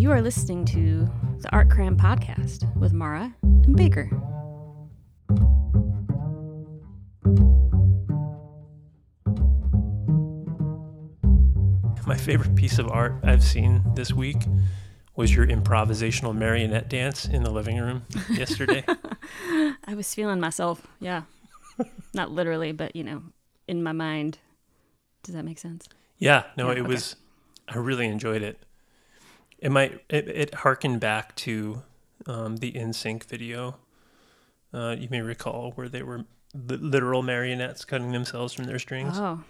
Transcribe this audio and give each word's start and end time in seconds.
You 0.00 0.10
are 0.12 0.22
listening 0.22 0.64
to 0.64 1.06
the 1.40 1.50
Art 1.52 1.68
Crime 1.68 1.94
podcast 1.94 2.74
with 2.74 2.94
Mara 2.94 3.34
and 3.42 3.76
Baker. 3.76 4.08
My 12.06 12.16
favorite 12.16 12.54
piece 12.56 12.78
of 12.78 12.88
art 12.90 13.16
I've 13.22 13.44
seen 13.44 13.82
this 13.94 14.10
week 14.10 14.38
was 15.16 15.34
your 15.36 15.46
improvisational 15.46 16.34
marionette 16.34 16.88
dance 16.88 17.26
in 17.26 17.42
the 17.42 17.50
living 17.50 17.76
room 17.76 18.06
yesterday. 18.30 18.82
I 19.84 19.94
was 19.94 20.14
feeling 20.14 20.40
myself, 20.40 20.86
yeah. 20.98 21.24
Not 22.14 22.30
literally, 22.30 22.72
but 22.72 22.96
you 22.96 23.04
know, 23.04 23.22
in 23.68 23.82
my 23.82 23.92
mind. 23.92 24.38
Does 25.24 25.34
that 25.34 25.44
make 25.44 25.58
sense? 25.58 25.90
yeah, 26.16 26.44
no, 26.56 26.68
Yeah, 26.68 26.78
it 26.78 26.78
okay. 26.80 26.88
was. 26.88 27.16
I 27.68 27.76
really 27.76 28.06
enjoyed 28.06 28.40
it. 28.40 28.64
It 29.60 29.70
might. 29.70 30.00
It, 30.08 30.28
it 30.28 30.54
harkened 30.54 31.00
back 31.00 31.34
to 31.36 31.82
um, 32.26 32.56
the 32.56 32.72
NSYNC 32.72 33.24
video. 33.24 33.76
Uh, 34.72 34.96
you 34.98 35.08
may 35.10 35.20
recall 35.20 35.72
where 35.72 35.88
they 35.88 36.02
were 36.02 36.24
li- 36.54 36.76
literal 36.76 37.22
marionettes 37.22 37.84
cutting 37.84 38.12
themselves 38.12 38.52
from 38.52 38.64
their 38.64 38.78
strings. 38.78 39.18
Oh, 39.18 39.42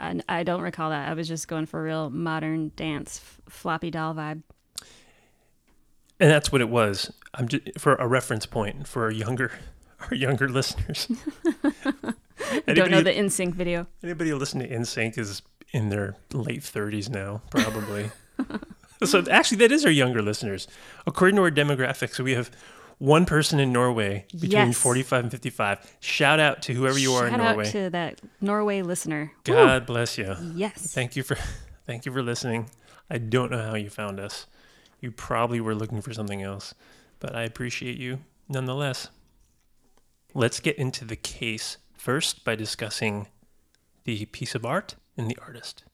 I, 0.00 0.20
I 0.28 0.42
don't 0.42 0.62
recall 0.62 0.90
that. 0.90 1.08
I 1.08 1.14
was 1.14 1.28
just 1.28 1.48
going 1.48 1.66
for 1.66 1.80
a 1.80 1.82
real 1.84 2.10
modern 2.10 2.72
dance 2.76 3.20
f- 3.22 3.40
floppy 3.52 3.90
doll 3.90 4.14
vibe. 4.14 4.42
And 6.18 6.30
that's 6.30 6.50
what 6.50 6.60
it 6.60 6.68
was. 6.68 7.12
I'm 7.34 7.48
just 7.48 7.78
for 7.78 7.94
a 7.96 8.06
reference 8.06 8.46
point 8.46 8.88
for 8.88 9.04
our 9.04 9.10
younger, 9.10 9.52
our 10.00 10.14
younger 10.14 10.48
listeners. 10.48 11.08
don't 12.66 12.90
know 12.90 13.02
the 13.02 13.12
NSYNC 13.12 13.54
video. 13.54 13.86
Anybody 14.02 14.30
who 14.30 14.36
listen 14.36 14.60
to 14.60 14.68
NSYNC 14.68 15.18
is 15.18 15.42
in 15.72 15.88
their 15.88 16.16
late 16.32 16.60
30s 16.60 17.08
now, 17.08 17.42
probably. 17.50 18.10
so 19.04 19.24
actually, 19.30 19.58
that 19.58 19.72
is 19.72 19.84
our 19.84 19.90
younger 19.90 20.22
listeners. 20.22 20.66
According 21.06 21.36
to 21.36 21.42
our 21.42 21.50
demographics, 21.50 22.18
we 22.20 22.34
have 22.34 22.50
one 22.98 23.26
person 23.26 23.60
in 23.60 23.72
Norway 23.72 24.24
between 24.32 24.50
Yes. 24.50 24.78
45 24.78 25.24
and 25.24 25.30
55. 25.30 25.96
Shout 26.00 26.40
out 26.40 26.62
to 26.62 26.72
whoever 26.72 26.98
you 26.98 27.12
are 27.12 27.26
in 27.26 27.36
Norway. 27.36 27.66
out 27.66 27.72
to 27.72 27.90
that 27.90 28.20
Norway 28.40 28.80
listener. 28.82 29.32
Woo! 29.46 29.54
God 29.54 29.84
bless 29.86 30.16
you. 30.16 30.34
Yes. 30.54 30.92
Thank 30.94 31.14
you 31.16 31.22
for 31.22 31.36
thank 31.86 32.06
you 32.06 32.12
for 32.12 32.22
listening. 32.22 32.70
I 33.10 33.18
don't 33.18 33.50
know 33.50 33.62
how 33.62 33.74
you 33.74 33.90
found 33.90 34.18
us. 34.18 34.46
You 35.00 35.10
probably 35.10 35.60
were 35.60 35.74
looking 35.74 36.00
for 36.00 36.12
something 36.14 36.42
else, 36.42 36.74
but 37.20 37.36
I 37.36 37.42
appreciate 37.42 37.98
you 37.98 38.20
nonetheless. 38.48 39.08
Let's 40.34 40.60
get 40.60 40.76
into 40.76 41.04
the 41.04 41.16
case 41.16 41.76
first 41.96 42.44
by 42.44 42.54
discussing 42.56 43.28
the 44.04 44.24
piece 44.26 44.54
of 44.54 44.64
art 44.64 44.96
and 45.16 45.28
the 45.30 45.38
artist. 45.40 45.84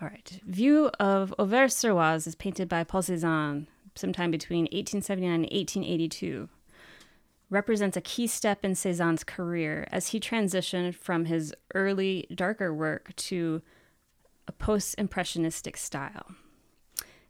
All 0.00 0.08
right. 0.08 0.40
View 0.44 0.90
of 0.98 1.32
Auvers-sur-Oise 1.38 2.26
is 2.26 2.34
painted 2.34 2.68
by 2.68 2.84
Paul 2.84 3.02
Cézanne 3.02 3.66
sometime 3.94 4.30
between 4.30 4.64
1879 4.64 5.32
and 5.32 5.42
1882. 5.44 6.48
Represents 7.48 7.96
a 7.96 8.00
key 8.00 8.26
step 8.26 8.64
in 8.64 8.72
Cézanne's 8.72 9.22
career 9.22 9.86
as 9.92 10.08
he 10.08 10.18
transitioned 10.18 10.96
from 10.96 11.26
his 11.26 11.54
early 11.74 12.26
darker 12.34 12.74
work 12.74 13.14
to 13.16 13.62
a 14.48 14.52
post-impressionistic 14.52 15.76
style. 15.76 16.32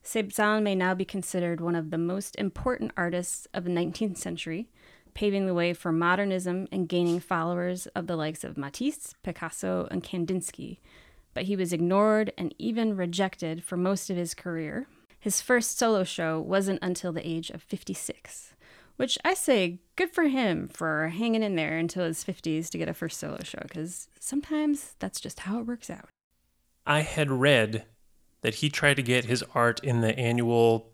Cézanne 0.03 0.63
may 0.63 0.75
now 0.75 0.95
be 0.95 1.05
considered 1.05 1.61
one 1.61 1.75
of 1.75 1.91
the 1.91 1.99
most 1.99 2.35
important 2.37 2.93
artists 2.97 3.47
of 3.53 3.65
the 3.65 3.71
19th 3.71 4.17
century, 4.17 4.69
paving 5.13 5.47
the 5.47 5.55
way 5.55 5.75
for 5.75 5.93
modernism 5.93 6.67
and 6.73 6.89
gaining 6.89 7.21
followers 7.21 7.87
of 7.89 8.07
the 8.07 8.17
likes 8.17 8.43
of 8.43 8.57
Matisse, 8.57 9.15
Picasso, 9.23 9.87
and 9.91 10.03
Kandinsky 10.03 10.79
but 11.35 11.45
he 11.45 11.57
was 11.57 11.73
ignored 11.73 12.33
and 12.39 12.55
even 12.59 12.97
rejected 12.97 13.63
for 13.63 13.77
most 13.77 14.09
of 14.09 14.17
his 14.17 14.35
career. 14.35 14.87
His 15.19 15.41
first 15.41 15.79
solo 15.79 16.05
show 16.05 16.41
wasn't 16.41 16.79
until 16.83 17.13
the 17.13 17.27
age 17.27 17.51
of 17.51 17.63
56, 17.63 18.55
which 18.97 19.19
I 19.25 19.35
say 19.35 19.81
good 19.97 20.11
for 20.11 20.25
him 20.25 20.69
for 20.69 21.09
hanging 21.09 21.43
in 21.43 21.57
there 21.57 21.77
until 21.77 22.05
his 22.05 22.25
50s 22.25 22.69
to 22.71 22.79
get 22.79 22.89
a 22.89 22.95
first 22.95 23.19
solo 23.19 23.41
show, 23.43 23.61
because 23.63 24.09
sometimes 24.21 24.95
that's 24.99 25.21
just 25.21 25.41
how 25.41 25.59
it 25.59 25.67
works 25.67 25.91
out. 25.91 26.09
I 26.87 27.01
had 27.01 27.31
read 27.31 27.85
that 28.43 28.57
he 28.57 28.69
tried 28.69 28.95
to 28.95 29.03
get 29.03 29.25
his 29.25 29.43
art 29.55 29.83
in 29.83 30.03
the 30.03 30.17
annual, 30.19 30.93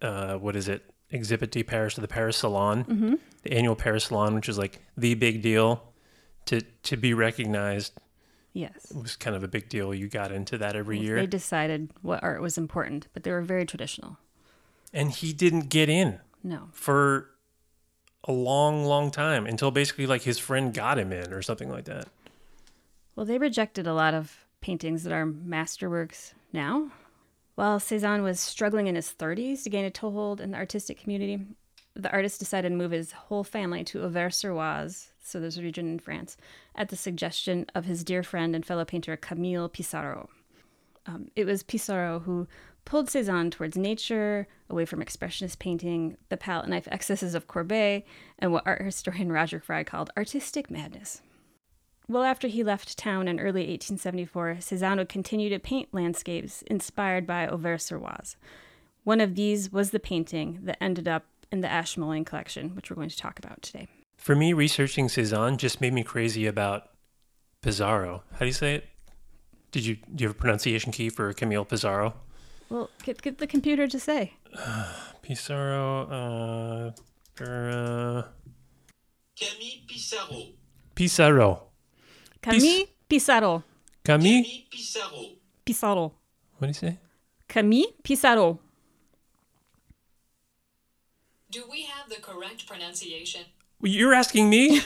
uh, 0.00 0.36
what 0.36 0.56
is 0.56 0.66
it, 0.68 0.90
Exhibit 1.10 1.50
de 1.52 1.62
Paris 1.62 1.94
to 1.94 2.00
the 2.00 2.08
Paris 2.08 2.38
Salon, 2.38 3.18
the 3.42 3.52
annual 3.52 3.76
Paris 3.76 4.06
Salon, 4.06 4.34
which 4.34 4.48
is 4.48 4.58
like 4.58 4.80
the 4.96 5.14
big 5.14 5.40
deal 5.40 5.92
to 6.46 6.62
to 6.82 6.96
be 6.96 7.14
recognized. 7.14 7.92
Yes. 8.56 8.90
It 8.90 8.96
was 9.02 9.16
kind 9.16 9.36
of 9.36 9.42
a 9.44 9.48
big 9.48 9.68
deal. 9.68 9.92
You 9.92 10.08
got 10.08 10.32
into 10.32 10.56
that 10.56 10.74
every 10.76 10.98
year. 10.98 11.16
They 11.16 11.26
decided 11.26 11.90
what 12.00 12.22
art 12.22 12.40
was 12.40 12.56
important, 12.56 13.06
but 13.12 13.22
they 13.22 13.30
were 13.30 13.42
very 13.42 13.66
traditional. 13.66 14.16
and 14.94 15.10
he 15.10 15.34
didn't 15.34 15.68
get 15.68 15.90
in 15.90 16.20
No. 16.42 16.68
for 16.72 17.28
a 18.24 18.32
long, 18.32 18.84
long 18.86 19.10
time 19.10 19.44
until 19.46 19.70
basically 19.70 20.06
like 20.06 20.22
his 20.22 20.38
friend 20.38 20.72
got 20.72 20.98
him 20.98 21.12
in 21.12 21.34
or 21.34 21.42
something 21.42 21.68
like 21.68 21.84
that. 21.84 22.08
Well, 23.14 23.26
they 23.26 23.36
rejected 23.36 23.86
a 23.86 23.92
lot 23.92 24.14
of 24.14 24.46
paintings 24.62 25.02
that 25.04 25.12
are 25.12 25.26
masterworks 25.26 26.32
now. 26.52 26.90
While 27.56 27.78
Cézanne 27.78 28.22
was 28.22 28.40
struggling 28.40 28.86
in 28.86 28.94
his 28.94 29.12
30s 29.12 29.64
to 29.64 29.70
gain 29.70 29.84
a 29.84 29.90
toehold 29.90 30.40
in 30.40 30.52
the 30.52 30.56
artistic 30.58 30.98
community, 30.98 31.40
the 31.96 32.12
artist 32.12 32.38
decided 32.38 32.70
to 32.70 32.76
move 32.76 32.90
his 32.90 33.12
whole 33.12 33.44
family 33.44 33.82
to 33.84 34.00
Auvers-sur-Oise, 34.00 35.08
so 35.22 35.40
there's 35.40 35.58
a 35.58 35.62
region 35.62 35.88
in 35.88 35.98
France, 35.98 36.36
at 36.74 36.88
the 36.88 36.96
suggestion 36.96 37.66
of 37.74 37.84
his 37.84 38.04
dear 38.04 38.22
friend 38.22 38.54
and 38.54 38.64
fellow 38.64 38.84
painter 38.84 39.16
Camille 39.16 39.68
Pissarro. 39.68 40.28
Um, 41.06 41.30
it 41.36 41.44
was 41.46 41.62
Pissarro 41.62 42.22
who 42.22 42.46
pulled 42.84 43.08
Cézanne 43.08 43.50
towards 43.50 43.76
nature, 43.76 44.46
away 44.68 44.84
from 44.84 45.00
expressionist 45.00 45.58
painting, 45.58 46.16
the 46.28 46.36
palette 46.36 46.68
knife 46.68 46.88
excesses 46.90 47.34
of 47.34 47.46
Courbet, 47.46 48.04
and 48.38 48.52
what 48.52 48.66
art 48.66 48.82
historian 48.82 49.32
Roger 49.32 49.60
Fry 49.60 49.82
called 49.82 50.10
artistic 50.16 50.70
madness. 50.70 51.22
Well, 52.08 52.22
after 52.22 52.46
he 52.46 52.62
left 52.62 52.96
town 52.96 53.26
in 53.26 53.40
early 53.40 53.62
1874, 53.62 54.58
Cézanne 54.60 54.98
would 54.98 55.08
continue 55.08 55.48
to 55.50 55.58
paint 55.58 55.92
landscapes 55.92 56.62
inspired 56.62 57.26
by 57.26 57.48
Auvers-sur-Oise. 57.48 58.36
One 59.02 59.20
of 59.20 59.34
these 59.34 59.72
was 59.72 59.90
the 59.90 60.00
painting 60.00 60.60
that 60.62 60.82
ended 60.82 61.08
up 61.08 61.24
in 61.50 61.60
the 61.60 61.70
Ashmolean 61.70 62.24
collection, 62.24 62.74
which 62.74 62.90
we're 62.90 62.96
going 62.96 63.08
to 63.08 63.16
talk 63.16 63.38
about 63.38 63.62
today. 63.62 63.86
For 64.16 64.34
me, 64.34 64.52
researching 64.52 65.08
Cezanne 65.08 65.56
just 65.58 65.80
made 65.80 65.92
me 65.92 66.02
crazy 66.02 66.46
about 66.46 66.90
Pizarro. 67.62 68.22
How 68.32 68.40
do 68.40 68.46
you 68.46 68.52
say 68.52 68.76
it? 68.76 68.88
Did 69.72 69.84
you 69.84 69.96
do 69.96 70.22
you 70.22 70.28
have 70.28 70.36
a 70.36 70.38
pronunciation 70.38 70.92
key 70.92 71.10
for 71.10 71.32
Camille 71.32 71.64
Pizarro? 71.64 72.14
Well, 72.68 72.90
get, 73.04 73.22
get 73.22 73.38
the 73.38 73.46
computer 73.46 73.86
to 73.86 73.98
say. 73.98 74.32
Pizarro, 75.22 76.94
uh, 77.40 77.42
uh, 77.42 78.22
Camille 79.38 79.80
Pizarro. 79.86 80.42
Pizarro. 80.94 81.62
Camille 82.40 82.86
Pizarro. 83.08 83.64
Camille? 84.04 84.44
Pizarro. 84.70 85.10
Pissarro. 85.10 85.32
Pissarro. 85.66 86.12
What 86.58 86.62
do 86.62 86.66
you 86.68 86.72
say? 86.72 86.98
Camille 87.48 87.92
Pissarro. 88.02 88.58
Do 91.56 91.64
we 91.70 91.84
have 91.84 92.10
the 92.10 92.16
correct 92.16 92.66
pronunciation? 92.66 93.40
Well, 93.80 93.90
You're 93.90 94.12
asking 94.12 94.50
me? 94.50 94.82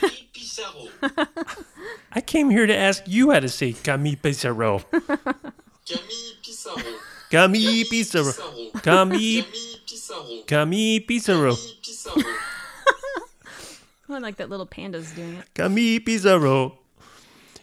I 2.13 2.21
came 2.21 2.49
here 2.49 2.65
to 2.65 2.77
ask 2.77 3.03
you 3.09 3.33
how 3.33 3.41
to 3.41 3.49
say 3.49 3.73
Camille 3.73 4.15
Pizarro. 4.23 4.79
Camille 4.79 6.37
Pissarro. 6.45 6.95
Camille 7.29 7.85
Pizarro. 7.91 8.31
Pissarro. 8.31 8.83
Camille, 8.85 9.43
Camille 9.43 9.81
Pissarro. 9.85 10.47
Camille 10.47 11.01
Pizarro. 11.01 11.55
Pissarro. 11.55 12.23
Oh, 14.09 14.15
I 14.15 14.19
like 14.19 14.37
that 14.37 14.49
little 14.49 14.67
panda's 14.67 15.11
doing 15.11 15.35
it. 15.35 15.53
Camille 15.53 15.99
Pizarro. 15.99 16.79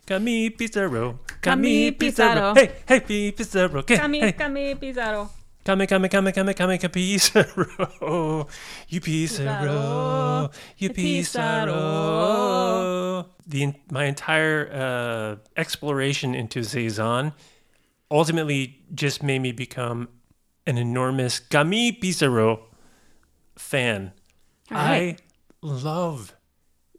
Camille 0.06 0.50
Pizarro. 0.50 1.19
Camille 1.41 1.94
Pizarro. 1.94 2.56
Hey, 2.56 2.74
hey, 2.85 3.31
Pizarro. 3.31 3.80
Okay, 3.80 3.95
Camille, 3.95 4.21
hey. 4.24 4.31
Camille 4.33 4.75
Pissarro. 4.75 5.30
Come, 5.68 5.86
come, 5.86 6.08
come, 6.08 6.31
come, 6.31 6.54
come, 6.54 6.78
come, 6.78 6.90
Pizarro. 6.90 8.48
You 8.88 9.02
Pizarro. 9.02 10.50
You 10.78 10.90
Pizarro. 10.92 11.75
The, 13.46 13.74
my 13.92 14.06
entire 14.06 14.72
uh, 14.72 15.36
exploration 15.58 16.34
into 16.34 16.64
Cezanne 16.64 17.34
ultimately 18.10 18.80
just 18.96 19.22
made 19.22 19.40
me 19.40 19.52
become 19.52 20.08
an 20.66 20.78
enormous 20.78 21.38
Camille 21.40 21.96
Pizarro 22.00 22.62
fan. 23.58 24.14
Right. 24.72 25.18
I 25.19 25.22
love 25.62 26.34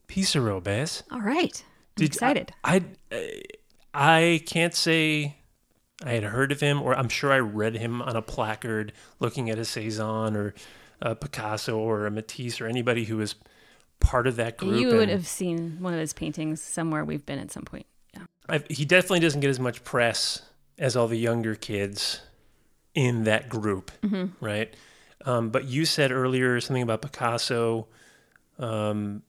Pizarro, 0.09 0.61
Bess. 0.61 1.05
All 1.11 1.23
right. 1.23 1.65
I'm 1.67 1.95
Did- 1.97 2.05
excited. 2.05 2.53
I, 2.63 2.85
I 3.11 3.41
I 3.95 4.43
can't 4.45 4.75
say 4.75 5.38
I 6.05 6.13
had 6.13 6.23
heard 6.25 6.53
of 6.53 6.61
him, 6.61 6.81
or 6.83 6.95
I'm 6.97 7.09
sure 7.09 7.33
I 7.33 7.39
read 7.39 7.75
him 7.75 8.01
on 8.03 8.15
a 8.17 8.23
placard 8.23 8.93
looking 9.19 9.51
at 9.51 9.59
a 9.59 9.65
Cezanne 9.65 10.37
or 10.37 10.55
a 11.03 11.15
Picasso 11.15 11.77
or 11.79 12.07
a 12.07 12.11
Matisse 12.11 12.61
or 12.61 12.67
anybody 12.67 13.05
who 13.05 13.17
was 13.17 13.35
part 14.01 14.27
of 14.29 14.37
that 14.37 14.57
group. 14.57 14.81
you 14.81 14.89
would 14.89 15.01
and 15.03 15.11
have 15.11 15.27
seen 15.27 15.79
one 15.81 15.93
of 15.93 15.99
his 16.01 16.13
paintings 16.13 16.63
somewhere 16.63 17.05
we've 17.05 17.27
been 17.27 17.39
at 17.41 17.51
some 17.51 17.65
point. 17.65 17.87
Yeah. 18.15 18.25
I've, 18.49 18.65
he 18.69 18.85
definitely 18.85 19.21
doesn't 19.21 19.41
get 19.41 19.51
as 19.51 19.59
much 19.59 19.83
press 19.83 20.43
as 20.79 20.97
all 20.97 21.09
the 21.09 21.19
younger 21.19 21.55
kids 21.57 22.21
in 22.95 23.25
that 23.25 23.49
group, 23.49 23.91
Mm-hmm. 24.03 24.45
right? 24.45 24.73
Um, 25.25 25.51
but 25.51 25.65
you 25.65 25.85
said 25.85 26.13
earlier 26.13 26.61
something 26.61 26.83
about 26.83 27.03
Picasso, 27.03 27.89
um, 28.59 29.23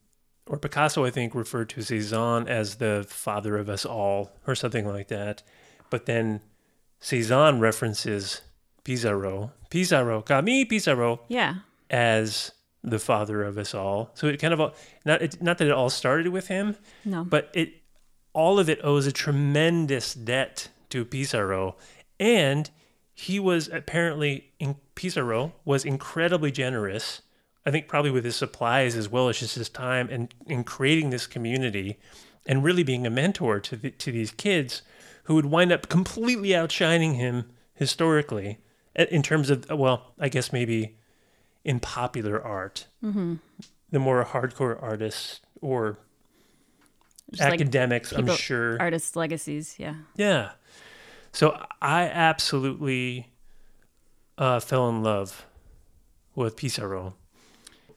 or 0.45 0.57
Picasso, 0.59 1.03
I 1.03 1.09
think, 1.09 1.33
referred 1.33 1.69
to 1.69 1.81
Cezanne 1.81 2.47
as 2.47 2.75
the 2.75 3.05
father 3.09 3.57
of 3.57 3.69
us 3.69 3.85
all, 3.85 4.31
or 4.47 4.53
something 4.55 4.87
like 4.87 5.07
that. 5.07 5.41
But 5.89 6.05
then 6.05 6.41
Cezanne 6.99 7.59
references 7.59 8.41
Pizarro, 8.83 9.51
Pizarro, 9.69 10.21
Camille 10.21 10.65
Pizarro, 10.65 11.21
Yeah. 11.27 11.55
as 11.89 12.51
the 12.83 12.99
father 12.99 13.43
of 13.43 13.57
us 13.57 13.73
all. 13.73 14.11
So 14.13 14.27
it 14.27 14.39
kind 14.39 14.53
of 14.53 14.59
all, 14.61 14.73
not 15.05 15.21
it, 15.21 15.41
not 15.41 15.57
that 15.57 15.67
it 15.67 15.71
all 15.73 15.89
started 15.89 16.27
with 16.29 16.47
him, 16.47 16.75
No. 17.05 17.23
but 17.23 17.49
it 17.53 17.73
all 18.33 18.59
of 18.59 18.69
it 18.69 18.79
owes 18.83 19.05
a 19.07 19.11
tremendous 19.11 20.13
debt 20.13 20.69
to 20.89 21.03
Pizarro, 21.03 21.75
and 22.19 22.69
he 23.13 23.39
was 23.39 23.67
apparently 23.67 24.51
in 24.59 24.75
Pizarro 24.95 25.53
was 25.65 25.83
incredibly 25.83 26.51
generous. 26.51 27.21
I 27.65 27.71
think 27.71 27.87
probably 27.87 28.11
with 28.11 28.23
his 28.23 28.35
supplies 28.37 28.95
as 28.95 29.09
well 29.09 29.27
as 29.29 29.39
just 29.39 29.55
his 29.55 29.69
time 29.69 30.07
and 30.09 30.33
in 30.47 30.63
creating 30.63 31.09
this 31.09 31.27
community, 31.27 31.97
and 32.45 32.63
really 32.63 32.83
being 32.83 33.05
a 33.05 33.09
mentor 33.09 33.59
to 33.59 33.75
the, 33.75 33.91
to 33.91 34.11
these 34.11 34.31
kids 34.31 34.81
who 35.29 35.35
would 35.35 35.45
wind 35.45 35.71
up 35.71 35.87
completely 35.89 36.55
outshining 36.55 37.13
him 37.13 37.45
historically 37.75 38.57
in 38.95 39.21
terms 39.21 39.51
of 39.51 39.69
well, 39.69 40.15
I 40.19 40.27
guess 40.27 40.51
maybe 40.51 40.97
in 41.63 41.79
popular 41.79 42.43
art. 42.43 42.87
Mm-hmm. 43.03 43.35
The 43.91 43.99
more 43.99 44.25
hardcore 44.25 44.81
artists 44.81 45.41
or 45.61 45.99
Just 47.29 47.43
like 47.43 47.61
academics, 47.61 48.11
I'm 48.11 48.27
sure. 48.35 48.81
Artists' 48.81 49.15
legacies. 49.15 49.75
Yeah. 49.77 49.97
Yeah. 50.15 50.53
So 51.31 51.63
I 51.79 52.05
absolutely 52.05 53.31
uh, 54.39 54.59
fell 54.59 54.89
in 54.89 55.03
love 55.03 55.45
with 56.33 56.55
Pizarro. 56.55 57.13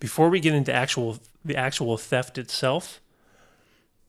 Before 0.01 0.29
we 0.29 0.39
get 0.39 0.53
into 0.53 0.71
actual 0.71 1.19
the 1.43 1.57
actual 1.57 1.97
theft 1.97 2.37
itself, 2.37 3.01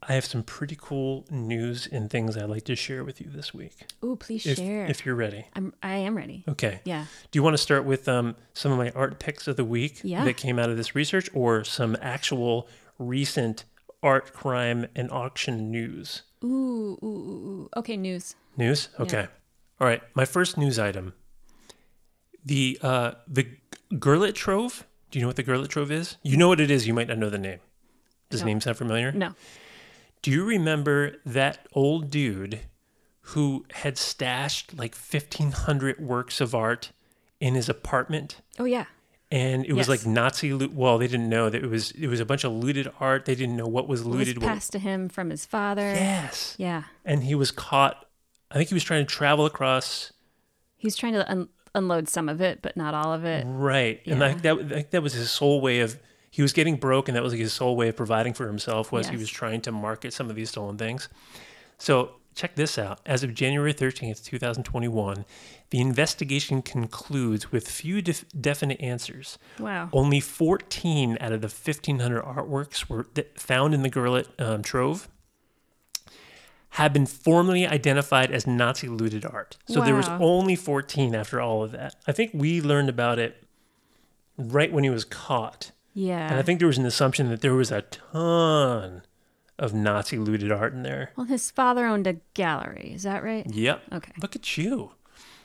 I 0.07 0.13
have 0.13 0.25
some 0.25 0.43
pretty 0.43 0.77
cool 0.79 1.25
news 1.29 1.87
and 1.91 2.09
things 2.09 2.35
I'd 2.37 2.49
like 2.49 2.65
to 2.65 2.75
share 2.75 3.03
with 3.03 3.21
you 3.21 3.29
this 3.29 3.53
week. 3.53 3.85
Ooh, 4.03 4.15
please 4.15 4.45
If, 4.45 4.57
share. 4.57 4.85
if 4.85 5.05
you're 5.05 5.15
ready. 5.15 5.45
I'm, 5.55 5.73
I 5.81 5.95
am 5.97 6.15
ready. 6.17 6.43
Okay. 6.47 6.81
Yeah. 6.85 7.05
Do 7.31 7.37
you 7.39 7.43
want 7.43 7.53
to 7.53 7.57
start 7.57 7.85
with 7.85 8.07
um, 8.09 8.35
some 8.53 8.71
of 8.71 8.77
my 8.77 8.91
art 8.91 9.19
picks 9.19 9.47
of 9.47 9.55
the 9.55 9.63
week 9.65 10.01
Yeah. 10.03 10.25
that 10.25 10.35
came 10.37 10.59
out 10.59 10.69
of 10.69 10.77
this 10.77 10.93
research 10.95 11.29
or 11.33 11.63
some 11.63 11.95
actual 12.01 12.67
recent 12.99 13.63
art, 14.01 14.33
crime, 14.33 14.87
and 14.95 15.09
auction 15.11 15.71
news? 15.71 16.23
Ooh, 16.43 16.47
ooh, 16.47 16.97
ooh, 17.05 17.07
ooh. 17.07 17.69
Okay, 17.77 17.95
news. 17.95 18.35
News? 18.57 18.89
Okay. 18.99 19.27
All 19.79 19.87
right. 19.87 20.01
My 20.15 20.25
first 20.25 20.57
news 20.57 20.77
item. 20.79 21.13
The 22.45 22.77
uh 22.81 23.11
the 23.27 23.47
Gurlitt 23.93 24.35
Trove. 24.35 24.85
Do 25.11 25.19
you 25.19 25.23
know 25.23 25.27
what 25.29 25.37
the 25.37 25.43
Gurlitt 25.43 25.69
Trove 25.69 25.91
is? 25.91 26.17
You 26.23 26.35
know 26.37 26.47
what 26.49 26.59
it 26.59 26.69
is, 26.71 26.85
you 26.87 26.93
might 26.93 27.07
not 27.07 27.17
know 27.17 27.29
the 27.29 27.37
name. 27.37 27.59
Does 28.29 28.39
the 28.41 28.45
name 28.47 28.59
sound 28.61 28.77
familiar? 28.77 29.11
No. 29.11 29.33
Do 30.23 30.31
you 30.31 30.43
remember 30.43 31.17
that 31.25 31.67
old 31.73 32.09
dude 32.09 32.61
who 33.27 33.65
had 33.73 33.97
stashed 33.97 34.75
like 34.77 34.95
1500 34.95 35.99
works 35.99 36.41
of 36.41 36.55
art 36.55 36.91
in 37.39 37.53
his 37.55 37.69
apartment? 37.69 38.41
Oh, 38.57 38.65
yeah. 38.65 38.85
And 39.31 39.65
it 39.65 39.73
was 39.73 39.87
Yes. 39.87 40.05
like 40.05 40.05
Nazi 40.07 40.53
loot. 40.53 40.73
Well, 40.73 40.97
they 40.97 41.07
didn't 41.07 41.29
know 41.29 41.49
that 41.49 41.63
it 41.63 41.67
was 41.69 41.91
it 41.91 42.07
was 42.07 42.19
a 42.19 42.25
bunch 42.25 42.43
of 42.43 42.51
looted 42.53 42.91
art. 42.99 43.25
They 43.25 43.35
didn't 43.35 43.57
know 43.57 43.65
what 43.67 43.87
was 43.87 44.01
It 44.01 44.07
was 44.07 44.15
looted. 44.17 44.37
what- 44.41 44.47
passed 44.47 44.71
to 44.73 44.79
him 44.79 45.09
from 45.09 45.29
his 45.29 45.45
father. 45.45 45.81
yes. 45.93 46.55
Yeah. 46.57 46.83
And 47.05 47.23
he 47.23 47.35
was 47.35 47.51
caught. 47.51 48.05
I 48.51 48.55
think 48.55 48.69
he 48.69 48.75
was 48.75 48.83
trying 48.83 49.05
to 49.05 49.11
travel 49.11 49.45
across 49.45 50.13
He 50.77 50.85
was 50.87 50.95
trying 50.95 51.13
to 51.13 51.29
un- 51.31 51.49
unload 51.73 52.07
some 52.07 52.29
of 52.29 52.39
it, 52.41 52.61
but 52.61 52.77
not 52.77 52.93
all 52.93 53.11
of 53.13 53.25
it. 53.25 53.43
Right, 53.47 54.01
and 54.05 54.23
I 54.23 54.29
think 54.29 54.41
that 54.43 54.77
I 54.77 54.85
that 54.91 55.01
was 55.01 55.13
his 55.13 55.31
sole 55.31 55.59
way 55.61 55.79
of 55.79 55.97
he 56.33 56.41
was 56.41 56.51
getting 56.51 56.77
broke, 56.77 57.07
and 57.07 57.15
that 57.15 57.21
was 57.21 57.31
like 57.31 57.39
his 57.39 57.53
sole 57.53 57.75
way 57.75 57.89
of 57.89 57.95
providing 57.95 58.33
for 58.33 58.47
himself 58.47 58.91
was 58.91 59.07
he 59.07 59.17
was 59.17 59.29
trying 59.29 59.61
to 59.61 59.71
market 59.71 60.13
some 60.13 60.31
of 60.31 60.35
these 60.35 60.49
stolen 60.49 60.79
things. 60.79 61.07
So 61.77 62.15
check 62.33 62.55
this 62.55 62.79
out: 62.79 63.01
as 63.05 63.21
of 63.21 63.35
January 63.35 63.71
thirteenth, 63.71 64.25
two 64.25 64.39
thousand 64.39 64.63
twenty-one, 64.63 65.25
the 65.69 65.79
investigation 65.79 66.63
concludes 66.63 67.51
with 67.51 67.69
few 67.69 68.01
def- 68.01 68.25
definite 68.41 68.81
answers. 68.81 69.37
Wow. 69.59 69.89
Only 69.93 70.19
fourteen 70.19 71.19
out 71.21 71.33
of 71.33 71.41
the 71.41 71.49
fifteen 71.49 71.99
hundred 71.99 72.23
artworks 72.23 72.89
were 72.89 73.05
that 73.13 73.39
found 73.39 73.75
in 73.75 73.83
the 73.83 73.91
Gurlitt 73.91 74.25
um, 74.39 74.63
Trove 74.63 75.07
have 76.69 76.93
been 76.93 77.05
formally 77.05 77.67
identified 77.67 78.31
as 78.31 78.47
Nazi 78.47 78.87
looted 78.87 79.23
art. 79.23 79.57
So 79.67 79.81
there 79.81 79.93
was 79.93 80.09
only 80.09 80.55
14 80.55 81.13
after 81.13 81.39
all 81.39 81.61
of 81.61 81.71
that. 81.73 81.93
I 82.07 82.11
think 82.11 82.31
we 82.33 82.61
learned 82.61 82.89
about 82.89 83.19
it 83.19 83.43
right 84.39 84.73
when 84.73 84.83
he 84.83 84.89
was 84.89 85.05
caught. 85.05 85.71
Yeah. 85.93 86.27
And 86.29 86.39
I 86.39 86.41
think 86.41 86.59
there 86.59 86.67
was 86.67 86.77
an 86.77 86.85
assumption 86.85 87.29
that 87.29 87.41
there 87.41 87.53
was 87.53 87.71
a 87.71 87.81
ton 87.83 89.03
of 89.59 89.73
Nazi 89.73 90.17
looted 90.17 90.51
art 90.51 90.73
in 90.73 90.83
there. 90.83 91.11
well, 91.15 91.25
his 91.27 91.51
father 91.51 91.85
owned 91.85 92.07
a 92.07 92.17
gallery. 92.33 92.91
Is 92.95 93.03
that 93.03 93.23
right? 93.23 93.45
Yep. 93.49 93.81
Okay. 93.93 94.11
Look 94.21 94.35
at 94.35 94.57
you. 94.57 94.91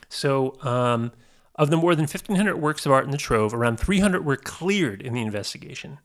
So, 0.09 0.55
um, 0.61 1.11
of 1.55 1.69
the 1.69 1.77
more 1.77 1.93
than 1.93 2.03
1,500 2.03 2.55
works 2.57 2.85
of 2.85 2.91
art 2.91 3.05
in 3.05 3.11
the 3.11 3.17
Trove, 3.17 3.53
around 3.53 3.79
300 3.79 4.25
were 4.25 4.37
cleared 4.37 5.01
in 5.01 5.13
the 5.13 5.21
investigation, 5.21 5.99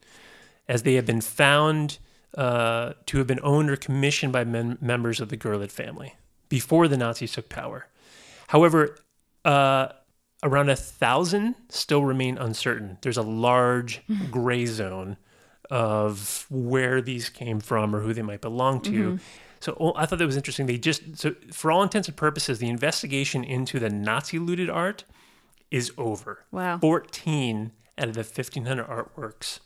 as 0.69 0.83
they 0.83 0.95
have 0.95 1.07
been 1.07 1.21
found 1.21 1.99
uh, 2.37 2.95
to 3.07 3.19
have 3.19 3.27
been 3.27 3.41
owned 3.43 3.71
or 3.71 3.77
commissioned 3.77 4.33
by 4.33 4.45
mem- 4.45 4.77
members 4.81 5.21
of 5.21 5.29
the 5.29 5.37
Gurlitt 5.37 5.71
family 5.71 6.15
before 6.49 6.89
the 6.89 6.97
Nazis 6.97 7.33
took 7.33 7.49
power. 7.49 7.87
However, 8.49 8.99
uh, 9.45 9.89
around 10.45 10.69
a 10.69 10.77
thousand 10.77 11.57
still 11.71 12.05
remain 12.05 12.39
uncertain. 12.39 12.99
There's 13.01 13.17
a 13.17 13.23
large 13.23 14.03
hmm. 14.07 14.27
gray 14.31 14.67
zone 14.67 15.17
of 15.71 16.47
where 16.51 17.01
these 17.01 17.31
came 17.31 17.59
from 17.59 17.97
or 17.97 18.01
who 18.01 18.13
they 18.13 18.23
might 18.23 18.43
belong 18.43 18.83
to. 18.83 18.91
Mm-hmm. 18.91 19.17
So 19.61 19.77
oh, 19.81 19.93
I 19.97 20.05
thought 20.05 20.19
that 20.19 20.27
was 20.27 20.37
interesting. 20.37 20.67
They 20.67 20.77
just 20.77 21.17
so 21.17 21.35
for 21.51 21.73
all 21.73 21.83
intents 21.83 22.07
and 22.07 22.17
purposes, 22.17 22.59
the 22.59 22.69
investigation 22.69 23.43
into 23.43 23.81
the 23.81 23.89
Nazi 23.89 24.39
looted 24.39 24.69
art 24.69 25.05
is 25.71 25.91
over. 25.97 26.45
Wow. 26.53 26.79
14 26.79 27.73
out 27.97 28.09
of 28.09 28.15
the 28.15 28.21
1500 28.21 28.87
artworks 28.87 29.61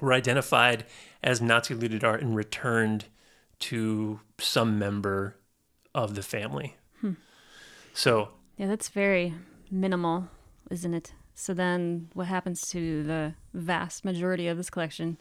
were 0.00 0.12
identified 0.12 0.84
as 1.22 1.40
Nazi 1.40 1.74
looted 1.74 2.02
art 2.02 2.20
and 2.20 2.34
returned 2.34 3.04
to 3.60 4.18
some 4.38 4.76
member 4.76 5.36
of 5.94 6.16
the 6.16 6.22
family. 6.22 6.74
Hmm. 7.00 7.12
So 7.94 8.30
Yeah, 8.56 8.66
that's 8.66 8.88
very 8.88 9.34
minimal, 9.72 10.28
isn't 10.70 10.94
it? 10.94 11.12
So 11.34 11.54
then 11.54 12.08
what 12.12 12.26
happens 12.26 12.68
to 12.70 13.02
the 13.02 13.34
vast 13.54 14.04
majority 14.04 14.46
of 14.46 14.56
this 14.56 14.70
collection? 14.70 15.16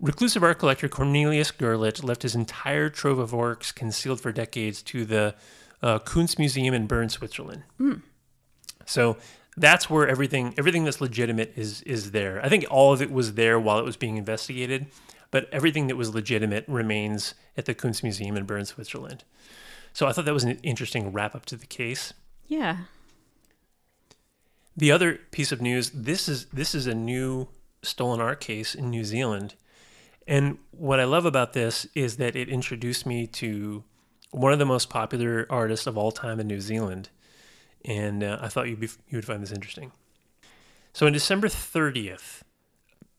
Reclusive 0.00 0.42
art 0.42 0.58
collector 0.58 0.88
Cornelius 0.88 1.50
Gurlitt 1.52 2.02
left 2.02 2.22
his 2.22 2.34
entire 2.34 2.88
trove 2.88 3.18
of 3.18 3.32
works 3.32 3.72
concealed 3.72 4.20
for 4.20 4.32
decades 4.32 4.82
to 4.84 5.04
the 5.04 5.34
uh, 5.82 5.98
Kunstmuseum 5.98 6.72
in 6.72 6.86
Bern, 6.86 7.08
Switzerland. 7.08 7.64
So 8.86 9.16
that's 9.56 9.90
where 9.90 10.08
everything 10.08 10.54
everything 10.56 10.84
that's 10.84 11.00
legitimate 11.00 11.52
is 11.56 11.82
is 11.82 12.12
there. 12.12 12.44
I 12.44 12.48
think 12.48 12.64
all 12.70 12.92
of 12.92 13.02
it 13.02 13.10
was 13.10 13.34
there 13.34 13.60
while 13.60 13.78
it 13.78 13.84
was 13.84 13.96
being 13.96 14.16
investigated, 14.16 14.86
but 15.30 15.48
everything 15.52 15.88
that 15.88 15.96
was 15.96 16.14
legitimate 16.14 16.64
remains 16.66 17.34
at 17.56 17.66
the 17.66 17.74
Kunstmuseum 17.74 18.36
in 18.36 18.44
Bern, 18.44 18.64
Switzerland. 18.64 19.24
So 19.92 20.06
I 20.06 20.12
thought 20.12 20.24
that 20.24 20.34
was 20.34 20.44
an 20.44 20.58
interesting 20.62 21.12
wrap 21.12 21.34
up 21.34 21.44
to 21.46 21.56
the 21.56 21.66
case. 21.66 22.14
Yeah. 22.46 22.78
The 24.76 24.90
other 24.90 25.18
piece 25.30 25.52
of 25.52 25.60
news, 25.60 25.90
this 25.90 26.28
is 26.28 26.46
this 26.46 26.74
is 26.74 26.86
a 26.86 26.94
new 26.94 27.48
stolen 27.82 28.20
art 28.20 28.40
case 28.40 28.74
in 28.74 28.90
New 28.90 29.04
Zealand. 29.04 29.54
And 30.26 30.58
what 30.70 31.00
I 31.00 31.04
love 31.04 31.26
about 31.26 31.52
this 31.52 31.86
is 31.94 32.16
that 32.16 32.36
it 32.36 32.48
introduced 32.48 33.04
me 33.04 33.26
to 33.26 33.84
one 34.30 34.52
of 34.52 34.58
the 34.58 34.64
most 34.64 34.88
popular 34.88 35.46
artists 35.50 35.86
of 35.86 35.98
all 35.98 36.12
time 36.12 36.40
in 36.40 36.46
New 36.46 36.60
Zealand. 36.60 37.10
And 37.84 38.22
uh, 38.22 38.38
I 38.40 38.48
thought 38.48 38.68
you'd 38.68 38.80
be 38.80 38.88
you 39.08 39.18
would 39.18 39.24
find 39.24 39.42
this 39.42 39.52
interesting. 39.52 39.92
So 40.92 41.06
on 41.06 41.12
December 41.12 41.48
30th, 41.48 42.42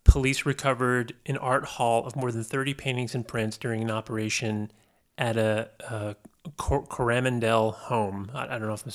police 0.04 0.46
recovered 0.46 1.14
an 1.26 1.38
art 1.38 1.66
haul 1.66 2.06
of 2.06 2.16
more 2.16 2.32
than 2.32 2.44
30 2.44 2.74
paintings 2.74 3.16
and 3.16 3.28
prints 3.28 3.58
during 3.58 3.82
an 3.82 3.92
operation 3.92 4.72
at 5.18 5.38
a, 5.38 5.70
a 5.90 6.16
Cor- 6.58 6.86
Coromandel 6.86 7.72
home. 7.72 8.32
I, 8.34 8.46
I 8.46 8.48
don't 8.60 8.68
know 8.68 8.74
if 8.74 8.86
I'm 8.86 8.92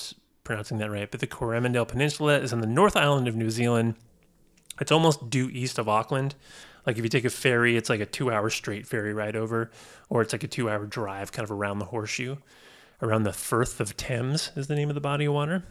pronouncing 0.48 0.78
that 0.78 0.90
right, 0.90 1.10
but 1.10 1.20
the 1.20 1.26
Coromandel 1.26 1.84
Peninsula 1.84 2.38
is 2.38 2.54
on 2.54 2.62
the 2.62 2.66
North 2.66 2.96
Island 2.96 3.28
of 3.28 3.36
New 3.36 3.50
Zealand. 3.50 3.96
It's 4.80 4.90
almost 4.90 5.28
due 5.28 5.50
east 5.50 5.78
of 5.78 5.90
Auckland. 5.90 6.34
Like 6.86 6.96
if 6.96 7.04
you 7.04 7.10
take 7.10 7.26
a 7.26 7.30
ferry, 7.30 7.76
it's 7.76 7.90
like 7.90 8.00
a 8.00 8.06
two-hour 8.06 8.48
straight 8.48 8.86
ferry 8.86 9.12
ride 9.12 9.36
over, 9.36 9.70
or 10.08 10.22
it's 10.22 10.32
like 10.32 10.44
a 10.44 10.48
two-hour 10.48 10.86
drive, 10.86 11.32
kind 11.32 11.44
of 11.44 11.50
around 11.50 11.80
the 11.80 11.84
horseshoe, 11.84 12.36
around 13.02 13.24
the 13.24 13.32
Firth 13.34 13.78
of 13.78 13.94
Thames 13.98 14.50
is 14.56 14.68
the 14.68 14.74
name 14.74 14.88
of 14.88 14.94
the 14.94 15.02
body 15.02 15.26
of 15.26 15.34
water. 15.34 15.64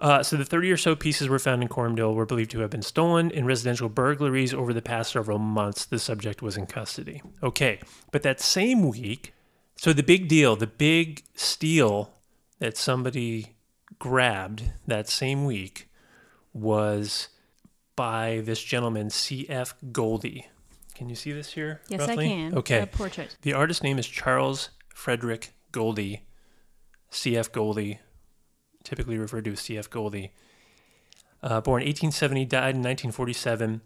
Uh, 0.00 0.20
so 0.20 0.36
the 0.36 0.44
30 0.44 0.72
or 0.72 0.76
so 0.76 0.96
pieces 0.96 1.28
were 1.28 1.38
found 1.38 1.62
in 1.62 1.68
Coromdale 1.68 2.12
were 2.12 2.26
believed 2.26 2.50
to 2.50 2.58
have 2.58 2.70
been 2.70 2.82
stolen 2.82 3.30
in 3.30 3.46
residential 3.46 3.88
burglaries 3.88 4.52
over 4.52 4.74
the 4.74 4.82
past 4.82 5.12
several 5.12 5.38
months. 5.38 5.84
The 5.84 6.00
subject 6.00 6.42
was 6.42 6.56
in 6.56 6.66
custody. 6.66 7.22
Okay, 7.40 7.78
but 8.10 8.22
that 8.24 8.40
same 8.40 8.88
week, 8.88 9.32
so 9.76 9.92
the 9.92 10.02
big 10.02 10.26
deal, 10.26 10.56
the 10.56 10.66
big 10.66 11.22
steal 11.36 12.14
that 12.58 12.76
somebody 12.76 13.54
grabbed 14.02 14.64
that 14.84 15.08
same 15.08 15.44
week 15.44 15.88
was 16.52 17.28
by 17.94 18.42
this 18.44 18.60
gentleman, 18.60 19.08
C.F. 19.10 19.76
Goldie. 19.92 20.48
Can 20.96 21.08
you 21.08 21.14
see 21.14 21.30
this 21.30 21.52
here? 21.52 21.80
Yes, 21.86 22.00
roughly? 22.00 22.24
I 22.24 22.28
can. 22.28 22.54
Okay. 22.56 22.80
A 22.80 22.86
portrait. 22.88 23.36
The 23.42 23.52
artist's 23.52 23.84
name 23.84 24.00
is 24.00 24.08
Charles 24.08 24.70
Frederick 24.88 25.52
Goldie, 25.70 26.24
C.F. 27.10 27.52
Goldie, 27.52 28.00
typically 28.82 29.18
referred 29.18 29.44
to 29.44 29.52
as 29.52 29.60
C.F. 29.60 29.88
Goldie. 29.88 30.32
Uh, 31.40 31.60
born 31.60 31.82
1870, 31.82 32.44
died 32.46 32.74
in 32.74 32.82
1947. 32.82 33.82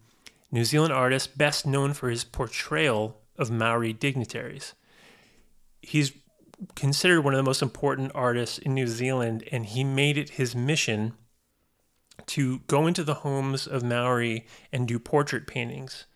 New 0.51 0.65
Zealand 0.65 0.95
artist, 0.95 1.37
best 1.37 1.67
known 1.67 1.93
for 1.93 2.09
his 2.09 2.25
portrayal 2.25 3.21
of 3.37 3.51
Maori 3.51 3.93
dignitaries. 3.93 4.73
He's 5.83 6.13
considered 6.75 7.23
one 7.23 7.35
of 7.35 7.39
the 7.39 7.43
most 7.43 7.63
important 7.63 8.13
artists 8.15 8.59
in 8.59 8.75
New 8.75 8.87
Zealand, 8.87 9.45
and 9.51 9.67
he 9.67 9.85
made 9.85 10.17
it 10.17 10.31
his 10.31 10.55
mission 10.55 11.13
to 12.27 12.61
go 12.67 12.87
into 12.87 13.05
the 13.05 13.15
homes 13.15 13.67
of 13.67 13.83
Maori 13.83 14.47
and 14.73 14.89
do 14.89 14.99
portrait 14.99 15.47
paintings 15.47 16.07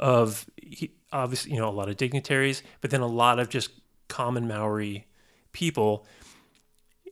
of 0.00 0.46
he, 0.56 0.92
obviously 1.12 1.52
you 1.52 1.58
know 1.58 1.68
a 1.68 1.70
lot 1.70 1.88
of 1.88 1.96
dignitaries, 1.96 2.62
but 2.80 2.90
then 2.90 3.00
a 3.00 3.06
lot 3.06 3.38
of 3.38 3.48
just 3.48 3.70
common 4.08 4.48
Maori 4.48 5.06
people. 5.52 6.06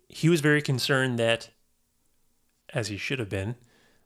He 0.09 0.29
was 0.29 0.41
very 0.41 0.61
concerned 0.61 1.19
that, 1.19 1.51
as 2.75 2.89
he 2.89 2.97
should 2.97 3.21
have 3.21 3.29
been, 3.29 3.55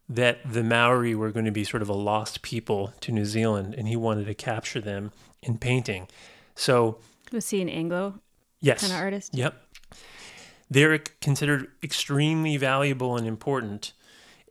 that 0.09 0.39
the 0.45 0.63
Maori 0.63 1.15
were 1.15 1.31
going 1.31 1.47
to 1.47 1.51
be 1.51 1.65
sort 1.65 1.83
of 1.83 1.89
a 1.89 1.95
lost 1.95 2.43
people 2.43 2.93
to 3.01 3.11
New 3.11 3.25
Zealand, 3.25 3.75
and 3.77 3.89
he 3.89 3.97
wanted 3.97 4.27
to 4.27 4.35
capture 4.35 4.81
them 4.81 5.13
in 5.43 5.57
painting. 5.57 6.09
So 6.55 6.99
Was 7.33 7.49
he 7.49 7.63
an 7.63 7.71
Anglo 7.71 8.21
yes, 8.65 8.81
kind 8.81 8.93
of 8.93 8.99
artist? 8.99 9.35
Yep. 9.35 9.55
They're 10.71 10.99
considered 11.21 11.69
extremely 11.83 12.57
valuable 12.57 13.17
and 13.17 13.27
important. 13.27 13.93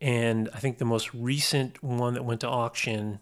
And 0.02 0.50
I 0.54 0.60
think 0.60 0.78
the 0.78 0.86
most 0.86 1.14
recent 1.14 1.82
one 1.84 2.14
that 2.14 2.24
went 2.24 2.42
to 2.42 2.48
auction 2.48 3.20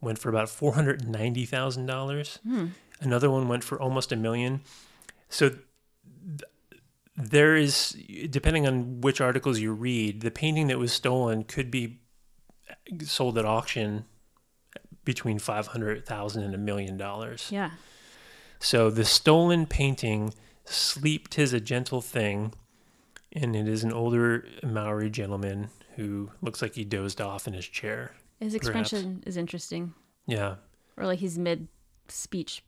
went 0.00 0.18
for 0.18 0.28
about 0.28 0.48
$490,000. 0.48 2.38
Hmm. 2.40 2.66
Another 3.00 3.30
one 3.30 3.48
went 3.48 3.64
for 3.64 3.80
almost 3.80 4.12
a 4.12 4.16
million. 4.16 4.60
So 5.28 5.50
th- 5.50 5.60
there 7.16 7.56
is, 7.56 7.96
depending 8.30 8.66
on 8.66 9.00
which 9.00 9.20
articles 9.20 9.60
you 9.60 9.72
read, 9.72 10.22
the 10.22 10.30
painting 10.30 10.66
that 10.68 10.78
was 10.78 10.92
stolen 10.92 11.44
could 11.44 11.70
be 11.70 12.00
sold 13.04 13.38
at 13.38 13.44
auction 13.44 14.04
between 15.04 15.38
500,000 15.38 16.42
and 16.42 16.54
a 16.54 16.58
million 16.58 16.96
dollars. 16.96 17.48
Yeah. 17.50 17.70
So 18.62 18.90
the 18.90 19.04
stolen 19.04 19.66
painting, 19.66 20.32
Sleep 20.64 21.28
Tis 21.28 21.52
a 21.52 21.60
Gentle 21.60 22.00
Thing, 22.00 22.54
and 23.32 23.56
it 23.56 23.66
is 23.68 23.82
an 23.84 23.92
older 23.92 24.46
Maori 24.62 25.10
gentleman 25.10 25.68
who 25.96 26.30
looks 26.40 26.62
like 26.62 26.74
he 26.74 26.84
dozed 26.84 27.20
off 27.20 27.46
in 27.48 27.54
his 27.54 27.66
chair. 27.66 28.12
His 28.40 28.56
Perhaps. 28.56 28.66
expression 28.92 29.22
is 29.26 29.36
interesting. 29.36 29.94
Yeah, 30.26 30.56
Or 30.96 31.06
like 31.06 31.18
he's 31.18 31.38
mid 31.38 31.66
speech 32.08 32.62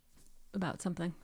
about 0.53 0.83
something. 0.83 1.15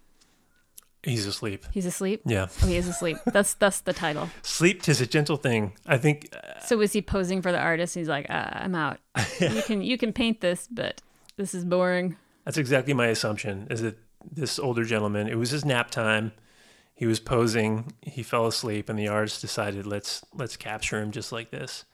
he's 1.03 1.27
asleep. 1.27 1.65
He's 1.73 1.87
asleep? 1.87 2.23
Yeah. 2.25 2.47
Oh, 2.63 2.67
he 2.69 2.77
is 2.77 2.87
asleep. 2.87 3.17
That's 3.27 3.55
that's 3.55 3.81
the 3.81 3.93
title. 3.93 4.31
Sleep 4.43 4.83
Tis 4.83 5.01
a 5.01 5.07
Gentle 5.07 5.37
Thing. 5.37 5.73
I 5.87 5.99
think, 5.99 6.29
uh, 6.33 6.61
So 6.61 6.77
was 6.77 6.93
he 6.93 7.03
posing 7.03 7.43
for 7.43 7.51
the 7.51 7.59
artist? 7.59 7.95
He's 7.97 8.09
like, 8.09 8.27
uh, 8.31 8.51
I'm 8.53 8.75
out. 8.77 8.99
You 9.41 9.63
can 9.63 9.83
you 9.83 9.99
can 9.99 10.13
paint 10.13 10.41
this, 10.41 10.69
but 10.71 11.03
this 11.37 11.55
is 11.55 11.65
boring. 11.65 12.17
that's 12.45 12.59
exactly 12.59 12.95
my 12.95 13.07
assumption, 13.09 13.67
is 13.71 13.83
that 13.83 13.99
this 14.31 14.59
older 14.59 14.85
gentleman, 14.85 15.29
it 15.29 15.39
was 15.39 15.51
his 15.51 15.65
nap 15.65 15.91
time. 15.91 16.33
He 16.95 17.07
was 17.07 17.21
posing, 17.21 17.93
he 18.03 18.23
fell 18.23 18.47
asleep, 18.47 18.89
and 18.89 18.99
the 18.99 19.09
artist 19.09 19.41
decided, 19.41 19.87
let's 19.87 20.23
let's 20.35 20.57
capture 20.57 21.01
him 21.01 21.13
just 21.13 21.33
like 21.33 21.51
this. 21.51 21.85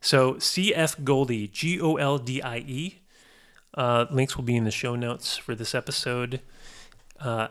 So 0.00 0.38
C.F. 0.38 1.02
Goldie, 1.02 1.48
G 1.48 1.80
O 1.80 1.96
L 1.96 2.18
D 2.18 2.42
I 2.42 2.58
E. 2.58 3.00
Uh, 3.72 4.06
links 4.10 4.36
will 4.36 4.44
be 4.44 4.56
in 4.56 4.64
the 4.64 4.70
show 4.70 4.94
notes 4.96 5.36
for 5.36 5.54
this 5.54 5.74
episode. 5.74 6.40
Uh, 7.18 7.48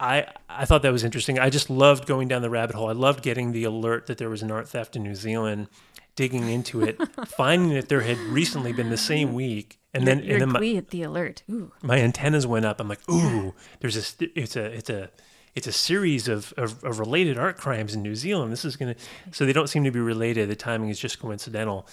I 0.00 0.26
I 0.48 0.64
thought 0.64 0.82
that 0.82 0.92
was 0.92 1.04
interesting. 1.04 1.38
I 1.38 1.50
just 1.50 1.70
loved 1.70 2.06
going 2.06 2.28
down 2.28 2.42
the 2.42 2.50
rabbit 2.50 2.74
hole. 2.76 2.88
I 2.88 2.92
loved 2.92 3.22
getting 3.22 3.52
the 3.52 3.64
alert 3.64 4.06
that 4.06 4.18
there 4.18 4.30
was 4.30 4.42
an 4.42 4.50
art 4.50 4.68
theft 4.68 4.96
in 4.96 5.02
New 5.02 5.14
Zealand, 5.14 5.68
digging 6.16 6.48
into 6.48 6.82
it, 6.82 6.98
finding 7.26 7.74
that 7.74 7.88
there 7.88 8.02
had 8.02 8.18
recently 8.18 8.72
been 8.72 8.90
the 8.90 8.96
same 8.96 9.34
week, 9.34 9.78
and 9.94 10.06
then 10.06 10.22
You're 10.22 10.42
and 10.42 10.42
then 10.42 10.48
my, 10.60 10.68
at 10.76 10.88
the 10.90 11.02
alert. 11.02 11.42
Ooh. 11.50 11.72
my 11.82 11.98
antennas 11.98 12.46
went 12.46 12.66
up. 12.66 12.80
I'm 12.80 12.88
like, 12.88 13.08
ooh, 13.10 13.54
there's 13.80 13.96
a 13.96 14.28
it's 14.38 14.56
a 14.56 14.64
it's 14.64 14.90
a 14.90 15.10
it's 15.54 15.66
a 15.68 15.72
series 15.72 16.26
of, 16.26 16.52
of, 16.56 16.82
of 16.82 16.98
related 16.98 17.38
art 17.38 17.56
crimes 17.56 17.94
in 17.94 18.02
New 18.02 18.16
Zealand. 18.16 18.52
This 18.52 18.64
is 18.64 18.76
gonna 18.76 18.96
so 19.30 19.46
they 19.46 19.52
don't 19.52 19.68
seem 19.68 19.84
to 19.84 19.90
be 19.92 20.00
related. 20.00 20.50
The 20.50 20.56
timing 20.56 20.90
is 20.90 20.98
just 20.98 21.20
coincidental. 21.20 21.86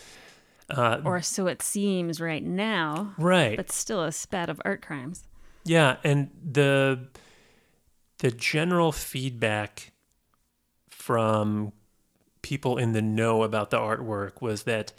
Uh, 0.70 1.01
Or 1.03 1.22
so 1.22 1.48
it 1.48 1.62
seems 1.62 2.20
right 2.22 2.43
now. 2.43 3.13
right. 3.17 3.58
But 3.58 3.72
still 3.72 4.03
a 4.03 4.12
spat 4.12 4.50
of 4.50 4.62
art 4.65 4.81
crimes. 4.81 5.24
Yeah, 5.63 5.98
and 6.03 6.31
the 6.43 7.08
the 8.20 8.31
general 8.31 8.91
feedback 8.91 9.91
from 10.89 11.72
people 12.41 12.77
in 12.77 12.93
the 12.93 13.01
know 13.01 13.43
about 13.43 13.70
the 13.70 13.77
artwork 13.77 14.41
was 14.41 14.63
that 14.63 14.93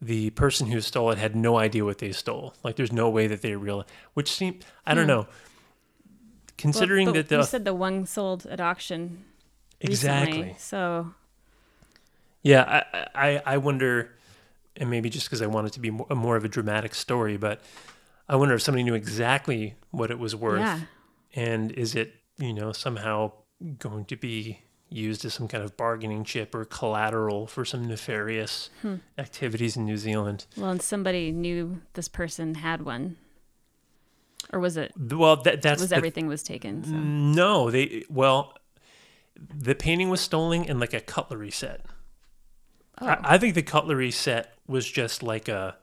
the 0.00 0.30
person 0.30 0.66
who 0.68 0.80
stole 0.80 1.10
it 1.10 1.18
had 1.18 1.34
no 1.34 1.56
idea 1.58 1.84
what 1.84 1.98
they 1.98 2.12
stole. 2.12 2.54
Like 2.62 2.76
there's 2.76 2.92
no 2.92 3.08
way 3.08 3.26
that 3.28 3.42
they 3.42 3.56
real 3.56 3.84
which 4.14 4.30
seemed 4.32 4.64
I 4.86 4.94
don't 4.94 5.04
Hmm. 5.04 5.08
know. 5.08 5.26
Considering 6.58 7.06
Well, 7.06 7.14
that 7.14 7.28
the 7.28 7.36
you 7.38 7.42
said 7.44 7.64
the 7.64 7.74
one 7.74 8.06
sold 8.06 8.46
at 8.46 8.60
auction 8.60 9.24
exactly. 9.80 10.32
recently. 10.38 10.56
So 10.58 11.14
Yeah, 12.42 12.82
I, 12.94 13.06
I, 13.14 13.42
I 13.54 13.56
wonder, 13.58 14.12
and 14.76 14.88
maybe 14.88 15.10
just 15.10 15.26
because 15.26 15.42
I 15.42 15.46
want 15.46 15.66
it 15.66 15.72
to 15.74 15.80
be 15.80 15.90
more, 15.90 16.06
more 16.14 16.36
of 16.36 16.44
a 16.44 16.48
dramatic 16.48 16.94
story, 16.94 17.36
but 17.36 17.60
I 18.28 18.36
wonder 18.36 18.54
if 18.54 18.62
somebody 18.62 18.84
knew 18.84 18.94
exactly 18.94 19.74
what 19.90 20.10
it 20.10 20.18
was 20.18 20.34
worth, 20.34 20.60
yeah. 20.60 20.80
and 21.34 21.70
is 21.72 21.94
it, 21.94 22.14
you 22.38 22.52
know, 22.54 22.72
somehow 22.72 23.32
going 23.78 24.04
to 24.06 24.16
be 24.16 24.60
used 24.88 25.24
as 25.24 25.34
some 25.34 25.48
kind 25.48 25.64
of 25.64 25.76
bargaining 25.76 26.22
chip 26.24 26.54
or 26.54 26.64
collateral 26.64 27.46
for 27.46 27.64
some 27.64 27.86
nefarious 27.86 28.70
Hmm. 28.82 28.96
activities 29.18 29.76
in 29.76 29.84
New 29.84 29.96
Zealand? 29.96 30.46
Well, 30.56 30.70
and 30.70 30.80
somebody 30.82 31.32
knew 31.32 31.82
this 31.94 32.08
person 32.08 32.54
had 32.56 32.82
one. 32.82 33.16
Or 34.52 34.60
was 34.60 34.76
it 34.76 34.92
Well, 34.96 35.36
that 35.42 35.60
that's 35.62 35.80
was 35.80 35.90
the- 35.90 35.96
everything 35.96 36.28
was 36.28 36.42
taken? 36.44 36.84
So. 36.84 36.90
No, 36.92 37.70
they 37.70 38.04
well, 38.08 38.54
the 39.36 39.74
painting 39.74 40.08
was 40.08 40.20
stolen 40.20 40.64
in 40.64 40.78
like 40.78 40.94
a 40.94 41.00
cutlery 41.00 41.50
set. 41.50 41.84
Oh. 43.00 43.06
I, 43.08 43.34
I 43.34 43.38
think 43.38 43.54
the 43.54 43.62
cutlery 43.62 44.10
set 44.12 44.54
was 44.68 44.88
just 44.90 45.22
like 45.22 45.48
a. 45.48 45.76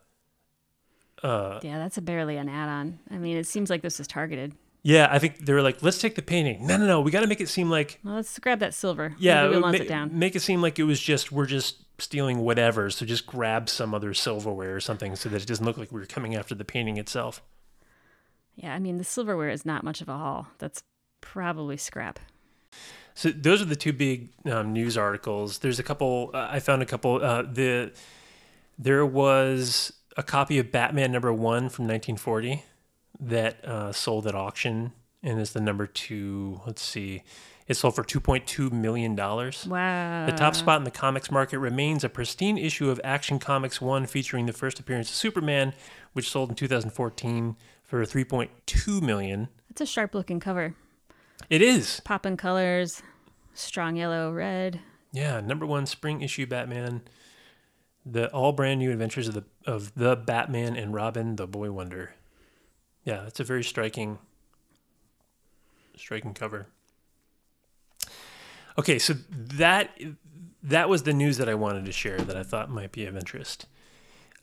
Uh, 1.22 1.60
yeah, 1.62 1.78
that's 1.78 1.98
a 1.98 2.02
barely 2.02 2.36
an 2.38 2.50
add-on. 2.50 3.00
I 3.12 3.18
mean, 3.18 3.38
it 3.38 3.48
seems 3.48 3.70
like 3.70 3.82
this 3.82 4.00
is 4.00 4.08
targeted. 4.08 4.54
Yeah, 4.86 5.08
I 5.10 5.18
think 5.18 5.46
they 5.46 5.54
were 5.54 5.62
like, 5.62 5.82
let's 5.82 5.98
take 5.98 6.16
the 6.16 6.22
painting. 6.22 6.68
No, 6.68 6.76
no, 6.76 6.86
no. 6.86 7.00
We 7.02 7.10
got 7.10 7.22
to 7.22 7.28
make 7.28 7.40
it 7.40 7.48
seem 7.48 7.70
like, 7.70 8.00
Well, 8.04 8.16
let's 8.16 8.38
grab 8.40 8.60
that 8.60 8.74
silver. 8.74 9.16
yeah, 9.18 9.44
Maybe 9.44 9.56
we 9.56 9.62
ma- 9.62 9.70
it 9.72 9.88
down. 9.88 10.20
make 10.20 10.36
it 10.36 10.42
seem 10.42 10.62
like 10.62 10.78
it 10.78 10.84
was 10.84 11.00
just, 11.00 11.32
we're 11.32 11.46
just 11.46 11.78
stealing 12.02 12.40
whatever. 12.40 12.90
So 12.90 13.06
just 13.06 13.26
grab 13.26 13.70
some 13.70 13.94
other 13.94 14.14
silverware 14.14 14.76
or 14.76 14.82
something 14.82 15.16
so 15.16 15.30
that 15.30 15.42
it 15.42 15.46
doesn't 15.48 15.66
look 15.66 15.78
like 15.78 15.92
we're 15.92 16.06
coming 16.06 16.36
after 16.36 16.54
the 16.54 16.66
painting 16.66 16.98
itself. 16.98 17.42
Yeah, 18.56 18.74
I 18.76 18.80
mean, 18.80 18.98
the 18.98 19.04
silverware 19.06 19.50
is 19.50 19.66
not 19.66 19.84
much 19.86 20.02
of 20.02 20.10
a 20.10 20.18
haul. 20.18 20.48
That's 20.60 20.84
probably 21.22 21.78
scrap. 21.78 22.20
So 23.16 23.30
those 23.30 23.62
are 23.62 23.66
the 23.66 23.76
two 23.78 23.94
big 23.94 24.32
um, 24.52 24.74
news 24.74 24.98
articles. 24.98 25.60
There's 25.60 25.80
a 25.80 25.84
couple, 25.84 26.32
uh, 26.34 26.48
I 26.52 26.60
found 26.60 26.82
a 26.82 26.86
couple. 26.86 27.24
Uh, 27.24 27.44
the 27.44 27.94
There 28.78 29.06
was 29.06 29.94
a 30.18 30.24
copy 30.24 30.60
of 30.60 30.72
Batman 30.74 31.12
number 31.14 31.32
one 31.32 31.70
from 31.70 31.86
1940 31.88 32.64
that 33.28 33.64
uh, 33.66 33.92
sold 33.92 34.28
at 34.28 34.36
auction 34.36 34.94
and 35.22 35.40
is 35.40 35.52
the 35.54 35.62
number 35.62 35.88
two. 35.88 36.62
Let's 36.66 36.82
see. 36.82 37.24
It 37.66 37.76
sold 37.76 37.96
for 37.96 38.04
$2.2 38.04 38.72
million. 38.72 39.16
Wow. 39.16 40.26
The 40.26 40.34
top 40.34 40.54
spot 40.54 40.80
in 40.80 40.84
the 40.84 40.92
comics 40.92 41.32
market 41.32 41.60
remains 41.60 42.04
a 42.04 42.10
pristine 42.10 42.58
issue 42.58 42.90
of 42.90 43.00
Action 43.04 43.40
Comics 43.40 43.80
1 43.80 44.06
featuring 44.08 44.48
the 44.48 44.54
first 44.54 44.80
appearance 44.80 45.10
of 45.10 45.16
Superman, 45.16 45.74
which 46.12 46.30
sold 46.30 46.50
in 46.50 46.56
2014 46.56 47.56
for 47.84 48.06
3.2 48.06 49.02
million. 49.02 49.48
It's 49.70 49.80
a 49.80 49.86
sharp-looking 49.86 50.42
cover. 50.42 50.76
It 51.50 51.62
is. 51.62 52.02
Popping 52.02 52.36
colors, 52.36 53.02
strong 53.54 53.96
yellow, 53.96 54.32
red. 54.32 54.82
Yeah, 55.14 55.40
number 55.40 55.66
1 55.66 55.86
spring 55.86 56.22
issue 56.22 56.46
Batman. 56.46 57.02
The 58.06 58.30
all 58.32 58.52
brand 58.52 58.80
new 58.80 58.92
adventures 58.92 59.30
of 59.30 59.34
the 59.36 59.46
of 59.66 59.96
the 59.96 60.18
Batman 60.18 60.76
and 60.76 60.94
Robin, 60.94 61.38
the 61.38 61.48
Boy 61.48 61.72
Wonder. 61.72 62.16
Yeah, 63.04 63.26
it's 63.26 63.40
a 63.40 63.44
very 63.44 63.64
striking 63.64 64.20
striking 65.96 66.34
cover. 66.34 66.68
Okay, 68.78 68.98
so 68.98 69.14
that 69.30 69.98
that 70.64 70.90
was 70.90 71.04
the 71.04 71.14
news 71.14 71.38
that 71.38 71.50
I 71.50 71.54
wanted 71.54 71.86
to 71.86 71.92
share 71.92 72.18
that 72.18 72.36
I 72.36 72.44
thought 72.44 72.70
might 72.70 72.92
be 72.92 73.06
of 73.06 73.16
interest. 73.16 73.68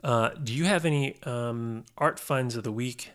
Uh, 0.02 0.31
do 0.31 0.52
you 0.52 0.64
have 0.64 0.85
any 0.85 1.21
um, 1.25 1.85
art 1.99 2.19
finds 2.19 2.57
of 2.57 2.64
the 2.64 2.73
week? 2.73 3.11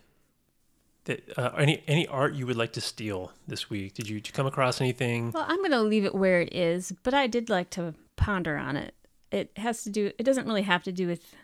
That 1.06 1.38
uh, 1.38 1.52
any 1.58 1.84
any 1.88 2.08
art 2.08 2.34
you 2.34 2.48
would 2.48 2.58
like 2.58 2.74
to 2.74 2.82
steal 2.82 3.32
this 3.48 3.70
week? 3.70 3.94
Did 3.94 4.10
you, 4.10 4.20
did 4.20 4.28
you 4.28 4.34
come 4.34 4.48
across 4.48 4.82
anything? 4.82 5.32
Well, 5.32 5.46
I'm 5.48 5.58
going 5.58 5.72
to 5.72 5.82
leave 5.82 6.04
it 6.04 6.16
where 6.16 6.42
it 6.42 6.54
is, 6.54 6.94
but 7.04 7.14
I 7.14 7.28
did 7.28 7.50
like 7.50 7.70
to 7.72 7.94
ponder 8.16 8.58
on 8.58 8.76
it. 8.76 8.96
It 9.32 9.52
has 9.58 9.84
to 9.84 9.90
do, 9.90 10.12
it 10.18 10.24
doesn't 10.24 10.48
really 10.48 10.64
have 10.64 10.84
to 10.84 10.92
do 10.92 11.08
with 11.08 11.36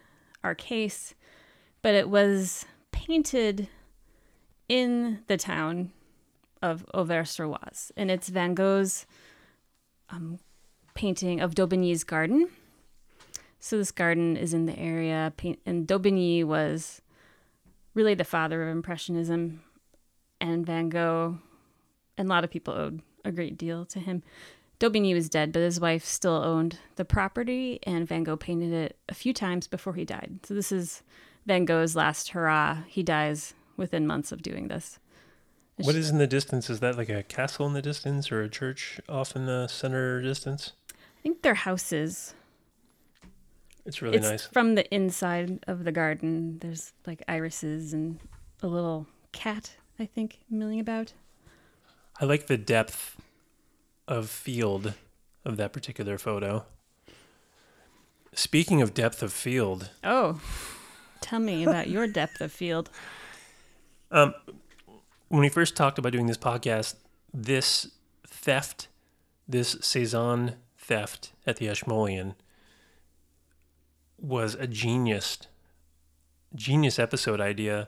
our 0.43 0.55
case, 0.55 1.13
but 1.81 1.93
it 1.93 2.09
was 2.09 2.65
painted 2.91 3.67
in 4.71 5.19
the 5.27 5.35
town 5.35 5.91
of 6.61 6.85
Auvers-sur-Oise, 6.93 7.91
and 7.97 8.09
it's 8.09 8.29
Van 8.29 8.53
Gogh's 8.53 9.05
um, 10.09 10.39
painting 10.93 11.41
of 11.41 11.55
Daubigny's 11.55 12.05
garden. 12.05 12.47
So 13.59 13.77
this 13.77 13.91
garden 13.91 14.37
is 14.37 14.53
in 14.53 14.67
the 14.67 14.79
area, 14.79 15.33
and 15.65 15.85
Daubigny 15.85 16.45
was 16.45 17.01
really 17.93 18.13
the 18.13 18.23
father 18.23 18.63
of 18.63 18.69
Impressionism, 18.69 19.61
and 20.39 20.65
Van 20.65 20.87
Gogh, 20.87 21.39
and 22.17 22.29
a 22.29 22.29
lot 22.29 22.45
of 22.45 22.49
people 22.49 22.73
owed 22.73 23.01
a 23.25 23.31
great 23.33 23.57
deal 23.57 23.83
to 23.87 23.99
him. 23.99 24.23
Daubigny 24.79 25.13
was 25.13 25.27
dead, 25.27 25.51
but 25.51 25.59
his 25.59 25.81
wife 25.81 26.05
still 26.05 26.41
owned 26.45 26.79
the 26.95 27.03
property, 27.03 27.81
and 27.83 28.07
Van 28.07 28.23
Gogh 28.23 28.37
painted 28.37 28.71
it 28.71 28.97
a 29.09 29.13
few 29.13 29.33
times 29.33 29.67
before 29.67 29.95
he 29.95 30.05
died. 30.05 30.39
So 30.43 30.53
this 30.53 30.71
is 30.71 31.03
Van 31.45 31.65
Gogh's 31.65 31.93
last 31.93 32.29
hurrah. 32.29 32.83
He 32.87 33.03
dies 33.03 33.53
within 33.81 34.07
months 34.07 34.31
of 34.31 34.41
doing 34.41 34.69
this. 34.69 34.99
It's 35.77 35.85
What 35.85 35.95
is 35.95 36.09
in 36.09 36.19
the 36.19 36.27
distance? 36.27 36.69
Is 36.69 36.79
that 36.79 36.95
like 36.95 37.09
a 37.09 37.23
castle 37.23 37.65
in 37.65 37.73
the 37.73 37.81
distance 37.81 38.31
or 38.31 38.41
a 38.43 38.49
church 38.49 39.01
off 39.09 39.35
in 39.35 39.47
the 39.47 39.67
center 39.67 40.21
distance? 40.21 40.73
I 40.93 41.21
think 41.23 41.41
they're 41.41 41.55
houses. 41.55 42.35
It's 43.83 44.01
really 44.01 44.17
it's 44.17 44.29
nice. 44.29 44.45
from 44.45 44.75
the 44.75 44.87
inside 44.93 45.63
of 45.67 45.83
the 45.83 45.91
garden. 45.91 46.59
There's 46.59 46.93
like 47.07 47.23
irises 47.27 47.93
and 47.93 48.19
a 48.61 48.67
little 48.67 49.07
cat, 49.31 49.75
I 49.99 50.05
think, 50.05 50.39
milling 50.49 50.79
about. 50.79 51.13
I 52.19 52.25
like 52.25 52.45
the 52.45 52.57
depth 52.57 53.19
of 54.07 54.29
field 54.29 54.93
of 55.43 55.57
that 55.57 55.73
particular 55.73 56.19
photo. 56.19 56.65
Speaking 58.33 58.81
of 58.81 58.93
depth 58.93 59.23
of 59.23 59.33
field, 59.33 59.89
Oh, 60.03 60.39
tell 61.21 61.39
me 61.39 61.63
about 61.63 61.89
your 61.89 62.07
depth 62.07 62.39
of 62.39 62.51
field. 62.51 62.89
um, 64.11 64.33
when 65.29 65.41
we 65.41 65.49
first 65.49 65.75
talked 65.75 65.97
about 65.97 66.11
doing 66.11 66.27
this 66.27 66.37
podcast, 66.37 66.95
this 67.33 67.91
theft, 68.27 68.87
this 69.47 69.77
Cezanne 69.81 70.55
theft 70.77 71.31
at 71.47 71.57
the 71.57 71.69
Ashmolean 71.69 72.35
was 74.19 74.55
a 74.55 74.67
genius, 74.67 75.39
genius 76.53 76.99
episode 76.99 77.41
idea 77.41 77.87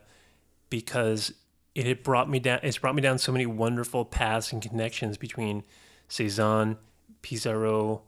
because 0.69 1.33
it 1.75 1.85
had 1.85 2.03
brought 2.03 2.29
me 2.29 2.39
down. 2.39 2.59
It's 2.63 2.77
brought 2.77 2.95
me 2.95 3.01
down 3.01 3.17
so 3.17 3.31
many 3.31 3.45
wonderful 3.45 4.05
paths 4.05 4.51
and 4.51 4.61
connections 4.61 5.17
between 5.17 5.63
Cezanne, 6.07 6.77
Pizarro, 7.21 8.03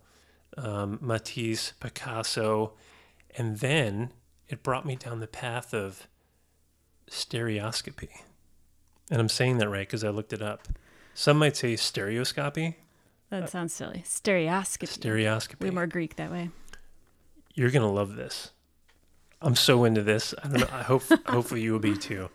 um, 0.57 0.99
Matisse, 1.01 1.73
Picasso, 1.79 2.73
and 3.37 3.57
then 3.59 4.11
it 4.47 4.63
brought 4.63 4.85
me 4.85 4.95
down 4.95 5.19
the 5.19 5.27
path 5.27 5.73
of 5.73 6.07
stereoscopy. 7.09 8.09
And 9.11 9.21
I'm 9.21 9.29
saying 9.29 9.57
that 9.59 9.69
right 9.69 9.87
because 9.87 10.03
I 10.03 10.09
looked 10.09 10.33
it 10.33 10.41
up. 10.41 10.67
Some 11.13 11.37
might 11.37 11.55
say 11.55 11.75
stereoscopy, 11.75 12.75
That 13.29 13.49
sounds 13.49 13.73
silly. 13.73 14.03
Stereoscopy. 14.05 14.87
stereoscopy. 14.91 15.65
Way 15.65 15.71
more 15.71 15.87
Greek 15.87 16.15
that 16.17 16.31
way. 16.31 16.49
You're 17.53 17.71
gonna 17.71 17.91
love 17.91 18.15
this. 18.15 18.51
I'm 19.41 19.55
so 19.55 19.83
into 19.85 20.01
this. 20.01 20.33
I 20.43 20.47
don't 20.47 20.59
know. 20.59 20.67
I 20.71 20.83
hope 20.83 21.03
hopefully 21.27 21.61
you 21.61 21.71
will 21.71 21.79
be 21.79 21.95
too. 21.95 22.29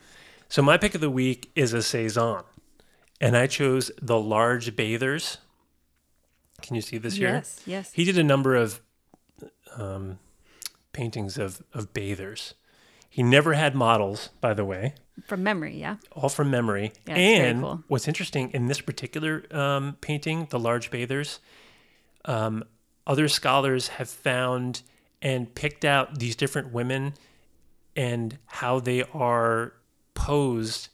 So 0.49 0.63
my 0.63 0.79
pick 0.79 0.95
of 0.95 1.01
the 1.01 1.11
week 1.11 1.51
is 1.55 1.73
a 1.73 1.83
Cezanne, 1.83 2.45
and 3.21 3.37
I 3.37 3.47
chose 3.47 3.91
the 4.01 4.19
large 4.19 4.75
bathers. 4.77 5.39
Can 6.63 6.77
you 6.77 6.83
see 6.83 6.99
this 6.99 7.15
here? 7.17 7.29
Yes, 7.29 7.61
yes. 7.67 7.93
He 7.93 8.05
did 8.05 8.19
a 8.19 8.23
number 8.25 8.55
of 8.57 8.81
um, 9.77 10.19
paintings 10.93 11.37
of 11.37 11.63
of 11.75 11.93
bathers. 11.93 12.55
He 13.11 13.23
never 13.25 13.55
had 13.55 13.75
models, 13.75 14.31
by 14.41 14.55
the 14.55 14.65
way, 14.65 14.95
From 15.27 15.43
memory, 15.43 15.77
yeah. 15.77 15.97
all 16.13 16.29
from 16.29 16.49
memory. 16.51 16.93
Yeah, 17.07 17.17
and 17.17 17.61
cool. 17.61 17.85
what's 17.89 18.07
interesting 18.07 18.51
in 18.53 18.69
this 18.69 18.81
particular 18.81 19.45
um, 19.51 19.97
painting, 20.01 20.47
the 20.51 20.61
large 20.61 20.91
bathers, 20.93 21.41
um, 22.25 22.63
other 23.07 23.27
scholars 23.29 23.89
have 23.89 24.09
found 24.09 24.83
and 25.21 25.53
picked 25.55 25.85
out 25.85 26.21
these 26.21 26.37
different 26.37 26.73
women 26.73 27.15
and 27.97 28.39
how 28.47 28.79
they 28.79 29.03
are 29.13 29.73
posed 30.15 30.89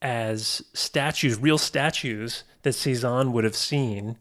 as 0.00 0.62
statues, 0.72 1.36
real 1.38 1.58
statues 1.58 2.44
that 2.62 2.74
Cezanne 2.74 3.32
would 3.32 3.42
have 3.44 3.56
seen 3.56 4.16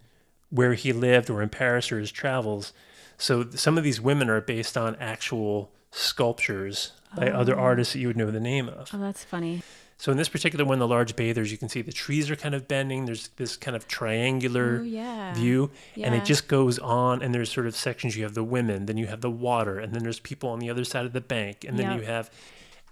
where 0.50 0.74
he 0.74 0.92
lived 0.92 1.30
or 1.30 1.44
in 1.44 1.50
Paris 1.50 1.92
or 1.92 2.00
his 2.00 2.12
travels. 2.12 2.74
So 3.18 3.50
some 3.52 3.78
of 3.78 3.84
these 3.84 4.02
women 4.02 4.30
are 4.30 4.42
based 4.42 4.76
on 4.78 4.96
actual 4.96 5.72
sculptures 5.92 6.94
by 7.16 7.30
other 7.30 7.56
oh. 7.58 7.62
artists 7.64 7.94
that 7.94 8.00
you 8.00 8.08
would 8.08 8.18
know 8.18 8.32
the 8.32 8.40
name 8.40 8.70
of. 8.70 8.90
Oh, 8.94 8.98
that's 9.00 9.24
funny. 9.24 9.62
So 9.98 10.12
in 10.12 10.18
this 10.18 10.28
particular 10.28 10.66
one, 10.66 10.80
the 10.80 10.88
large 10.88 11.16
bathers, 11.16 11.52
you 11.52 11.58
can 11.58 11.70
see 11.70 11.82
the 11.82 11.94
trees 11.94 12.30
are 12.30 12.36
kind 12.36 12.54
of 12.56 12.68
bending. 12.68 13.06
There's 13.06 13.30
this 13.38 13.56
kind 13.56 13.76
of 13.76 13.88
triangular 13.88 14.80
Oh, 14.82 14.84
yeah. 14.84 15.34
view, 15.34 15.72
and 15.96 16.14
it 16.14 16.26
just 16.26 16.48
goes 16.48 16.78
on. 16.80 17.22
And 17.22 17.34
there's 17.34 17.52
sort 17.52 17.68
of 17.68 17.76
sections. 17.76 18.18
You 18.18 18.24
have 18.24 18.34
the 18.34 18.44
women, 18.44 18.86
then 18.88 18.98
you 18.98 19.08
have 19.08 19.22
the 19.22 19.30
water, 19.32 19.80
and 19.80 19.94
then 19.94 20.04
there's 20.04 20.20
people 20.20 20.50
on 20.50 20.60
the 20.60 20.70
other 20.70 20.84
side 20.84 21.06
of 21.06 21.14
the 21.14 21.22
bank, 21.22 21.64
and 21.64 21.80
then 21.80 21.92
Yep. 21.92 22.00
you 22.00 22.06
have, 22.06 22.30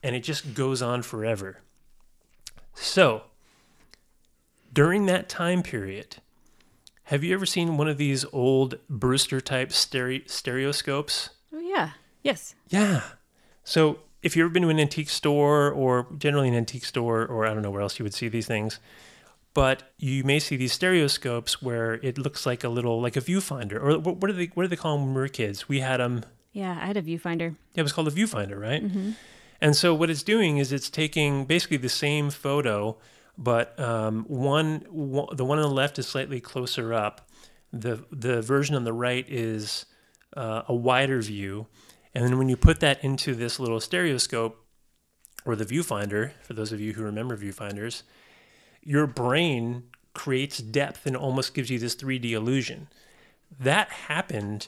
and 0.01 0.15
it 0.15 0.21
just 0.23 0.53
goes 0.53 0.81
on 0.81 1.01
forever. 1.01 1.57
So 2.75 3.23
during 4.71 5.05
that 5.07 5.27
time 5.27 5.63
period, 5.63 6.17
have 7.05 7.23
you 7.23 7.33
ever 7.33 7.45
seen 7.45 7.75
one 7.75 7.89
of 7.89 7.97
these 7.97 8.23
old 8.31 8.77
Brewster 8.89 9.41
type 9.41 9.69
stere- 9.69 10.29
stereoscopes? 10.29 11.31
Oh, 11.53 11.59
yeah. 11.59 11.89
Yes. 12.23 12.55
Yeah. 12.69 13.01
So 13.65 13.99
if 14.21 14.35
you've 14.35 14.45
ever 14.45 14.53
been 14.53 14.63
to 14.63 14.69
an 14.69 14.79
antique 14.79 15.09
store 15.09 15.71
or 15.71 16.07
generally 16.17 16.47
an 16.47 16.55
antique 16.55 16.85
store 16.85 17.25
or 17.25 17.45
I 17.45 17.53
don't 17.53 17.63
know 17.63 17.71
where 17.71 17.81
else 17.81 17.99
you 17.99 18.03
would 18.03 18.13
see 18.13 18.27
these 18.27 18.47
things, 18.47 18.79
but 19.53 19.91
you 19.97 20.23
may 20.23 20.39
see 20.39 20.55
these 20.55 20.73
stereoscopes 20.73 21.61
where 21.61 21.95
it 21.95 22.17
looks 22.17 22.45
like 22.45 22.63
a 22.63 22.69
little 22.69 23.01
like 23.01 23.15
a 23.15 23.21
viewfinder 23.21 23.81
or 23.81 23.99
what, 23.99 24.19
do 24.27 24.33
they 24.33 24.45
what 24.53 24.63
do 24.63 24.67
they 24.67 24.75
call 24.75 24.95
them 24.97 25.05
when 25.07 25.15
we 25.15 25.21
were 25.21 25.27
kids? 25.27 25.67
We 25.67 25.79
had 25.79 25.99
them. 25.99 26.23
Yeah, 26.53 26.77
I 26.81 26.85
had 26.85 26.97
a 26.97 27.01
viewfinder. 27.01 27.55
Yeah, 27.73 27.81
it 27.81 27.83
was 27.83 27.93
called 27.93 28.07
a 28.07 28.11
viewfinder, 28.11 28.59
right? 28.59 28.83
And 29.61 29.75
so 29.75 29.93
what 29.93 30.09
it's 30.09 30.23
doing 30.23 30.57
is 30.57 30.71
it's 30.71 30.89
taking 30.89 31.45
basically 31.45 31.77
the 31.77 31.89
same 31.89 32.29
photo, 32.31 32.97
but 33.37 33.79
um, 33.79 34.25
one, 34.27 34.85
one 34.89 35.27
the 35.35 35.45
one 35.45 35.59
on 35.59 35.63
the 35.63 35.73
left 35.73 35.99
is 35.99 36.07
slightly 36.07 36.41
closer 36.41 36.93
up. 36.93 37.29
The 37.71 38.03
the 38.11 38.41
version 38.41 38.75
on 38.75 38.83
the 38.83 38.93
right 38.93 39.25
is 39.29 39.85
uh, 40.35 40.63
a 40.67 40.73
wider 40.73 41.21
view, 41.21 41.67
and 42.13 42.25
then 42.25 42.37
when 42.37 42.49
you 42.49 42.57
put 42.57 42.79
that 42.79 43.03
into 43.03 43.33
this 43.33 43.59
little 43.59 43.79
stereoscope 43.79 44.65
or 45.45 45.55
the 45.55 45.65
viewfinder, 45.65 46.31
for 46.43 46.53
those 46.53 46.71
of 46.71 46.79
you 46.79 46.93
who 46.93 47.03
remember 47.03 47.37
viewfinders, 47.37 48.03
your 48.81 49.07
brain 49.07 49.83
creates 50.13 50.57
depth 50.57 51.05
and 51.05 51.15
almost 51.15 51.53
gives 51.53 51.69
you 51.69 51.79
this 51.79 51.95
3D 51.95 52.31
illusion. 52.31 52.87
That 53.59 53.89
happened 53.89 54.67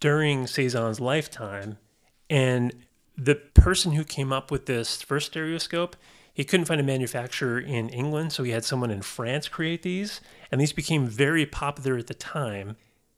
during 0.00 0.46
Cezanne's 0.46 1.00
lifetime, 1.00 1.78
and 2.28 2.72
the 3.16 3.34
person 3.34 3.92
who 3.92 4.04
came 4.04 4.32
up 4.32 4.50
with 4.50 4.66
this 4.66 5.02
first 5.02 5.26
stereoscope, 5.26 5.96
he 6.32 6.44
couldn't 6.44 6.66
find 6.66 6.80
a 6.80 6.84
manufacturer 6.84 7.58
in 7.58 7.88
England, 7.88 8.32
so 8.32 8.42
he 8.42 8.50
had 8.50 8.64
someone 8.64 8.90
in 8.90 9.02
France 9.02 9.48
create 9.48 9.82
these, 9.82 10.20
and 10.50 10.60
these 10.60 10.72
became 10.72 11.06
very 11.06 11.46
popular 11.46 11.96
at 11.96 12.08
the 12.08 12.14
time. 12.14 12.76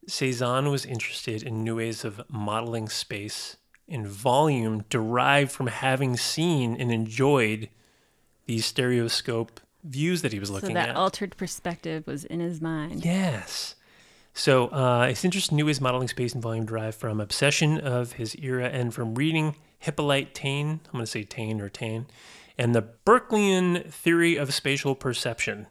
Cezanne 0.09 0.71
was 0.71 0.85
interested 0.85 1.43
in 1.43 1.63
new 1.63 1.77
ways 1.77 2.05
of 2.05 2.23
modeling 2.29 2.89
space 2.89 3.57
and 3.89 4.07
volume 4.07 4.85
derived 4.89 5.53
from 5.53 5.69
having 5.69 6.17
seen 6.17 6.77
and 6.77 6.91
enjoyed 6.91 7.69
these 8.47 8.67
stereoscope 8.67 9.61
views 9.85 10.23
that 10.23 10.33
he 10.33 10.39
was 10.39 10.51
looking 10.51 10.77
at. 10.77 10.83
So 10.83 10.87
that 10.87 10.89
at. 10.91 10.97
altered 10.97 11.37
perspective 11.37 12.07
was 12.07 12.25
in 12.25 12.41
his 12.41 12.61
mind. 12.61 13.05
Yes. 13.05 13.75
So 14.35 14.69
uh, 14.69 15.09
his 15.09 15.25
interest 15.25 15.51
in 15.51 15.57
new 15.57 15.67
ways 15.67 15.79
of 15.79 15.83
modeling 15.83 16.09
space 16.09 16.33
and 16.33 16.43
volume 16.43 16.67
derived 16.67 16.97
from 16.97 17.21
obsession 17.21 17.79
of 17.79 18.13
his 18.13 18.35
era 18.37 18.69
and 18.69 18.93
from 18.93 19.15
reading 19.15 19.57
Hippolyte 19.79 20.35
Taine. 20.35 20.81
I'm 20.87 20.93
going 20.93 21.05
to 21.05 21.11
say 21.11 21.25
Taine 21.25 21.61
or 21.61 21.69
Taine. 21.69 22.07
And 22.57 22.75
the 22.75 22.83
Berkeleyan 23.07 23.91
theory 23.91 24.37
of 24.37 24.53
spatial 24.53 24.95
perception. 24.95 25.67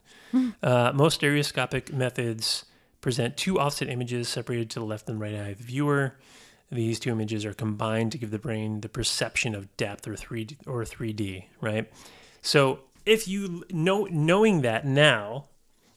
Uh, 0.62 0.92
most 0.94 1.16
stereoscopic 1.16 1.92
methods 1.92 2.66
present 3.08 3.38
two 3.38 3.58
offset 3.58 3.88
images 3.88 4.28
separated 4.28 4.70
to 4.70 4.80
the 4.82 4.86
left 4.86 5.08
and 5.08 5.18
right 5.18 5.34
eye 5.34 5.48
of 5.52 5.60
the 5.60 5.64
viewer. 5.64 6.18
These 6.70 7.00
two 7.00 7.10
images 7.10 7.46
are 7.46 7.54
combined 7.54 8.12
to 8.12 8.18
give 8.18 8.32
the 8.32 8.38
brain 8.38 8.82
the 8.82 8.90
perception 8.90 9.56
of 9.56 9.78
depth 9.78 10.06
or 10.10 10.12
3D, 10.16 10.58
or 10.68 10.84
3D, 10.84 11.46
right? 11.62 11.90
So 12.42 12.82
if 13.06 13.26
you 13.26 13.64
know 13.72 14.10
knowing 14.12 14.60
that 14.64 14.86
now, 14.86 15.46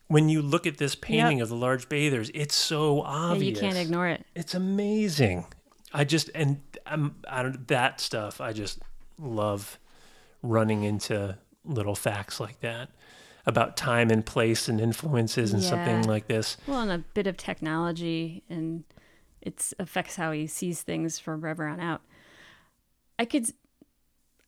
when 0.07 0.29
you 0.29 0.41
look 0.41 0.69
at 0.69 0.79
this 0.79 0.95
painting 0.95 1.39
Yep. 1.39 1.43
of 1.43 1.49
the 1.49 1.57
large 1.57 1.89
bathers, 1.89 2.31
it's 2.33 2.55
so 2.55 2.99
Yeah, 2.99 3.09
obvious. 3.33 3.57
you 3.61 3.61
can't 3.61 3.77
ignore 3.77 4.07
it. 4.07 4.25
It's 4.37 4.55
amazing. 4.55 5.47
I 5.93 6.05
just 6.05 6.31
and 6.33 6.61
I'm 6.87 7.17
I 7.29 7.43
don't 7.43 7.67
that 7.67 8.01
stuff. 8.01 8.41
I 8.41 8.53
just 8.53 8.79
love 9.19 9.81
running 10.45 10.85
into 10.85 11.37
little 11.65 11.97
facts 11.97 12.39
like 12.39 12.61
that 12.61 12.91
about 13.47 13.77
time 13.77 14.11
and 14.11 14.25
place 14.25 14.69
and 14.69 14.81
influences 14.81 15.53
and 15.53 15.63
something 15.63 16.03
like 16.03 16.27
this. 16.29 16.57
Well, 16.67 16.81
and 16.81 16.93
a 16.93 16.99
bit 16.99 17.27
of 17.27 17.37
technology, 17.37 18.43
and 18.49 18.85
it 19.41 19.73
affects 19.79 20.17
how 20.17 20.33
he 20.33 20.47
sees 20.47 20.83
things 20.83 21.19
from 21.19 21.41
forever 21.41 21.67
on 21.67 21.81
out. 21.81 22.03
I 23.19 23.25
could 23.25 23.51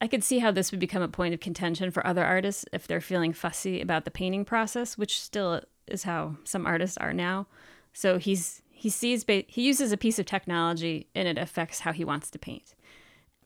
I 0.01 0.09
could 0.09 0.25
see 0.25 0.41
how 0.41 0.51
this 0.51 0.73
would 0.73 0.81
become 0.81 1.03
a 1.03 1.09
point 1.09 1.33
of 1.33 1.39
contention 1.39 1.93
for 1.93 2.05
other 2.05 2.25
artists 2.25 2.65
if 2.73 2.89
they're 2.89 3.01
feeling 3.01 3.33
fussy 3.33 3.81
about 3.81 4.05
the 4.05 4.11
painting 4.11 4.45
process, 4.45 4.99
which 4.99 5.21
still 5.21 5.61
is 5.87 6.03
how 6.03 6.37
some 6.43 6.67
artists 6.67 6.97
are 6.97 7.13
now. 7.13 7.47
So 7.93 8.19
he's 8.19 8.63
he 8.71 8.89
sees 8.89 9.25
he 9.47 9.63
uses 9.63 9.93
a 9.93 9.97
piece 9.97 10.19
of 10.19 10.27
technology 10.27 11.07
and 11.15 11.29
it 11.29 11.39
affects 11.39 11.81
how 11.81 11.93
he 11.93 12.05
wants 12.05 12.31
to 12.31 12.39
paint. 12.39 12.75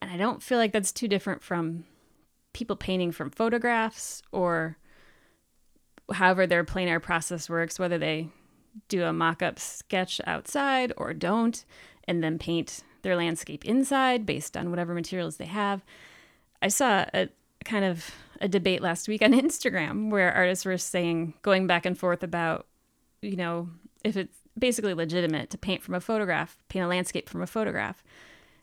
And 0.00 0.10
I 0.10 0.16
don't 0.16 0.42
feel 0.42 0.58
like 0.58 0.72
that's 0.72 0.92
too 0.92 1.08
different 1.08 1.42
from 1.42 1.84
people 2.52 2.76
painting 2.76 3.12
from 3.12 3.30
photographs 3.30 4.22
or 4.32 4.78
however 6.12 6.46
their 6.46 6.64
plein 6.64 6.88
air 6.88 7.00
process 7.00 7.48
works, 7.48 7.78
whether 7.78 7.98
they 7.98 8.28
do 8.88 9.04
a 9.04 9.12
mock 9.12 9.42
up 9.42 9.58
sketch 9.58 10.20
outside 10.26 10.92
or 10.96 11.12
don't, 11.14 11.64
and 12.06 12.22
then 12.22 12.38
paint 12.38 12.82
their 13.02 13.16
landscape 13.16 13.64
inside 13.64 14.26
based 14.26 14.56
on 14.56 14.70
whatever 14.70 14.94
materials 14.94 15.36
they 15.36 15.46
have. 15.46 15.84
I 16.62 16.68
saw 16.68 17.06
a 17.14 17.28
kind 17.64 17.84
of 17.84 18.14
a 18.40 18.48
debate 18.48 18.82
last 18.82 19.08
week 19.08 19.22
on 19.22 19.32
Instagram 19.32 20.10
where 20.10 20.32
artists 20.32 20.64
were 20.64 20.78
saying, 20.78 21.34
going 21.42 21.66
back 21.66 21.86
and 21.86 21.98
forth 21.98 22.22
about, 22.22 22.66
you 23.22 23.36
know, 23.36 23.68
if 24.04 24.16
it's 24.16 24.38
basically 24.58 24.94
legitimate 24.94 25.50
to 25.50 25.58
paint 25.58 25.82
from 25.82 25.94
a 25.94 26.00
photograph, 26.00 26.58
paint 26.68 26.84
a 26.84 26.88
landscape 26.88 27.28
from 27.28 27.42
a 27.42 27.46
photograph. 27.46 28.02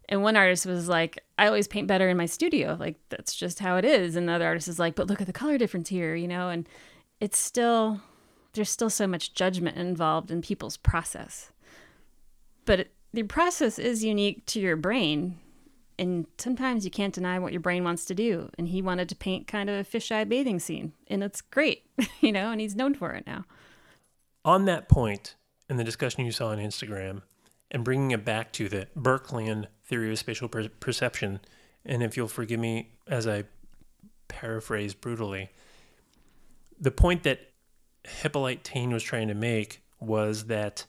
And 0.10 0.22
one 0.22 0.36
artist 0.36 0.66
was 0.66 0.90
like, 0.90 1.24
I 1.38 1.48
always 1.48 1.68
paint 1.68 1.88
better 1.88 2.10
in 2.10 2.18
my 2.18 2.26
studio. 2.26 2.76
Like, 2.80 2.98
that's 3.10 3.36
just 3.36 3.60
how 3.60 3.78
it 3.78 3.86
is. 3.86 4.16
And 4.16 4.28
the 4.28 4.34
other 4.34 4.46
artist 4.46 4.68
is 4.68 4.80
like, 4.80 4.96
but 4.96 5.08
look 5.08 5.22
at 5.22 5.28
the 5.28 5.34
color 5.34 5.58
difference 5.58 5.90
here, 5.90 6.16
you 6.16 6.28
know? 6.28 6.50
And 6.50 6.68
it's 7.24 7.40
still, 7.40 8.02
there's 8.52 8.70
still 8.70 8.90
so 8.90 9.08
much 9.08 9.34
judgment 9.34 9.78
involved 9.78 10.30
in 10.30 10.42
people's 10.42 10.76
process. 10.76 11.54
But 12.66 12.82
it, 12.82 12.92
the 13.14 13.24
process 13.24 13.80
is 13.80 14.04
unique 14.04 14.46
to 14.48 14.60
your 14.60 14.76
brain. 14.76 15.40
And 15.98 16.26
sometimes 16.38 16.84
you 16.84 16.92
can't 16.92 17.14
deny 17.14 17.40
what 17.40 17.54
your 17.54 17.62
brain 17.62 17.86
wants 17.86 18.04
to 18.06 18.14
do. 18.14 18.50
And 18.58 18.68
he 18.68 18.82
wanted 18.82 19.08
to 19.08 19.16
paint 19.16 19.48
kind 19.48 19.70
of 19.70 19.80
a 19.80 19.90
fisheye 19.90 20.28
bathing 20.28 20.60
scene. 20.60 20.92
And 21.08 21.24
it's 21.24 21.40
great, 21.40 21.84
you 22.20 22.34
know, 22.34 22.52
and 22.52 22.60
he's 22.60 22.76
known 22.76 22.94
for 22.94 23.14
it 23.14 23.26
now. 23.26 23.46
On 24.44 24.66
that 24.66 24.90
point, 24.90 25.36
in 25.70 25.78
the 25.78 25.86
discussion 25.86 26.26
you 26.26 26.34
saw 26.34 26.50
on 26.50 26.58
Instagram, 26.58 27.22
and 27.72 27.86
bringing 27.86 28.12
it 28.12 28.26
back 28.26 28.52
to 28.52 28.68
the 28.68 28.88
Berkeleyan 29.00 29.68
theory 29.86 30.12
of 30.12 30.20
spatial 30.20 30.50
per- 30.50 30.68
perception, 30.68 31.40
and 31.86 32.04
if 32.04 32.18
you'll 32.18 32.28
forgive 32.28 32.60
me 32.60 32.92
as 33.08 33.26
I 33.30 33.46
paraphrase 34.28 34.94
brutally, 34.94 35.52
the 36.80 36.92
point 36.92 37.24
that 37.24 37.40
Hippolyte 38.04 38.64
Taine 38.64 38.92
was 38.92 39.04
trying 39.04 39.28
to 39.30 39.34
make 39.34 39.82
was 40.00 40.46
that 40.46 40.86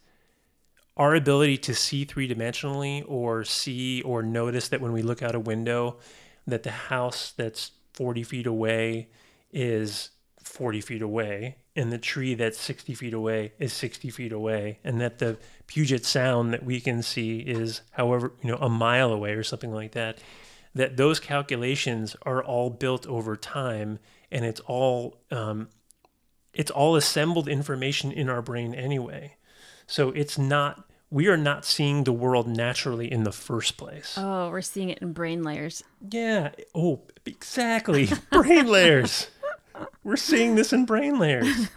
our 0.97 1.15
ability 1.15 1.59
to 1.59 1.75
see 1.75 2.05
three 2.05 2.29
dimensionally 2.29 3.05
or 3.07 3.45
see 3.45 4.03
or 4.03 4.23
notice 4.23 4.69
that 4.69 4.81
when 4.81 4.93
we 4.93 5.03
look 5.03 5.23
out 5.23 5.35
a 5.35 5.41
window 5.41 5.99
that 6.47 6.63
the 6.63 6.71
house 6.71 7.33
that's 7.37 7.73
40 7.95 8.23
feet 8.23 8.47
away 8.47 9.09
is 9.53 10.11
40 10.43 10.81
feet 10.81 11.03
away 11.03 11.57
and 11.75 11.93
the 11.93 11.99
tree 11.99 12.35
that's 12.35 12.61
60 12.61 12.95
feet 12.95 13.15
away 13.15 13.53
is 13.59 13.73
60 13.73 14.11
feet 14.11 14.33
away 14.33 14.79
and 14.85 15.01
that 15.01 15.19
the 15.19 15.39
Puget 15.67 16.05
Sound 16.05 16.53
that 16.53 16.65
we 16.65 16.81
can 16.81 17.03
see 17.03 17.39
is 17.39 17.81
however 17.93 18.33
you 18.43 18.51
know 18.51 18.59
a 18.59 18.69
mile 18.69 19.13
away 19.13 19.33
or 19.33 19.43
something 19.43 19.73
like 19.73 19.93
that 19.93 20.19
that 20.75 20.97
those 20.97 21.21
calculations 21.21 22.17
are 22.23 22.43
all 22.43 22.69
built 22.69 23.07
over 23.07 23.37
time 23.37 23.99
and 24.35 24.45
it's 24.45 24.61
all 24.61 25.17
um, 25.31 25.69
it's 26.53 26.71
all 26.71 26.97
assembled 26.97 27.49
information 27.49 28.13
in 28.13 28.29
our 28.29 28.43
brain 28.43 28.75
anyway 28.75 29.37
so 29.87 30.11
it's 30.11 30.37
not 30.37 30.85
we 31.11 31.29
are 31.29 31.37
not 31.37 31.65
seeing 31.65 32.05
the 32.05 32.13
world 32.13 32.47
naturally 32.49 33.11
in 33.11 33.25
the 33.25 33.33
first 33.33 33.77
place 33.77 34.17
Oh, 34.19 34.51
we're 34.51 34.61
seeing 34.63 34.91
it 34.91 34.99
in 34.99 35.13
brain 35.13 35.43
layers. 35.43 35.83
yeah. 36.11 36.51
Oh, 36.75 37.01
exactly. 37.25 38.09
brain 38.33 38.67
layers. 38.67 39.29
We're 40.03 40.17
seeing 40.17 40.55
this 40.57 40.73
in 40.73 40.85
brain 40.87 41.19
layers. 41.19 41.69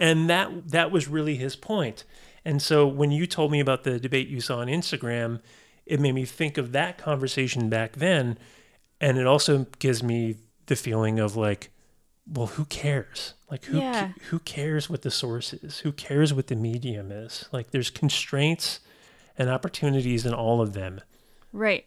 And 0.00 0.30
that 0.30 0.68
that 0.70 0.90
was 0.90 1.08
really 1.08 1.36
his 1.36 1.54
point. 1.56 2.04
And 2.44 2.62
so 2.62 2.86
when 2.86 3.10
you 3.10 3.26
told 3.26 3.52
me 3.52 3.60
about 3.60 3.84
the 3.84 4.00
debate 4.00 4.28
you 4.28 4.40
saw 4.40 4.58
on 4.60 4.66
Instagram, 4.68 5.40
it 5.86 6.00
made 6.00 6.12
me 6.14 6.24
think 6.24 6.56
of 6.58 6.72
that 6.72 6.96
conversation 6.98 7.68
back 7.68 7.96
then. 7.96 8.38
And 9.00 9.18
it 9.18 9.26
also 9.26 9.66
gives 9.78 10.02
me 10.02 10.36
the 10.70 10.76
feeling 10.76 11.18
of 11.18 11.36
like, 11.36 11.70
well, 12.26 12.46
who 12.46 12.64
cares? 12.64 13.34
Like 13.50 13.64
who 13.66 13.78
Yeah. 13.78 14.12
who 14.30 14.38
cares 14.38 14.88
what 14.88 15.02
the 15.02 15.10
source 15.10 15.52
is? 15.52 15.80
Who 15.80 15.92
cares 15.92 16.32
what 16.32 16.46
the 16.46 16.54
medium 16.56 17.10
is? 17.12 17.44
Like 17.52 17.72
there's 17.72 17.90
constraints 17.90 18.80
and 19.36 19.50
opportunities 19.50 20.24
in 20.24 20.32
all 20.32 20.60
of 20.62 20.72
them. 20.72 21.00
Right. 21.52 21.86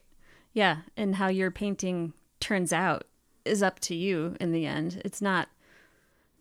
Yeah. 0.53 0.81
And 0.97 1.15
how 1.15 1.27
your 1.29 1.49
painting 1.49 2.13
turns 2.39 2.73
out 2.73 3.05
is 3.45 3.63
up 3.63 3.79
to 3.81 3.95
you 3.95 4.35
in 4.41 4.51
the 4.51 4.65
end. 4.65 5.01
It's 5.05 5.21
not 5.21 5.47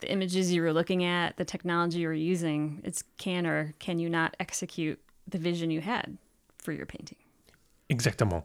the 0.01 0.11
images 0.11 0.53
you 0.53 0.63
were 0.63 0.73
looking 0.73 1.05
at, 1.05 1.37
the 1.37 1.45
technology 1.45 2.01
you 2.01 2.09
were 2.09 2.13
using. 2.15 2.81
It's 2.85 3.05
can 3.19 3.47
or 3.47 3.73
can 3.79 4.01
you 4.01 4.11
not 4.11 4.37
execute 4.41 4.99
the 5.29 5.39
vision 5.39 5.71
you 5.71 5.81
had 5.81 6.19
for 6.59 6.73
your 6.73 6.87
painting. 6.87 7.19
Exactement. 7.89 8.43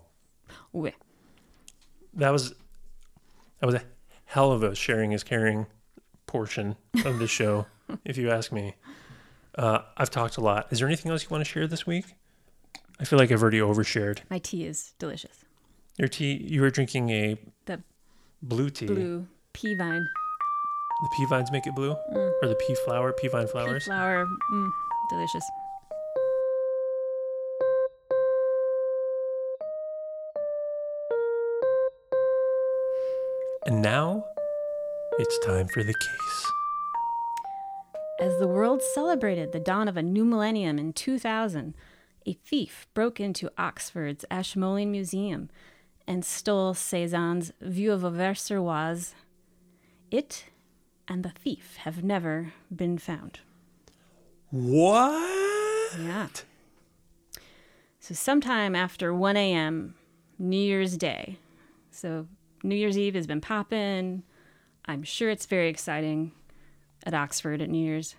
Ouais. 0.74 0.94
that 2.14 2.30
was 2.30 2.54
that 3.60 3.66
was 3.66 3.76
a 3.76 3.82
hell 4.26 4.52
of 4.52 4.64
a 4.64 4.76
sharing 4.76 5.12
is 5.12 5.24
caring 5.24 5.66
portion 6.26 6.76
of 7.06 7.20
the 7.20 7.28
show, 7.28 7.66
if 8.06 8.18
you 8.18 8.30
ask 8.30 8.52
me. 8.52 8.76
Uh, 9.58 9.80
I've 9.96 10.10
talked 10.12 10.38
a 10.38 10.42
lot. 10.42 10.68
Is 10.72 10.80
there 10.80 10.88
anything 10.88 11.12
else 11.12 11.24
you 11.24 11.30
want 11.30 11.44
to 11.44 11.50
share 11.50 11.66
this 11.68 11.88
week? 11.88 12.06
I 13.00 13.06
feel 13.06 13.18
like 13.18 13.32
I've 13.32 13.42
already 13.42 13.60
overshared. 13.60 14.20
My 14.30 14.40
tea 14.40 14.66
is 14.66 14.94
delicious. 15.00 15.46
Your 15.98 16.08
tea. 16.08 16.34
You 16.48 16.62
were 16.62 16.70
drinking 16.70 17.10
a 17.10 17.38
The 17.66 17.82
blue 18.42 18.70
tea. 18.70 18.86
blue 18.88 19.28
pea 19.54 19.76
vine. 19.76 20.06
The 21.02 21.10
pea 21.16 21.26
vines 21.26 21.52
make 21.52 21.66
it 21.68 21.76
blue, 21.76 21.92
or 21.92 22.34
the 22.48 22.56
pea 22.68 22.76
flower, 22.86 23.14
pea 23.14 23.28
vine 23.30 23.48
flowers. 23.48 23.84
Pea 23.84 23.90
flower. 23.90 24.26
Mm, 24.54 24.70
delicious. 25.12 25.44
Now, 33.92 34.26
it's 35.18 35.40
time 35.46 35.66
for 35.70 35.82
the 35.82 35.94
case. 35.94 36.52
As 38.20 38.38
the 38.38 38.46
world 38.46 38.82
celebrated 38.84 39.54
the 39.54 39.62
dawn 39.62 39.88
of 39.88 39.96
a 39.96 40.04
new 40.04 40.26
millennium 40.26 40.78
in 40.78 40.92
2000, 40.92 41.74
a 42.26 42.34
thief 42.34 42.86
broke 42.94 43.22
into 43.22 43.50
Oxford's 43.58 44.26
Ashmolean 44.30 44.92
Museum 44.92 45.50
and 46.06 46.26
stole 46.26 46.74
Cézanne's 46.74 47.54
View 47.62 47.94
of 47.94 48.02
Auvers-sur-Oise. 48.02 49.16
It 50.12 50.44
and 51.08 51.24
the 51.24 51.30
thief 51.30 51.78
have 51.86 52.04
never 52.04 52.52
been 52.70 52.98
found. 52.98 53.40
What? 54.50 55.98
Yeah. 55.98 56.28
So, 58.02 58.14
sometime 58.14 58.76
after 58.76 59.14
1 59.14 59.38
a.m., 59.38 59.96
New 60.38 60.60
Year's 60.60 60.98
Day. 60.98 61.38
So, 61.90 62.28
New 62.64 62.76
Year's 62.76 62.98
Eve 62.98 63.16
has 63.16 63.28
been 63.28 63.42
popping. 63.42 64.24
I'm 64.86 65.04
sure 65.04 65.30
it's 65.30 65.46
very 65.46 65.70
exciting 65.70 66.32
at 67.04 67.14
Oxford 67.14 67.62
at 67.62 67.70
New 67.70 67.84
Year's. 67.84 68.16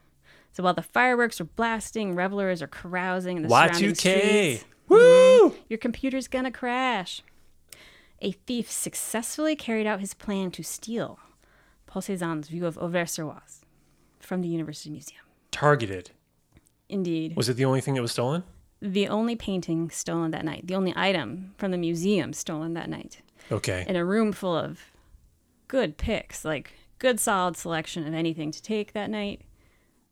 So, 0.53 0.62
while 0.62 0.74
the 0.74 0.83
fireworks 0.83 1.40
are 1.40 1.44
blasting, 1.44 2.14
revelers 2.14 2.62
are 2.62 2.66
carousing 2.66 3.37
in 3.37 3.42
the 3.44 3.48
surrounding 3.48 3.90
Y2K. 3.92 3.94
streets, 3.94 4.64
Woo! 4.88 4.98
Mm-hmm. 5.51 5.57
your 5.68 5.79
computer's 5.79 6.29
gonna 6.29 6.51
crash. 6.51 7.22
A 8.20 8.33
thief 8.33 8.70
successfully 8.70 9.55
carried 9.55 9.87
out 9.87 10.01
his 10.01 10.14
plan 10.14 10.51
to 10.53 10.62
steal 10.64 11.20
Paul 11.87 12.03
Cézanne's 12.03 12.48
View 12.48 12.66
of 12.66 12.77
Auvers-sur-Oise 12.77 13.61
from 14.18 14.40
the 14.42 14.48
University 14.48 14.90
Museum. 14.90 15.22
Targeted. 15.53 16.11
Indeed. 16.88 17.37
Was 17.37 17.48
it 17.48 17.55
the 17.55 17.64
only 17.64 17.81
thing 17.81 17.94
that 17.94 18.03
was 18.03 18.12
stolen? 18.12 18.42
the 18.81 19.09
only 19.09 19.35
painting 19.35 19.90
stolen 19.90 20.31
that 20.31 20.44
night, 20.44 20.64
the 20.68 20.74
only 20.77 20.92
item 20.94 21.53
from 21.59 21.72
the 21.72 21.77
museum 21.77 22.33
stolen 22.33 22.74
that 22.74 22.88
night, 22.88 23.20
Okay. 23.51 23.85
in 23.89 23.97
a 23.97 24.05
room 24.05 24.33
full 24.33 24.57
of 24.57 24.81
good 25.69 25.97
picks, 25.97 26.45
like 26.45 26.73
good 26.99 27.19
solid 27.21 27.57
selection 27.57 28.07
of 28.07 28.15
anything 28.15 28.51
to 28.51 28.63
take 28.63 28.93
that 28.93 29.11
night. 29.11 29.43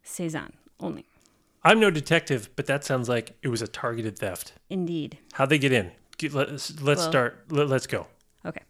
Cezanne 0.03 0.53
only. 0.81 1.07
I'm 1.65 1.81
no 1.81 1.91
detective, 1.91 2.49
but 2.55 2.67
that 2.67 2.85
sounds 2.85 3.09
like 3.09 3.37
it 3.43 3.49
was 3.49 3.61
a 3.61 3.67
targeted 3.67 4.19
theft. 4.19 4.53
Indeed. 4.71 5.19
How'd 5.33 5.49
they 5.51 5.59
get 5.59 5.73
in? 5.73 5.91
Let's 6.23 6.81
let's 6.81 7.01
Well- 7.01 7.09
start. 7.11 7.45
Let, 7.51 7.69
let's 7.69 7.87
go. 7.87 8.07
Okay. 8.45 8.63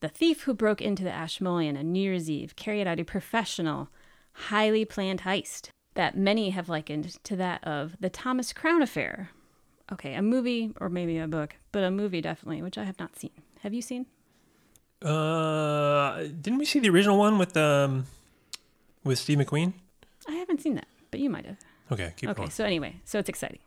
The 0.00 0.08
thief 0.08 0.42
who 0.42 0.54
broke 0.54 0.80
into 0.80 1.02
the 1.04 1.10
Ashmolean 1.12 1.76
on 1.76 1.92
New 1.92 2.00
Year's 2.02 2.30
Eve 2.30 2.54
carried 2.56 2.86
out 2.86 3.00
a 3.00 3.04
professional, 3.04 3.88
highly 4.32 4.84
planned 4.84 5.22
heist 5.22 5.68
that 5.94 6.16
many 6.16 6.50
have 6.50 6.68
likened 6.68 7.22
to 7.24 7.36
that 7.36 7.62
of 7.64 7.96
the 8.00 8.08
Thomas 8.08 8.52
Crown 8.52 8.82
affair. 8.82 9.30
Okay, 9.92 10.14
a 10.14 10.22
movie 10.22 10.72
or 10.80 10.88
maybe 10.88 11.18
a 11.18 11.28
book, 11.28 11.56
but 11.72 11.84
a 11.84 11.90
movie 11.90 12.20
definitely, 12.22 12.62
which 12.62 12.78
I 12.78 12.84
have 12.84 12.98
not 12.98 13.16
seen. 13.16 13.30
Have 13.62 13.74
you 13.74 13.82
seen? 13.82 14.06
Uh, 15.00 16.22
didn't 16.40 16.58
we 16.58 16.64
see 16.64 16.78
the 16.78 16.90
original 16.90 17.18
one 17.18 17.38
with 17.38 17.56
um 17.56 18.06
with 19.04 19.18
Steve 19.18 19.38
McQueen? 19.38 19.72
I 20.28 20.32
haven't 20.32 20.60
seen 20.60 20.74
that, 20.76 20.86
but 21.10 21.20
you 21.20 21.28
might 21.30 21.46
have. 21.46 21.58
Okay, 21.90 22.12
keep 22.16 22.30
Okay, 22.30 22.36
going. 22.38 22.50
so 22.50 22.64
anyway, 22.64 23.00
so 23.04 23.18
it's 23.18 23.28
exciting. 23.28 23.58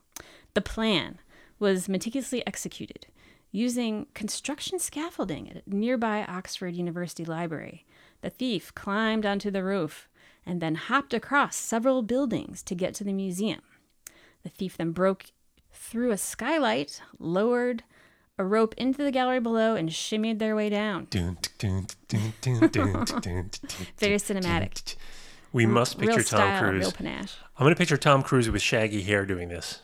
The 0.53 0.61
plan 0.61 1.19
was 1.59 1.89
meticulously 1.89 2.45
executed 2.47 3.07
Using 3.51 4.07
construction 4.13 4.79
scaffolding 4.79 5.49
at 5.49 5.57
a 5.57 5.61
nearby 5.73 6.25
Oxford 6.27 6.75
University 6.75 7.23
Library, 7.23 7.85
the 8.19 8.29
thief 8.29 8.75
climbed 8.75 9.25
onto 9.25 9.49
the 9.49 9.63
roof 9.63 10.09
and 10.45 10.59
then 10.59 10.75
hopped 10.75 11.13
across 11.13 11.55
several 11.55 12.01
buildings 12.01 12.61
to 12.63 12.75
get 12.75 12.93
to 12.95 13.05
the 13.05 13.13
museum. 13.13 13.61
The 14.43 14.49
thief 14.49 14.75
then 14.75 14.91
broke 14.91 15.27
through 15.71 16.11
a 16.11 16.17
skylight, 16.17 17.01
lowered 17.17 17.85
a 18.37 18.45
rope 18.45 18.75
into 18.77 19.03
the 19.03 19.11
gallery 19.11 19.39
below, 19.39 19.75
and 19.75 19.89
shimmied 19.89 20.37
their 20.39 20.55
way 20.55 20.69
down. 20.69 21.07
Very 21.11 21.35
cinematic. 24.17 24.95
We 25.53 25.65
must 25.65 25.97
picture 25.97 26.17
real 26.17 26.25
Tom 26.25 26.39
style, 26.39 26.61
Cruise. 26.61 26.81
real 26.81 26.91
panache. 26.91 27.37
I'm 27.57 27.63
going 27.63 27.73
to 27.73 27.77
picture 27.77 27.95
Tom 27.95 28.23
Cruise 28.23 28.49
with 28.49 28.61
shaggy 28.61 29.01
hair 29.01 29.25
doing 29.25 29.47
this. 29.47 29.79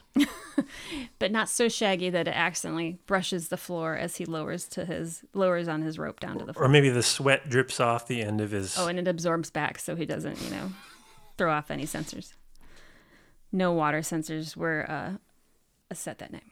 but 1.19 1.31
not 1.31 1.47
so 1.47 1.69
shaggy 1.69 2.09
that 2.09 2.27
it 2.27 2.35
accidentally 2.35 2.99
brushes 3.05 3.47
the 3.47 3.55
floor 3.55 3.95
as 3.95 4.17
he 4.17 4.25
lowers 4.25 4.67
to 4.67 4.83
his 4.83 5.23
lowers 5.33 5.69
on 5.69 5.81
his 5.81 5.97
rope 5.97 6.19
down 6.19 6.37
to 6.39 6.45
the 6.45 6.53
floor. 6.53 6.65
Or 6.65 6.67
maybe 6.67 6.89
the 6.89 7.01
sweat 7.01 7.49
drips 7.49 7.79
off 7.79 8.05
the 8.05 8.21
end 8.21 8.41
of 8.41 8.51
his. 8.51 8.77
Oh, 8.77 8.87
and 8.87 8.99
it 8.99 9.07
absorbs 9.07 9.49
back 9.49 9.79
so 9.79 9.95
he 9.95 10.05
doesn't, 10.05 10.41
you 10.41 10.49
know, 10.49 10.73
throw 11.37 11.49
off 11.49 11.71
any 11.71 11.85
sensors. 11.85 12.33
No 13.53 13.71
water 13.71 14.01
sensors 14.01 14.57
were 14.57 14.85
uh, 14.89 15.13
set 15.95 16.17
that 16.19 16.33
night. 16.33 16.43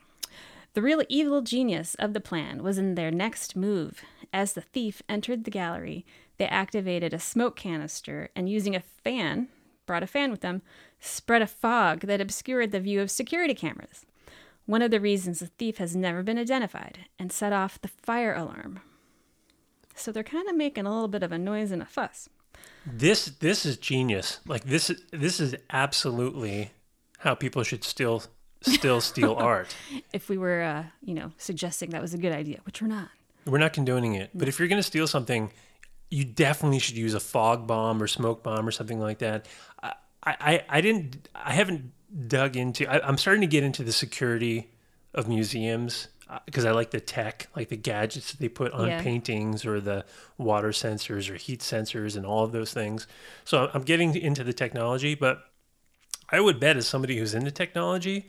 The 0.72 0.82
real 0.82 1.02
evil 1.08 1.42
genius 1.42 1.96
of 1.96 2.12
the 2.12 2.20
plan 2.20 2.62
was 2.62 2.78
in 2.78 2.94
their 2.94 3.10
next 3.10 3.56
move. 3.56 4.02
As 4.32 4.52
the 4.52 4.60
thief 4.60 5.02
entered 5.08 5.44
the 5.44 5.50
gallery, 5.50 6.06
they 6.38 6.46
activated 6.46 7.12
a 7.12 7.18
smoke 7.18 7.56
canister 7.56 8.30
and, 8.36 8.48
using 8.48 8.76
a 8.76 8.80
fan, 8.80 9.48
brought 9.84 10.04
a 10.04 10.06
fan 10.06 10.30
with 10.30 10.42
them, 10.42 10.62
spread 11.00 11.42
a 11.42 11.46
fog 11.46 12.02
that 12.02 12.20
obscured 12.20 12.70
the 12.70 12.78
view 12.78 13.00
of 13.00 13.10
security 13.10 13.54
cameras. 13.54 14.06
One 14.66 14.82
of 14.82 14.92
the 14.92 15.00
reasons 15.00 15.40
the 15.40 15.46
thief 15.46 15.78
has 15.78 15.96
never 15.96 16.22
been 16.22 16.38
identified 16.38 17.06
and 17.18 17.32
set 17.32 17.52
off 17.52 17.80
the 17.80 17.88
fire 17.88 18.34
alarm. 18.34 18.80
So 19.96 20.12
they're 20.12 20.22
kind 20.22 20.48
of 20.48 20.54
making 20.54 20.86
a 20.86 20.92
little 20.92 21.08
bit 21.08 21.24
of 21.24 21.32
a 21.32 21.38
noise 21.38 21.72
and 21.72 21.82
a 21.82 21.86
fuss. 21.86 22.28
This 22.86 23.26
this 23.26 23.66
is 23.66 23.76
genius. 23.76 24.38
Like 24.46 24.64
this 24.64 24.92
this 25.10 25.40
is 25.40 25.56
absolutely 25.70 26.70
how 27.18 27.34
people 27.34 27.64
should 27.64 27.82
still 27.82 28.22
still 28.62 29.00
steal 29.12 29.34
art. 29.34 29.74
if 30.12 30.28
we 30.28 30.38
were, 30.38 30.62
uh, 30.62 30.84
you 31.02 31.14
know, 31.14 31.32
suggesting 31.38 31.90
that 31.90 32.02
was 32.02 32.14
a 32.14 32.18
good 32.18 32.32
idea, 32.32 32.60
which 32.64 32.80
we're 32.82 32.88
not. 32.88 33.08
We're 33.46 33.58
not 33.58 33.72
condoning 33.72 34.14
it, 34.14 34.30
but 34.34 34.48
if 34.48 34.58
you're 34.58 34.68
going 34.68 34.78
to 34.78 34.82
steal 34.86 35.06
something, 35.06 35.50
you 36.10 36.24
definitely 36.24 36.78
should 36.78 36.96
use 36.96 37.14
a 37.14 37.20
fog 37.20 37.66
bomb 37.66 38.02
or 38.02 38.06
smoke 38.06 38.42
bomb 38.42 38.66
or 38.66 38.70
something 38.70 39.00
like 39.00 39.18
that. 39.20 39.46
I 39.82 39.92
I, 40.22 40.64
I 40.68 40.80
didn't 40.80 41.28
I 41.34 41.52
haven't 41.52 41.92
dug 42.28 42.56
into. 42.56 42.86
I, 42.90 43.06
I'm 43.06 43.16
starting 43.16 43.40
to 43.40 43.46
get 43.46 43.64
into 43.64 43.82
the 43.82 43.92
security 43.92 44.70
of 45.14 45.28
museums 45.28 46.08
because 46.44 46.64
I 46.64 46.70
like 46.72 46.90
the 46.90 47.00
tech, 47.00 47.48
like 47.56 47.70
the 47.70 47.76
gadgets 47.76 48.30
that 48.30 48.38
they 48.40 48.48
put 48.48 48.72
on 48.72 48.86
Yeah. 48.88 49.02
paintings 49.02 49.64
or 49.66 49.80
the 49.80 50.04
water 50.38 50.68
sensors 50.68 51.28
or 51.30 51.34
heat 51.34 51.60
sensors 51.60 52.16
and 52.16 52.24
all 52.26 52.44
of 52.44 52.52
those 52.52 52.72
things. 52.72 53.06
So 53.44 53.70
I'm 53.74 53.82
getting 53.82 54.14
into 54.14 54.44
the 54.44 54.52
technology, 54.52 55.14
but 55.16 55.49
I 56.32 56.40
would 56.40 56.60
bet 56.60 56.76
as 56.76 56.86
somebody 56.86 57.18
who's 57.18 57.34
into 57.34 57.50
technology, 57.50 58.28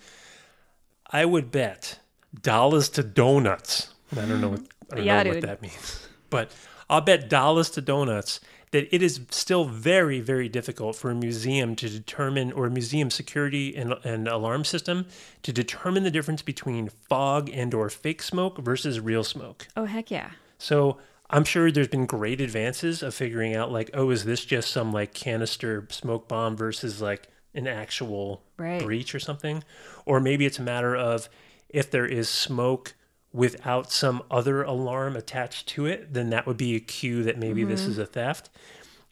I 1.07 1.25
would 1.25 1.51
bet 1.51 1.99
dollars 2.41 2.89
to 2.89 3.03
donuts. 3.03 3.93
I 4.13 4.25
don't 4.25 4.41
know 4.41 4.49
what 4.49 4.61
I 4.91 4.95
don't 4.95 5.05
Yeah, 5.05 5.17
know 5.23 5.33
dude. 5.33 5.43
what 5.43 5.47
that 5.47 5.61
means, 5.61 6.07
but 6.29 6.51
I'll 6.89 7.01
bet 7.01 7.29
dollars 7.29 7.69
to 7.71 7.81
donuts 7.81 8.39
that 8.71 8.93
it 8.95 9.01
is 9.01 9.19
still 9.31 9.65
very, 9.65 10.21
very 10.21 10.47
difficult 10.47 10.95
for 10.95 11.11
a 11.11 11.15
museum 11.15 11.75
to 11.75 11.89
determine, 11.89 12.53
or 12.53 12.67
a 12.67 12.69
museum 12.69 13.09
security 13.11 13.75
and, 13.75 13.93
and 14.05 14.27
alarm 14.29 14.63
system 14.63 15.05
to 15.43 15.51
determine 15.51 16.03
the 16.03 16.11
difference 16.11 16.41
between 16.41 16.87
fog 16.87 17.49
and 17.53 17.73
or 17.73 17.89
fake 17.89 18.21
smoke 18.23 18.57
versus 18.59 18.99
real 18.99 19.25
smoke. 19.25 19.67
Oh, 19.75 19.85
heck 19.85 20.09
yeah. 20.09 20.31
So 20.57 20.97
I'm 21.29 21.43
sure 21.43 21.69
there's 21.69 21.89
been 21.89 22.05
great 22.05 22.39
advances 22.39 23.03
of 23.03 23.13
figuring 23.13 23.53
out 23.55 23.71
like, 23.73 23.89
oh, 23.93 24.09
is 24.09 24.23
this 24.23 24.45
just 24.45 24.71
some 24.71 24.93
like 24.93 25.13
canister 25.13 25.85
smoke 25.89 26.29
bomb 26.29 26.55
versus 26.55 27.01
like 27.01 27.27
an 27.53 27.67
actual 27.67 28.43
Right. 28.57 28.81
breach 28.81 29.13
or 29.13 29.19
something? 29.19 29.63
Or 30.05 30.19
maybe 30.19 30.45
it's 30.45 30.59
a 30.59 30.63
matter 30.63 30.95
of 30.95 31.29
if 31.69 31.89
there 31.89 32.05
is 32.05 32.29
smoke 32.29 32.93
without 33.33 33.91
some 33.91 34.23
other 34.29 34.61
alarm 34.61 35.15
attached 35.15 35.67
to 35.69 35.85
it, 35.85 36.13
then 36.13 36.29
that 36.31 36.45
would 36.45 36.57
be 36.57 36.75
a 36.75 36.79
cue 36.79 37.23
that 37.23 37.37
maybe 37.37 37.63
this 37.63 37.81
mm-hmm. 37.81 37.91
is 37.91 37.97
a 37.97 38.05
theft. 38.05 38.49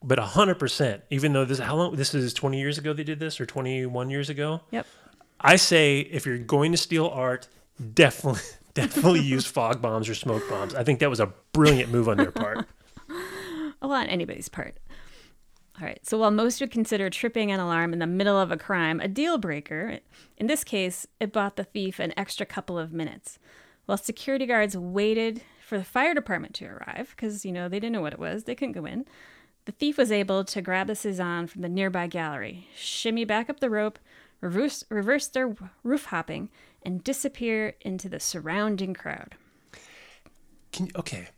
But 0.04 0.19
hundred 0.19 0.56
percent, 0.56 1.04
even 1.10 1.34
though 1.34 1.45
this 1.45 1.60
how 1.60 1.75
long 1.75 1.95
this 1.95 2.13
is 2.13 2.34
20 2.34 2.60
years 2.60 2.78
ago 2.78 2.93
they 2.93 3.04
did 3.04 3.19
this 3.19 3.39
or 3.41 3.45
21 3.45 4.10
years 4.10 4.30
ago, 4.30 4.62
Yep. 4.71 4.86
I 5.41 5.56
say 5.56 5.99
if 5.99 6.25
you're 6.25 6.38
going 6.38 6.71
to 6.71 6.78
steal 6.78 7.08
art, 7.08 7.47
definitely 7.93 8.41
definitely 8.73 9.21
use 9.21 9.45
fog 9.45 9.82
bombs 9.82 10.08
or 10.08 10.15
smoke 10.15 10.47
bombs. 10.49 10.75
I 10.75 10.84
think 10.84 10.99
that 10.99 11.10
was 11.10 11.19
a 11.19 11.34
brilliant 11.54 11.91
move 11.91 12.08
on 12.08 12.17
their 12.17 12.32
part. 12.32 12.65
Well, 13.82 13.93
on 13.93 14.08
anybody's 14.08 14.49
part. 14.49 14.78
All 15.80 15.88
right. 15.88 16.06
So 16.06 16.18
while 16.18 16.32
most 16.32 16.60
would 16.60 16.72
consider 16.72 17.10
tripping 17.10 17.52
an 17.52 17.60
alarm 17.60 17.94
in 17.94 18.00
the 18.00 18.08
middle 18.08 18.39
of 18.39 18.52
a 18.52 18.58
crime 18.58 19.00
a 19.00 19.08
deal 19.08 19.38
breaker, 19.38 20.00
in 20.38 20.48
this 20.48 20.63
case, 20.63 21.08
it 21.20 21.32
bought 21.32 21.56
the 21.56 21.63
thief 21.63 22.00
an 22.00 22.13
extra 22.18 22.46
couple 22.46 22.78
of 22.78 22.92
minutes. 22.92 23.39
While 23.86 23.98
security 23.98 24.46
guards 24.46 24.78
waited 24.78 25.42
for 25.65 25.78
the 25.78 25.84
fire 25.86 26.13
department 26.13 26.54
to 26.56 26.65
arrive, 26.65 27.13
because, 27.15 27.46
you 27.46 27.52
know, 27.52 27.70
they 27.70 27.80
didn't 27.80 27.94
know 27.94 28.02
what 28.02 28.13
it 28.13 28.20
was, 28.20 28.44
they 28.44 28.56
couldn't 28.56 28.74
go 28.74 28.86
in, 28.86 29.06
the 29.65 29.72
thief 29.72 29.98
was 29.98 30.12
able 30.12 30.44
to 30.44 30.62
grab 30.62 30.88
the 30.88 30.96
Cezanne 30.96 31.48
from 31.48 31.62
the 31.62 31.70
nearby 31.70 32.08
gallery, 32.08 32.68
shimmy 32.76 33.24
back 33.24 33.50
up 33.50 33.60
the 33.60 33.70
rope, 33.70 34.00
reverse, 34.42 34.84
reverse 34.89 35.28
their 35.28 35.56
roof 35.84 36.06
hopping, 36.06 36.50
and 36.84 37.04
disappear 37.04 37.76
into 37.82 38.10
the 38.10 38.20
surrounding 38.20 38.94
crowd. 38.94 39.36
Can 40.72 40.89
okay. 40.96 41.30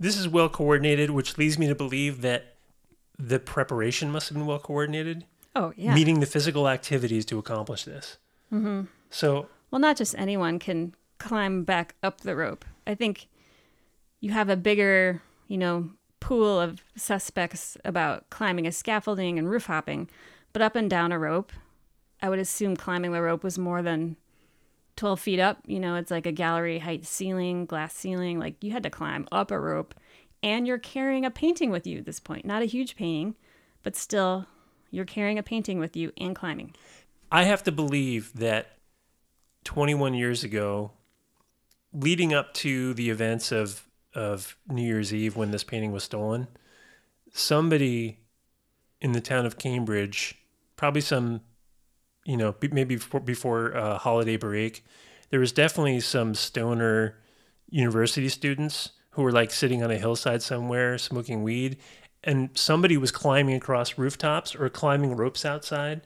This 0.00 0.16
is 0.16 0.28
well 0.28 0.48
coordinated, 0.48 1.10
which 1.10 1.38
leads 1.38 1.58
me 1.58 1.66
to 1.66 1.74
believe 1.74 2.22
that 2.22 2.57
the 3.18 3.38
preparation 3.38 4.10
must 4.10 4.28
have 4.28 4.36
been 4.38 4.46
well 4.46 4.58
coordinated, 4.58 5.24
Oh, 5.56 5.72
yeah. 5.76 5.94
meeting 5.94 6.20
the 6.20 6.26
physical 6.26 6.68
activities 6.68 7.24
to 7.26 7.38
accomplish 7.38 7.84
this. 7.84 8.18
Mm-hmm. 8.52 8.82
So 9.10 9.48
Well, 9.70 9.80
not 9.80 9.96
just 9.96 10.14
anyone 10.16 10.58
can 10.58 10.94
climb 11.18 11.64
back 11.64 11.94
up 12.02 12.20
the 12.20 12.36
rope. 12.36 12.64
I 12.86 12.94
think 12.94 13.28
you 14.20 14.30
have 14.30 14.48
a 14.48 14.56
bigger, 14.56 15.20
you 15.48 15.58
know, 15.58 15.90
pool 16.20 16.60
of 16.60 16.82
suspects 16.96 17.76
about 17.84 18.28
climbing 18.30 18.66
a 18.66 18.72
scaffolding 18.72 19.38
and 19.38 19.50
roof 19.50 19.66
hopping, 19.66 20.08
but 20.52 20.62
up 20.62 20.76
and 20.76 20.88
down 20.88 21.12
a 21.12 21.18
rope, 21.18 21.52
I 22.22 22.28
would 22.28 22.38
assume 22.38 22.76
climbing 22.76 23.12
the 23.12 23.22
rope 23.22 23.44
was 23.44 23.58
more 23.58 23.82
than 23.82 24.16
12 24.96 25.20
feet 25.20 25.38
up. 25.40 25.58
You 25.66 25.78
know, 25.80 25.94
it's 25.96 26.10
like 26.10 26.26
a 26.26 26.32
gallery 26.32 26.80
height 26.80 27.06
ceiling, 27.06 27.66
glass 27.66 27.94
ceiling. 27.94 28.38
Like 28.40 28.62
you 28.62 28.72
had 28.72 28.82
to 28.82 28.90
climb 28.90 29.28
up 29.30 29.50
a 29.52 29.58
rope, 29.60 29.94
and 30.42 30.66
you're 30.66 30.78
carrying 30.78 31.24
a 31.24 31.30
painting 31.30 31.70
with 31.70 31.86
you 31.86 31.98
at 31.98 32.04
this 32.04 32.20
point. 32.20 32.44
Not 32.44 32.62
a 32.62 32.66
huge 32.66 32.96
painting, 32.96 33.34
but 33.82 33.96
still, 33.96 34.46
you're 34.90 35.04
carrying 35.04 35.38
a 35.38 35.42
painting 35.42 35.78
with 35.78 35.96
you 35.96 36.12
and 36.16 36.34
climbing. 36.34 36.74
I 37.30 37.44
have 37.44 37.62
to 37.64 37.72
believe 37.72 38.32
that 38.34 38.78
21 39.64 40.14
years 40.14 40.44
ago, 40.44 40.92
leading 41.92 42.32
up 42.32 42.54
to 42.54 42.94
the 42.94 43.10
events 43.10 43.52
of 43.52 43.84
of 44.14 44.56
New 44.66 44.82
Year's 44.82 45.12
Eve 45.12 45.36
when 45.36 45.50
this 45.50 45.62
painting 45.62 45.92
was 45.92 46.02
stolen, 46.02 46.48
somebody 47.32 48.18
in 49.00 49.12
the 49.12 49.20
town 49.20 49.46
of 49.46 49.58
Cambridge, 49.58 50.34
probably 50.76 51.02
some, 51.02 51.42
you 52.24 52.36
know, 52.36 52.54
maybe 52.72 52.96
before, 52.96 53.20
before 53.20 53.76
uh, 53.76 53.98
holiday 53.98 54.36
break, 54.36 54.84
there 55.30 55.38
was 55.38 55.52
definitely 55.52 56.00
some 56.00 56.34
stoner 56.34 57.16
university 57.68 58.28
students 58.28 58.92
who 59.18 59.24
were 59.24 59.32
like 59.32 59.50
sitting 59.50 59.82
on 59.82 59.90
a 59.90 59.98
hillside 59.98 60.40
somewhere 60.42 60.96
smoking 60.96 61.42
weed, 61.42 61.76
and 62.22 62.50
somebody 62.54 62.96
was 62.96 63.10
climbing 63.10 63.56
across 63.56 63.98
rooftops 63.98 64.54
or 64.54 64.68
climbing 64.68 65.16
ropes 65.16 65.44
outside 65.44 66.02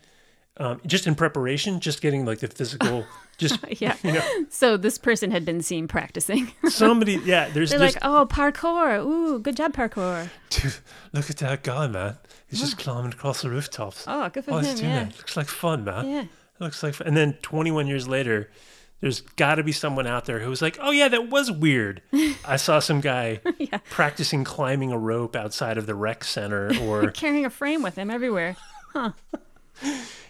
um, 0.57 0.81
just 0.87 1.07
in 1.07 1.15
preparation, 1.15 1.79
just 1.79 2.01
getting 2.01 2.25
like 2.25 2.39
the 2.39 2.49
physical, 2.49 3.05
just 3.37 3.59
Yeah. 3.83 3.97
you 4.03 4.13
know, 4.13 4.47
So 4.49 4.79
this 4.79 4.97
person 4.97 5.31
had 5.31 5.45
been 5.45 5.61
seen 5.61 5.89
practicing. 5.89 6.51
somebody, 6.71 7.21
yeah. 7.25 7.51
There's, 7.51 7.69
They're 7.69 7.79
there's 7.79 7.95
like, 7.97 8.05
oh, 8.05 8.27
parkour. 8.31 9.05
Ooh, 9.05 9.39
good 9.41 9.57
job, 9.59 9.75
parkour. 9.75 10.31
Dude, 10.49 10.75
look 11.13 11.29
at 11.29 11.37
that 11.39 11.63
guy, 11.63 11.87
man. 11.89 12.17
He's 12.49 12.61
just 12.61 12.79
climbing 12.79 13.13
across 13.13 13.43
the 13.43 13.51
rooftops. 13.51 14.05
Oh, 14.09 14.31
good 14.31 14.45
for 14.47 14.53
Oh, 14.53 14.59
him. 14.59 14.77
doing 14.77 14.91
Yeah. 14.91 15.05
that. 15.05 15.19
Looks 15.19 15.37
like 15.37 15.49
fun, 15.49 15.85
man. 15.85 16.09
Yeah. 16.09 16.25
Looks 16.61 16.83
like 16.83 16.95
fun. 16.95 17.09
And 17.09 17.17
then 17.17 17.35
21 17.43 17.87
years 17.87 18.09
later, 18.09 18.51
there's 19.03 19.21
got 19.21 19.57
to 19.57 19.63
be 19.63 19.73
someone 19.73 20.07
out 20.07 20.25
there 20.25 20.39
who 20.41 20.49
was 20.49 20.63
like, 20.63 20.79
"Oh 20.81 20.91
yeah, 20.93 21.09
that 21.09 21.29
was 21.29 21.51
weird." 21.53 22.01
I 22.47 22.57
saw 22.57 22.79
some 22.79 23.03
guy 23.03 23.41
Yeah. 23.59 23.79
practicing 23.91 24.45
climbing 24.45 24.91
a 24.93 24.99
rope 24.99 25.37
outside 25.37 25.77
of 25.77 25.85
the 25.87 25.95
rec 25.95 26.25
center, 26.25 26.73
or 26.81 27.11
Carrying 27.11 27.45
a 27.45 27.51
frame 27.51 27.83
with 27.83 27.97
him 27.97 28.11
everywhere. 28.11 28.57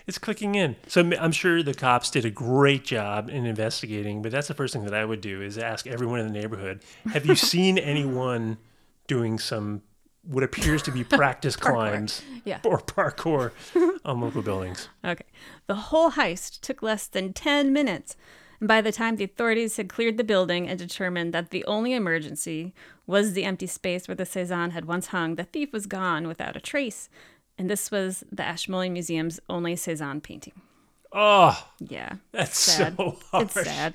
it's 0.06 0.18
clicking 0.18 0.54
in. 0.54 0.76
So 0.88 1.00
I'm- 1.02 1.12
I'm 1.20 1.32
sure 1.32 1.62
the 1.62 1.74
cops 1.74 2.11
did 2.11 2.24
a 2.24 2.30
great 2.30 2.85
job 2.85 3.28
in 3.28 3.44
investigating. 3.46 4.22
But 4.22 4.32
that's 4.32 4.48
the 4.48 4.54
first 4.54 4.72
thing 4.72 4.85
that 4.85 4.94
I 4.94 5.04
would 5.04 5.20
do 5.20 5.42
is 5.42 5.58
ask 5.58 5.87
everyone 5.87 6.20
in 6.20 6.26
the 6.26 6.32
neighborhood: 6.40 6.82
Have 7.12 7.26
you 7.26 7.35
seen 7.37 7.78
anyone 7.78 8.58
doing 9.06 9.38
some 9.38 9.82
what 10.24 10.44
appears 10.44 10.82
to 10.85 10.92
be 10.92 11.02
practice 11.02 11.56
climbs 11.56 12.22
Yeah. 12.44 12.61
or 12.64 12.78
parkour 12.78 13.50
on 14.04 14.20
local 14.20 14.40
buildings? 14.42 14.88
Okay. 15.04 15.24
The 15.66 15.74
whole 15.74 16.12
heist 16.12 16.61
took 16.61 16.80
less 16.82 17.06
than 17.08 17.32
10 17.32 17.72
minutes 17.72 18.16
And 18.62 18.68
by 18.68 18.81
the 18.81 18.92
time 18.92 19.16
the 19.16 19.25
authorities 19.25 19.77
had 19.77 19.88
cleared 19.88 20.18
the 20.18 20.22
building 20.22 20.68
and 20.68 20.79
determined 20.79 21.35
that 21.35 21.51
the 21.51 21.64
only 21.64 21.94
emergency 21.94 22.72
was 23.09 23.33
the 23.33 23.42
empty 23.42 23.66
space 23.66 24.07
where 24.07 24.14
the 24.14 24.25
Cezanne 24.25 24.70
had 24.70 24.85
once 24.85 25.09
hung, 25.09 25.35
the 25.35 25.42
thief 25.42 25.72
was 25.72 25.87
gone 25.87 26.29
without 26.29 26.55
a 26.57 26.61
trace. 26.61 27.09
And 27.59 27.68
this 27.68 27.90
was 27.90 28.22
the 28.31 28.44
Ashmolean 28.44 28.92
Museum's 28.92 29.40
only 29.51 29.75
Cezanne 29.75 30.20
painting. 30.20 30.53
Oh, 31.11 31.61
Yeah. 31.81 32.12
that's 32.31 32.57
sad. 32.57 32.94
so 32.96 33.18
harsh. 33.33 33.42
It's 33.57 33.64
sad. 33.64 33.94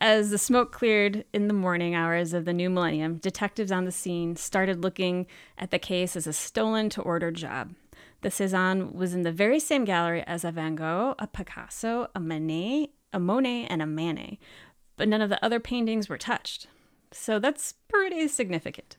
As 0.00 0.30
the 0.30 0.38
smoke 0.38 0.72
cleared 0.72 1.24
in 1.32 1.46
the 1.46 1.54
morning 1.54 1.94
hours 1.94 2.32
of 2.34 2.46
the 2.46 2.52
new 2.52 2.68
millennium, 2.68 3.18
detectives 3.18 3.70
on 3.70 3.84
the 3.84 3.92
scene 3.92 4.34
started 4.34 4.82
looking 4.82 5.28
at 5.56 5.70
the 5.70 5.78
case 5.78 6.16
as 6.16 6.26
a 6.26 6.32
stolen 6.32 6.90
to 6.90 7.02
order 7.02 7.30
job. 7.30 7.72
The 8.22 8.32
Cezanne 8.32 8.94
was 8.94 9.14
in 9.14 9.22
the 9.22 9.30
very 9.30 9.60
same 9.60 9.84
gallery 9.84 10.24
as 10.26 10.42
a 10.44 10.50
Van 10.50 10.74
Gogh, 10.74 11.14
a 11.20 11.28
Picasso, 11.28 12.08
a 12.16 12.18
Manet, 12.20 12.88
a 13.14 13.18
Monet, 13.18 13.66
and 13.70 13.80
a 13.80 13.86
Manet, 13.86 14.38
but 14.96 15.08
none 15.08 15.22
of 15.22 15.30
the 15.30 15.42
other 15.42 15.60
paintings 15.60 16.08
were 16.08 16.18
touched. 16.18 16.66
So 17.12 17.38
that's 17.38 17.74
pretty 17.88 18.28
significant. 18.28 18.96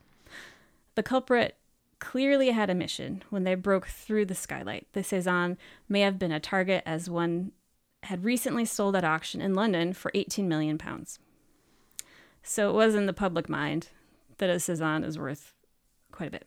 The 0.94 1.02
culprit 1.02 1.56
clearly 1.98 2.50
had 2.50 2.70
a 2.70 2.74
mission 2.74 3.22
when 3.30 3.44
they 3.44 3.54
broke 3.54 3.86
through 3.86 4.26
the 4.26 4.34
skylight. 4.34 4.86
The 4.92 5.04
Cezanne 5.04 5.58
may 5.88 6.00
have 6.00 6.18
been 6.18 6.32
a 6.32 6.40
target 6.40 6.82
as 6.86 7.08
one 7.08 7.52
had 8.04 8.24
recently 8.24 8.64
sold 8.64 8.96
at 8.96 9.04
auction 9.04 9.40
in 9.40 9.54
London 9.54 9.92
for 9.92 10.10
18 10.14 10.48
million 10.48 10.78
pounds. 10.78 11.18
So 12.42 12.70
it 12.70 12.74
was 12.74 12.94
in 12.94 13.06
the 13.06 13.12
public 13.12 13.48
mind 13.48 13.88
that 14.38 14.50
a 14.50 14.60
Cezanne 14.60 15.04
is 15.04 15.18
worth 15.18 15.54
quite 16.12 16.28
a 16.28 16.32
bit. 16.32 16.46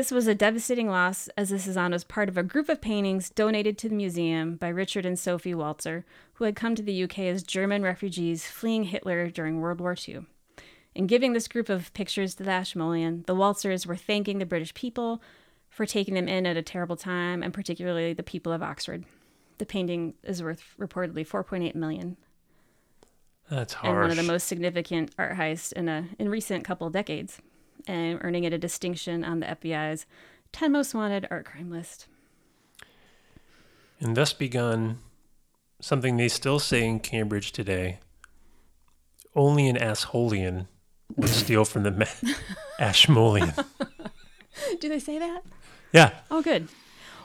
This 0.00 0.10
was 0.10 0.26
a 0.26 0.34
devastating 0.34 0.88
loss 0.88 1.28
as 1.36 1.50
the 1.50 1.58
Cezanne 1.58 1.92
was 1.92 2.04
part 2.04 2.30
of 2.30 2.38
a 2.38 2.42
group 2.42 2.70
of 2.70 2.80
paintings 2.80 3.28
donated 3.28 3.76
to 3.76 3.88
the 3.90 3.94
museum 3.94 4.56
by 4.56 4.68
Richard 4.68 5.04
and 5.04 5.18
Sophie 5.18 5.52
Walzer, 5.52 6.04
who 6.32 6.44
had 6.44 6.56
come 6.56 6.74
to 6.74 6.82
the 6.82 7.04
UK 7.04 7.18
as 7.18 7.42
German 7.42 7.82
refugees 7.82 8.46
fleeing 8.46 8.84
Hitler 8.84 9.28
during 9.28 9.60
World 9.60 9.78
War 9.78 9.94
II. 10.08 10.20
In 10.94 11.06
giving 11.06 11.34
this 11.34 11.46
group 11.46 11.68
of 11.68 11.92
pictures 11.92 12.34
to 12.36 12.42
the 12.44 12.50
Ashmolean, 12.50 13.24
the 13.26 13.36
Walzers 13.36 13.84
were 13.84 13.94
thanking 13.94 14.38
the 14.38 14.46
British 14.46 14.72
people 14.72 15.20
for 15.68 15.84
taking 15.84 16.14
them 16.14 16.28
in 16.28 16.46
at 16.46 16.56
a 16.56 16.62
terrible 16.62 16.96
time, 16.96 17.42
and 17.42 17.52
particularly 17.52 18.14
the 18.14 18.22
people 18.22 18.52
of 18.52 18.62
Oxford. 18.62 19.04
The 19.58 19.66
painting 19.66 20.14
is 20.22 20.42
worth 20.42 20.62
reportedly 20.78 21.28
4.8 21.28 21.74
million, 21.74 22.16
That's 23.50 23.76
and 23.82 23.94
one 23.94 24.10
of 24.10 24.16
the 24.16 24.22
most 24.22 24.46
significant 24.46 25.14
art 25.18 25.36
heists 25.36 25.74
in 25.74 25.90
a 25.90 26.08
in 26.18 26.30
recent 26.30 26.64
couple 26.64 26.88
decades, 26.88 27.42
and 27.86 28.18
earning 28.22 28.44
it 28.44 28.52
a 28.52 28.58
distinction 28.58 29.24
on 29.24 29.40
the 29.40 29.46
FBI's 29.46 30.06
10 30.52 30.72
most 30.72 30.94
wanted 30.94 31.26
art 31.30 31.44
crime 31.46 31.70
list. 31.70 32.06
and 34.00 34.16
thus 34.16 34.32
begun 34.32 34.98
something 35.80 36.16
they 36.16 36.28
still 36.28 36.58
say 36.58 36.84
in 36.86 37.00
Cambridge 37.00 37.52
today. 37.52 37.98
Only 39.34 39.68
an 39.68 39.76
assholean 39.76 40.66
would 41.16 41.28
steal 41.30 41.64
from 41.64 41.84
the 41.84 41.90
ma- 41.90 42.04
Ashmolean. 42.78 43.52
Do 44.80 44.88
they 44.88 44.98
say 44.98 45.18
that? 45.18 45.42
Yeah. 45.92 46.12
Oh, 46.30 46.42
good. 46.42 46.68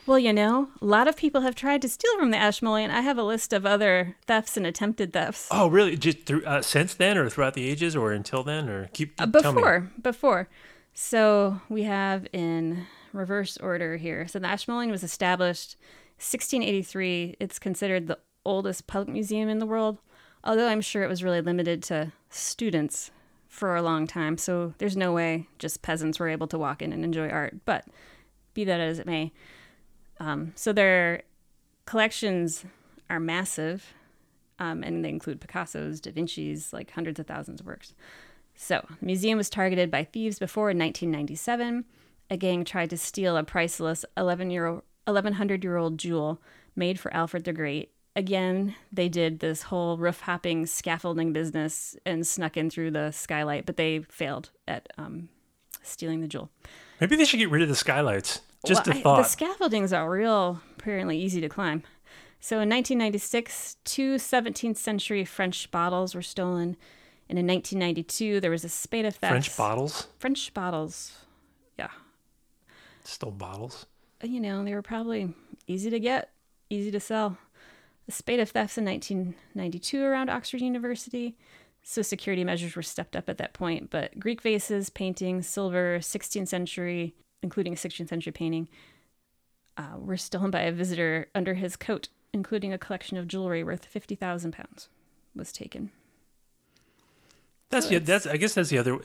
Well, 0.08 0.20
you 0.20 0.34
know, 0.34 0.70
a 0.82 0.86
lot 0.86 1.08
of 1.08 1.18
people 1.18 1.42
have 1.42 1.56
tried 1.56 1.82
to 1.82 1.90
steal 1.90 2.16
from 2.20 2.30
the 2.32 2.38
Ashmolean. 2.38 2.92
I 2.92 3.02
have 3.02 3.18
a 3.18 3.24
list 3.24 3.54
of 3.54 3.66
other 3.66 4.16
thefts 4.28 4.56
and 4.56 4.66
attempted 4.66 5.14
thefts. 5.14 5.48
Oh, 5.50 5.68
really? 5.68 5.98
Just 5.98 6.24
through 6.26 6.46
uh, 6.46 6.62
since 6.62 6.94
then, 6.94 7.18
or 7.18 7.28
throughout 7.30 7.56
the 7.56 7.68
ages, 7.68 7.96
or 7.96 8.12
until 8.12 8.44
then, 8.44 8.70
or 8.70 8.88
keep 8.94 9.20
Uh, 9.20 9.26
tell 9.26 9.52
me. 9.54 9.62
before, 9.62 9.92
before. 10.02 10.50
So 10.94 11.60
we 11.70 11.84
have 11.84 12.28
in 12.32 12.86
reverse 13.14 13.58
order 13.58 13.98
here. 13.98 14.28
So 14.28 14.38
the 14.38 14.48
Ashmolean 14.48 14.92
was 14.92 15.04
established 15.04 15.76
1683. 16.18 17.38
It's 17.40 17.58
considered 17.60 18.08
the 18.08 18.20
oldest 18.46 18.86
public 18.86 19.10
museum 19.10 19.50
in 19.50 19.58
the 19.58 19.66
world, 19.66 19.98
although 20.44 20.68
I'm 20.68 20.82
sure 20.82 21.04
it 21.04 21.10
was 21.10 21.24
really 21.24 21.42
limited 21.42 21.82
to 21.84 22.12
students 22.30 23.10
for 23.48 23.76
a 23.76 23.82
long 23.82 24.06
time. 24.06 24.38
So 24.38 24.74
there's 24.78 24.96
no 24.96 25.14
way 25.14 25.48
just 25.58 25.82
peasants 25.82 26.20
were 26.20 26.30
able 26.30 26.48
to 26.48 26.60
walk 26.60 26.82
in 26.84 26.94
and 26.94 27.04
enjoy 27.04 27.30
art. 27.30 27.56
But 27.66 27.86
be 28.54 28.64
that 28.66 28.80
as 28.80 29.00
it 29.00 29.08
may, 29.08 29.32
um, 30.20 30.54
so 30.56 30.74
their 30.74 31.24
collections 31.86 32.66
are 33.10 33.20
massive, 33.20 33.94
um, 34.60 34.84
and 34.84 35.04
they 35.04 35.10
include 35.10 35.42
Picasso's, 35.42 36.00
Da 36.00 36.12
Vinci's, 36.12 36.72
like 36.74 36.92
hundreds 36.92 37.20
of 37.20 37.28
thousands 37.28 37.60
of 37.60 37.66
works. 37.66 37.94
So, 38.56 38.86
the 39.00 39.06
museum 39.06 39.38
was 39.38 39.50
targeted 39.50 39.92
by 39.92 40.06
thieves 40.06 40.40
before 40.40 40.70
in 40.72 40.80
1997. 40.80 41.86
A 42.30 42.38
gang 42.38 42.64
tried 42.64 42.90
to 42.90 42.98
steal 42.98 43.38
a 43.38 43.44
priceless 43.44 44.06
11 44.18 44.50
year 44.50 44.82
1100 45.06 45.64
year 45.64 45.78
old 45.78 45.98
jewel 45.98 46.42
made 46.76 47.00
for 47.00 47.14
Alfred 47.14 47.44
the 47.44 47.54
Great. 47.54 47.92
Again, 48.16 48.76
they 48.92 49.10
did 49.10 49.40
this 49.40 49.64
whole 49.64 49.98
roof 49.98 50.22
hopping 50.22 50.66
scaffolding 50.66 51.34
business 51.34 51.98
and 52.06 52.26
snuck 52.26 52.56
in 52.56 52.70
through 52.70 52.92
the 52.92 53.12
skylight, 53.12 53.66
but 53.66 53.76
they 53.76 54.00
failed 54.10 54.52
at 54.68 54.88
um, 54.98 55.28
stealing 55.84 56.22
the 56.22 56.28
jewel. 56.28 56.50
Maybe 57.02 57.18
they 57.18 57.26
should 57.26 57.40
get 57.40 57.50
rid 57.50 57.62
of 57.62 57.68
the 57.68 57.76
skylights. 57.76 58.42
Just 58.66 58.88
Well, 58.88 58.96
a 58.96 59.00
I- 59.00 59.02
thought. 59.04 59.18
the 59.18 59.24
scaffoldings 59.46 59.94
are 59.98 60.10
real, 60.10 60.62
apparently 60.78 61.18
easy 61.20 61.42
to 61.42 61.50
climb. 61.50 61.84
So 62.40 62.58
in 62.60 62.70
1996, 62.70 63.78
two 63.86 64.16
17th 64.18 64.78
century 64.78 65.26
French 65.26 65.72
bottles 65.72 66.14
were 66.14 66.22
stolen. 66.22 66.78
And 67.28 67.40
in 67.40 67.48
1992, 67.48 68.40
there 68.40 68.52
was 68.52 68.64
a 68.64 68.70
spate 68.70 69.06
of 69.06 69.16
thefts. 69.16 69.32
French 69.32 69.58
bottles, 69.58 70.08
French 70.20 70.54
bottles. 70.54 71.14
Yeah. 71.80 71.90
still 73.04 73.32
bottles. 73.32 73.86
Uh, 74.24 74.28
you 74.28 74.40
know, 74.40 74.64
they 74.64 74.74
were 74.74 74.82
probably 74.84 75.34
easy 75.68 75.90
to 75.90 76.00
get, 76.00 76.32
easy 76.70 76.92
to 76.92 77.00
sell. 77.00 77.38
A 78.08 78.12
spate 78.12 78.40
of 78.40 78.50
thefts 78.52 78.78
in 78.78 78.86
1992 78.86 80.04
around 80.04 80.30
Oxford 80.30 80.62
University. 80.62 81.36
So 81.82 82.02
security 82.04 82.44
measures 82.44 82.76
were 82.76 82.82
stepped 82.84 83.16
up 83.16 83.28
at 83.30 83.38
that 83.40 83.54
point. 83.54 83.90
But 83.90 84.20
Greek 84.20 84.42
vases, 84.42 84.90
paintings, 84.92 85.48
silver, 85.48 85.98
16th 86.00 86.48
century, 86.48 87.16
including 87.42 87.74
a 87.74 87.76
16th 87.76 88.10
century 88.10 88.32
painting, 88.32 88.68
uh, 89.78 89.98
were 89.98 90.18
stolen 90.18 90.52
by 90.52 90.62
a 90.62 90.72
visitor 90.72 91.28
under 91.36 91.54
his 91.56 91.76
coat, 91.76 92.08
including 92.34 92.72
a 92.74 92.78
collection 92.78 93.18
of 93.18 93.28
jewelry 93.28 93.64
worth 93.64 93.86
50,000 93.86 94.52
pounds 94.52 94.90
was 95.36 95.52
taken. 95.52 95.92
That's 97.70 97.88
So 97.88 97.94
yeah. 97.94 98.00
That's 98.00 98.26
I 98.28 98.38
guess 98.38 98.54
that's 98.54 98.70
the 98.70 98.78
other. 98.78 99.00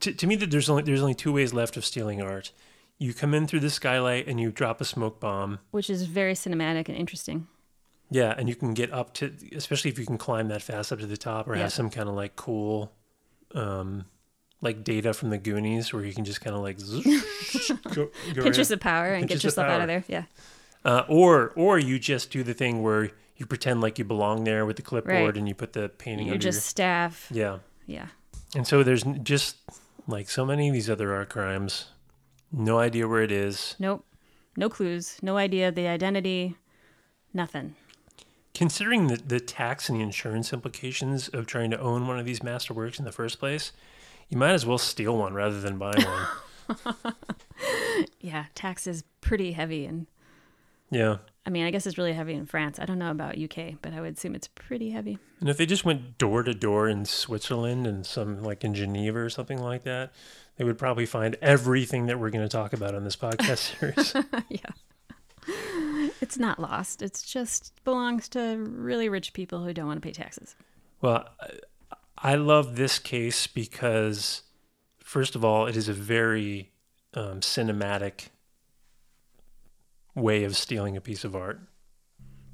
To, 0.00 0.12
to 0.12 0.26
me, 0.26 0.36
that 0.36 0.50
there's 0.50 0.68
only 0.70 0.82
there's 0.82 1.00
only 1.00 1.14
two 1.14 1.32
ways 1.32 1.52
left 1.52 1.76
of 1.76 1.84
stealing 1.84 2.22
art. 2.22 2.52
You 2.98 3.12
come 3.12 3.34
in 3.34 3.46
through 3.46 3.60
the 3.60 3.70
skylight 3.70 4.28
and 4.28 4.38
you 4.38 4.52
drop 4.52 4.80
a 4.80 4.84
smoke 4.84 5.18
bomb. 5.20 5.58
Which 5.72 5.90
is 5.90 6.04
very 6.04 6.34
cinematic 6.34 6.88
and 6.88 6.96
interesting. 6.96 7.48
Yeah, 8.10 8.34
and 8.36 8.48
you 8.48 8.54
can 8.54 8.74
get 8.74 8.92
up 8.92 9.14
to, 9.14 9.32
especially 9.56 9.90
if 9.90 9.98
you 9.98 10.06
can 10.06 10.18
climb 10.18 10.48
that 10.48 10.62
fast 10.62 10.92
up 10.92 11.00
to 11.00 11.06
the 11.06 11.16
top, 11.16 11.48
or 11.48 11.56
Yeah. 11.56 11.62
have 11.62 11.72
some 11.72 11.90
kind 11.90 12.08
of 12.08 12.14
like 12.14 12.36
cool, 12.36 12.92
um, 13.54 14.04
like 14.64 14.82
data 14.82 15.12
from 15.14 15.30
the 15.30 15.38
Goonies, 15.38 15.92
where 15.92 16.04
you 16.04 16.12
can 16.12 16.24
just 16.24 16.40
kind 16.40 16.56
of 16.56 16.62
like 16.62 16.80
zoom, 16.80 17.02
go, 17.94 18.08
go 18.34 18.42
Pinches 18.42 18.70
of 18.72 18.80
power 18.80 19.12
and 19.14 19.28
Pinches 19.28 19.42
get 19.42 19.44
yourself 19.44 19.68
out 19.68 19.80
of 19.82 19.86
there. 19.86 20.04
Yeah. 20.08 20.24
uh, 20.84 21.04
or 21.08 21.52
or 21.54 21.78
you 21.78 21.98
just 22.00 22.30
do 22.30 22.42
the 22.42 22.54
thing 22.54 22.82
where 22.82 23.10
you 23.36 23.46
pretend 23.46 23.80
like 23.80 23.98
you 23.98 24.04
belong 24.04 24.44
there 24.44 24.64
with 24.66 24.76
the 24.76 24.82
clipboard 24.82 25.14
Right. 25.24 25.36
and 25.36 25.46
you 25.48 25.54
put 25.54 25.72
the 25.74 25.88
painting 25.88 26.26
You're 26.26 26.34
under 26.34 26.50
just 26.50 26.66
staff. 26.66 27.28
yeah. 27.30 27.58
Yeah. 27.86 28.06
And 28.56 28.66
so 28.66 28.82
there's 28.82 29.02
just 29.22 29.56
like 30.08 30.28
so 30.30 30.44
many 30.46 30.68
of 30.68 30.74
these 30.74 30.88
other 30.88 31.12
art 31.14 31.28
crimes, 31.30 31.86
no 32.52 32.78
idea 32.78 33.06
where 33.08 33.22
it 33.22 33.32
is. 33.32 33.74
Nope. 33.78 34.04
No 34.56 34.68
clues. 34.68 35.18
No 35.22 35.36
idea 35.36 35.70
the 35.72 35.88
identity. 35.88 36.56
Nothing. 37.32 37.74
Considering 38.54 39.08
the, 39.08 39.16
the 39.16 39.40
tax 39.40 39.88
and 39.88 39.98
the 39.98 40.02
insurance 40.04 40.52
implications 40.52 41.26
of 41.28 41.46
trying 41.46 41.70
to 41.72 41.80
own 41.80 42.06
one 42.06 42.20
of 42.20 42.24
these 42.24 42.38
masterworks 42.40 43.00
in 43.00 43.04
the 43.04 43.10
first 43.10 43.40
place, 43.40 43.72
you 44.28 44.38
might 44.38 44.52
as 44.52 44.64
well 44.66 44.78
steal 44.78 45.16
one 45.16 45.34
rather 45.34 45.60
than 45.60 45.78
buy 45.78 45.94
one. 45.96 47.14
Yeah, 48.20 48.46
tax 48.54 48.86
is 48.86 49.04
pretty 49.20 49.52
heavy 49.52 49.84
and 49.86 50.06
yeah. 50.90 51.18
I 51.46 51.50
mean, 51.50 51.66
I 51.66 51.70
guess 51.70 51.86
it's 51.86 51.98
really 51.98 52.12
heavy 52.14 52.32
in 52.34 52.46
France. 52.46 52.78
I 52.78 52.86
don't 52.86 52.98
know 52.98 53.10
about 53.10 53.38
UK, 53.38 53.74
but 53.82 53.92
I 53.92 54.00
would 54.00 54.14
assume 54.16 54.34
it's 54.34 54.48
pretty 54.48 54.90
heavy. 54.90 55.18
And 55.40 55.48
if 55.48 55.56
they 55.56 55.66
just 55.66 55.84
went 55.84 56.16
door 56.18 56.42
to 56.42 56.54
door 56.54 56.88
in 56.88 57.04
Switzerland 57.04 57.86
and 57.86 58.06
some 58.06 58.42
like 58.42 58.64
in 58.64 58.74
Geneva 58.74 59.18
or 59.18 59.28
something 59.28 59.58
like 59.58 59.82
that, 59.84 60.12
they 60.56 60.64
would 60.64 60.78
probably 60.78 61.04
find 61.04 61.36
everything 61.42 62.06
that 62.06 62.18
we're 62.18 62.30
going 62.30 62.44
to 62.44 62.48
talk 62.48 62.72
about 62.72 62.94
on 62.94 63.04
this 63.04 63.16
podcast 63.16 63.78
series. 63.78 64.14
yeah. 64.48 66.10
It's 66.22 66.38
not 66.38 66.58
lost. 66.58 67.02
It's 67.02 67.22
just 67.22 67.72
belongs 67.84 68.28
to 68.30 68.56
really 68.56 69.08
rich 69.10 69.32
people 69.34 69.62
who 69.64 69.74
don't 69.74 69.86
want 69.86 70.00
to 70.00 70.06
pay 70.06 70.12
taxes. 70.12 70.56
well, 71.02 71.28
I- 72.32 72.34
love 72.36 72.76
this 72.76 72.98
case 72.98 73.46
because, 73.46 74.42
first 74.98 75.34
of 75.34 75.44
all, 75.44 75.66
it 75.66 75.76
is 75.76 75.88
a 75.88 75.92
very 75.92 76.72
um, 77.14 77.40
cinematic 77.40 78.28
way 80.14 80.44
of 80.44 80.56
stealing 80.56 80.96
a 80.96 81.00
piece 81.00 81.24
of 81.24 81.34
art. 81.36 81.60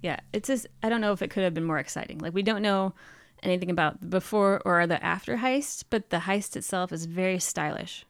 Yeah, 0.03 0.21
it's 0.33 0.47
just 0.47 0.66
I 0.83 0.89
don't 0.89 1.01
know 1.01 1.12
if 1.12 1.23
it 1.23 1.29
could 1.29 1.43
have 1.43 1.55
been 1.55 1.64
more 1.64 1.79
exciting. 1.79 2.18
Like 2.18 2.35
we 2.35 2.43
don't 2.43 2.62
know 2.62 2.95
anything 3.43 3.71
about 3.71 4.01
the 4.01 4.07
before 4.07 4.62
or 4.64 4.87
the 4.87 5.03
after 5.05 5.37
heist, 5.37 5.85
but 5.91 6.11
the 6.11 6.18
heist 6.18 6.57
itself 6.57 6.93
is 6.93 7.07
very 7.07 7.39
stylish. 7.39 8.07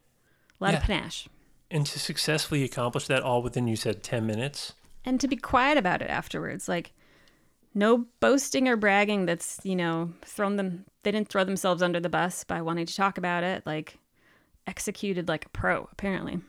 A 0.61 0.65
lot 0.65 0.75
of 0.75 0.83
panache. 0.83 1.29
And 1.71 1.87
to 1.87 1.99
successfully 1.99 2.65
accomplish 2.65 3.07
that 3.07 3.23
all 3.23 3.43
within, 3.43 3.69
you 3.69 3.77
said, 3.77 4.03
10 4.03 4.27
minutes. 4.27 4.75
And 5.05 5.21
to 5.21 5.29
be 5.29 5.37
quiet 5.37 5.79
about 5.79 6.03
it 6.03 6.11
afterwards. 6.11 6.69
Like 6.69 6.93
No 7.75 8.07
boasting 8.21 8.69
or 8.69 8.77
bragging 8.77 9.27
that's, 9.27 9.61
you 9.63 9.77
know, 9.77 10.13
thrown 10.25 10.57
them, 10.57 10.85
they 11.03 11.11
didn't 11.11 11.29
throw 11.29 11.45
themselves 11.45 11.83
under 11.83 12.01
the 12.01 12.09
bus 12.09 12.45
by 12.45 12.61
wanting 12.63 12.87
to 12.87 12.95
talk 12.95 13.19
about 13.19 13.43
it. 13.45 13.65
Like, 13.67 13.99
executed 14.67 15.29
like 15.29 15.47
a 15.47 15.49
pro, 15.51 15.89
apparently. 15.93 16.41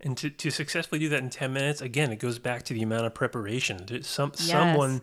And 0.00 0.16
to, 0.18 0.30
to 0.30 0.50
successfully 0.50 0.98
do 0.98 1.08
that 1.10 1.20
in 1.22 1.30
10 1.30 1.52
minutes, 1.52 1.80
again, 1.80 2.12
it 2.12 2.18
goes 2.18 2.38
back 2.38 2.64
to 2.64 2.74
the 2.74 2.82
amount 2.82 3.06
of 3.06 3.14
preparation. 3.14 4.02
Some, 4.02 4.32
Yes. 4.36 4.50
Someone, 4.50 5.00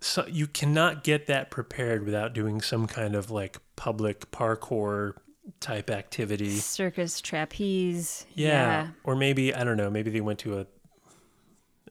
so, 0.00 0.24
you 0.26 0.46
cannot 0.46 1.02
get 1.02 1.26
that 1.26 1.50
prepared 1.50 2.04
without 2.04 2.32
doing 2.32 2.60
some 2.60 2.86
kind 2.86 3.16
of 3.16 3.30
like 3.30 3.58
public 3.74 4.30
parkour 4.30 5.14
type 5.60 5.90
activity. 5.90 6.50
Circus, 6.50 7.20
trapeze. 7.20 8.24
Yeah. 8.34 8.88
Or 9.02 9.16
maybe, 9.16 9.52
I 9.52 9.64
don't 9.64 9.76
know, 9.76 9.90
maybe 9.90 10.10
they 10.10 10.20
went 10.20 10.38
to 10.40 10.60
a, 10.60 10.66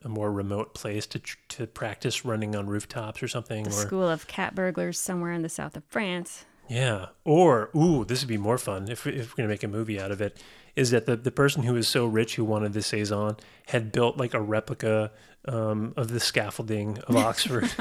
a 0.03 0.09
more 0.09 0.31
remote 0.31 0.73
place 0.73 1.05
to, 1.07 1.21
to 1.49 1.67
practice 1.67 2.25
running 2.25 2.55
on 2.55 2.67
rooftops 2.67 3.21
or 3.21 3.27
something. 3.27 3.63
The 3.63 3.69
or, 3.69 3.73
school 3.73 4.09
of 4.09 4.27
cat 4.27 4.55
burglars 4.55 4.99
somewhere 4.99 5.31
in 5.31 5.41
the 5.41 5.49
south 5.49 5.75
of 5.75 5.83
France. 5.85 6.45
Yeah. 6.67 7.07
Or, 7.23 7.69
ooh, 7.75 8.05
this 8.05 8.21
would 8.21 8.27
be 8.27 8.37
more 8.37 8.57
fun 8.57 8.89
if, 8.89 9.07
if 9.07 9.31
we're 9.31 9.37
going 9.37 9.49
to 9.49 9.53
make 9.53 9.63
a 9.63 9.67
movie 9.67 9.99
out 9.99 10.11
of 10.11 10.21
it. 10.21 10.41
Is 10.75 10.91
that 10.91 11.07
the, 11.07 11.15
the 11.15 11.31
person 11.31 11.63
who 11.63 11.73
was 11.73 11.87
so 11.87 12.05
rich 12.05 12.35
who 12.35 12.45
wanted 12.45 12.73
the 12.73 12.83
Cezanne 12.83 13.37
had 13.67 13.91
built 13.91 14.17
like 14.17 14.35
a 14.35 14.41
replica 14.41 15.11
um, 15.47 15.93
of 15.97 16.09
the 16.09 16.19
scaffolding 16.19 16.99
of 17.07 17.15
Oxford 17.15 17.71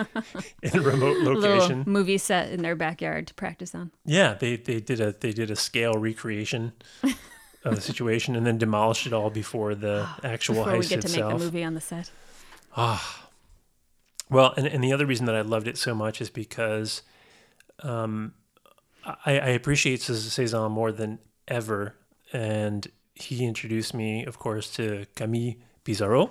in 0.62 0.78
a 0.78 0.80
remote 0.80 1.18
location? 1.18 1.78
little 1.78 1.92
movie 1.92 2.16
set 2.16 2.50
in 2.50 2.62
their 2.62 2.74
backyard 2.74 3.26
to 3.26 3.34
practice 3.34 3.74
on. 3.74 3.90
Yeah, 4.06 4.32
they, 4.32 4.56
they 4.56 4.80
did 4.80 5.00
a 5.00 5.12
they 5.12 5.32
did 5.32 5.50
a 5.50 5.56
scale 5.56 5.94
recreation 5.94 6.72
of 7.66 7.74
the 7.74 7.80
situation 7.82 8.36
and 8.36 8.46
then 8.46 8.56
demolished 8.58 9.06
it 9.06 9.12
all 9.12 9.28
before 9.30 9.74
the 9.74 10.08
actual 10.22 10.54
Before 10.56 10.72
heist 10.72 10.78
we 10.78 10.86
get 10.86 11.00
to 11.02 11.06
itself. 11.08 11.32
make 11.32 11.38
the 11.38 11.44
movie 11.44 11.64
on 11.64 11.74
the 11.74 11.80
set. 11.80 12.10
Ah, 12.76 13.28
well, 14.30 14.54
and, 14.56 14.66
and 14.66 14.82
the 14.82 14.92
other 14.92 15.06
reason 15.06 15.26
that 15.26 15.34
I 15.34 15.40
loved 15.42 15.68
it 15.68 15.76
so 15.78 15.94
much 15.94 16.20
is 16.20 16.30
because 16.30 17.02
um, 17.82 18.34
I, 19.04 19.32
I 19.38 19.48
appreciate 19.48 20.00
Cezanne 20.00 20.72
more 20.72 20.92
than 20.92 21.18
ever. 21.48 21.94
And 22.32 22.86
he 23.14 23.44
introduced 23.46 23.94
me, 23.94 24.24
of 24.24 24.38
course, 24.38 24.70
to 24.76 25.06
Camille 25.14 25.54
Pissarro, 25.84 26.30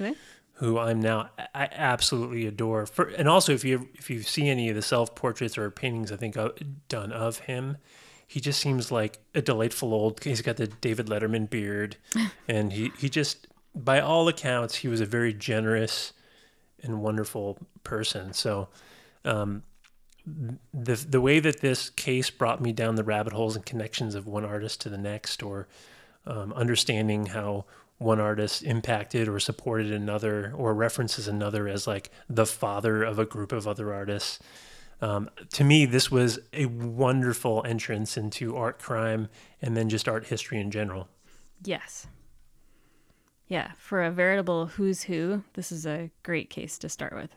Okay. 0.00 0.14
who 0.54 0.78
I'm 0.78 1.00
now 1.00 1.30
I 1.54 1.68
absolutely 1.72 2.46
adore. 2.46 2.86
For 2.86 3.08
and 3.08 3.28
also, 3.28 3.52
if 3.52 3.64
you 3.64 3.88
if 3.94 4.08
you 4.08 4.22
see 4.22 4.48
any 4.48 4.68
of 4.68 4.76
the 4.76 4.82
self 4.82 5.14
portraits 5.14 5.58
or 5.58 5.70
paintings 5.70 6.12
I 6.12 6.16
think 6.16 6.36
uh, 6.36 6.50
done 6.88 7.10
of 7.12 7.40
him, 7.40 7.76
he 8.32 8.40
just 8.40 8.60
seems 8.62 8.90
like 8.90 9.18
a 9.34 9.42
delightful 9.42 9.92
old. 9.92 10.24
He's 10.24 10.40
got 10.40 10.56
the 10.56 10.66
David 10.66 11.06
Letterman 11.06 11.50
beard, 11.50 11.98
and 12.48 12.72
he 12.72 12.90
he 12.98 13.10
just 13.10 13.46
by 13.74 14.00
all 14.00 14.26
accounts 14.26 14.76
he 14.76 14.88
was 14.88 15.02
a 15.02 15.06
very 15.06 15.34
generous 15.34 16.14
and 16.82 17.02
wonderful 17.02 17.58
person. 17.84 18.32
So. 18.32 18.68
Um, 19.26 19.64
the 20.24 20.94
the 20.94 21.20
way 21.20 21.40
that 21.40 21.60
this 21.60 21.90
case 21.90 22.30
brought 22.30 22.60
me 22.60 22.72
down 22.72 22.94
the 22.94 23.02
rabbit 23.02 23.32
holes 23.32 23.56
and 23.56 23.66
connections 23.66 24.14
of 24.14 24.24
one 24.24 24.44
artist 24.44 24.80
to 24.82 24.88
the 24.88 24.96
next, 24.96 25.42
or 25.42 25.66
um, 26.24 26.52
understanding 26.52 27.26
how 27.26 27.64
one 27.98 28.20
artist 28.20 28.62
impacted 28.62 29.26
or 29.28 29.40
supported 29.40 29.90
another, 29.90 30.52
or 30.56 30.74
references 30.74 31.26
another 31.26 31.66
as 31.66 31.88
like 31.88 32.08
the 32.30 32.46
father 32.46 33.02
of 33.02 33.18
a 33.18 33.24
group 33.24 33.50
of 33.50 33.66
other 33.66 33.92
artists. 33.92 34.38
Um, 35.02 35.28
to 35.54 35.64
me, 35.64 35.84
this 35.84 36.10
was 36.12 36.38
a 36.52 36.66
wonderful 36.66 37.64
entrance 37.66 38.16
into 38.16 38.56
art 38.56 38.78
crime 38.78 39.28
and 39.60 39.76
then 39.76 39.88
just 39.88 40.08
art 40.08 40.26
history 40.26 40.60
in 40.60 40.70
general. 40.70 41.08
Yes. 41.64 42.06
Yeah, 43.48 43.72
for 43.76 44.02
a 44.02 44.12
veritable 44.12 44.66
who's 44.66 45.02
who, 45.02 45.42
this 45.54 45.72
is 45.72 45.84
a 45.86 46.10
great 46.22 46.50
case 46.50 46.78
to 46.78 46.88
start 46.88 47.14
with. 47.14 47.30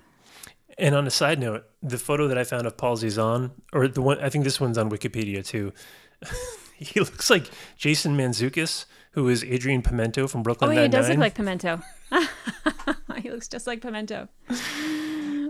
And 0.77 0.93
on 0.93 1.07
a 1.07 1.11
side 1.11 1.39
note, 1.39 1.65
the 1.81 1.97
photo 1.97 2.27
that 2.27 2.37
I 2.37 2.43
found 2.43 2.67
of 2.67 2.77
Paul 2.77 2.97
Cezanne, 2.97 3.51
or 3.73 3.87
the 3.87 4.01
one 4.01 4.19
I 4.19 4.29
think 4.29 4.43
this 4.43 4.61
one's 4.61 4.77
on 4.77 4.91
Wikipedia 4.91 5.43
too. 5.43 5.73
he 6.77 6.99
looks 6.99 7.29
like 7.31 7.49
Jason 7.77 8.15
Mantzoukas, 8.15 8.85
who 9.11 9.27
is 9.27 9.43
Adrian 9.43 9.81
Pimento 9.81 10.27
from 10.27 10.43
Brooklyn 10.43 10.77
Oh, 10.77 10.81
he 10.83 10.87
does 10.87 11.09
look 11.09 11.17
like 11.17 11.35
Pimento. 11.35 11.81
he 13.21 13.31
looks 13.31 13.47
just 13.47 13.65
like 13.65 13.81
Pimento. 13.81 14.27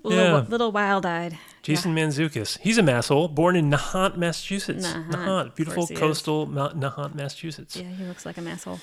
A 0.06 0.10
little, 0.10 0.24
Yeah. 0.42 0.46
little 0.48 0.72
wild-eyed. 0.72 1.38
Jason 1.64 1.96
Mantzoukas. 1.96 2.60
He's 2.60 2.78
a 2.78 2.82
masshole, 2.84 3.34
born 3.34 3.56
in 3.56 3.70
Nahant, 3.72 4.18
Massachusetts. 4.18 4.86
Nahant, 4.86 5.10
Nahant, 5.12 5.56
beautiful 5.56 5.82
course 5.88 5.90
he 5.90 5.96
is. 5.96 6.00
coastal 6.00 6.48
Nahant, 6.48 7.16
Massachusetts. 7.16 7.76
Yeah, 7.76 7.90
he 7.90 8.04
looks 8.06 8.26
like 8.26 8.38
a 8.38 8.42
asshole. 8.42 8.80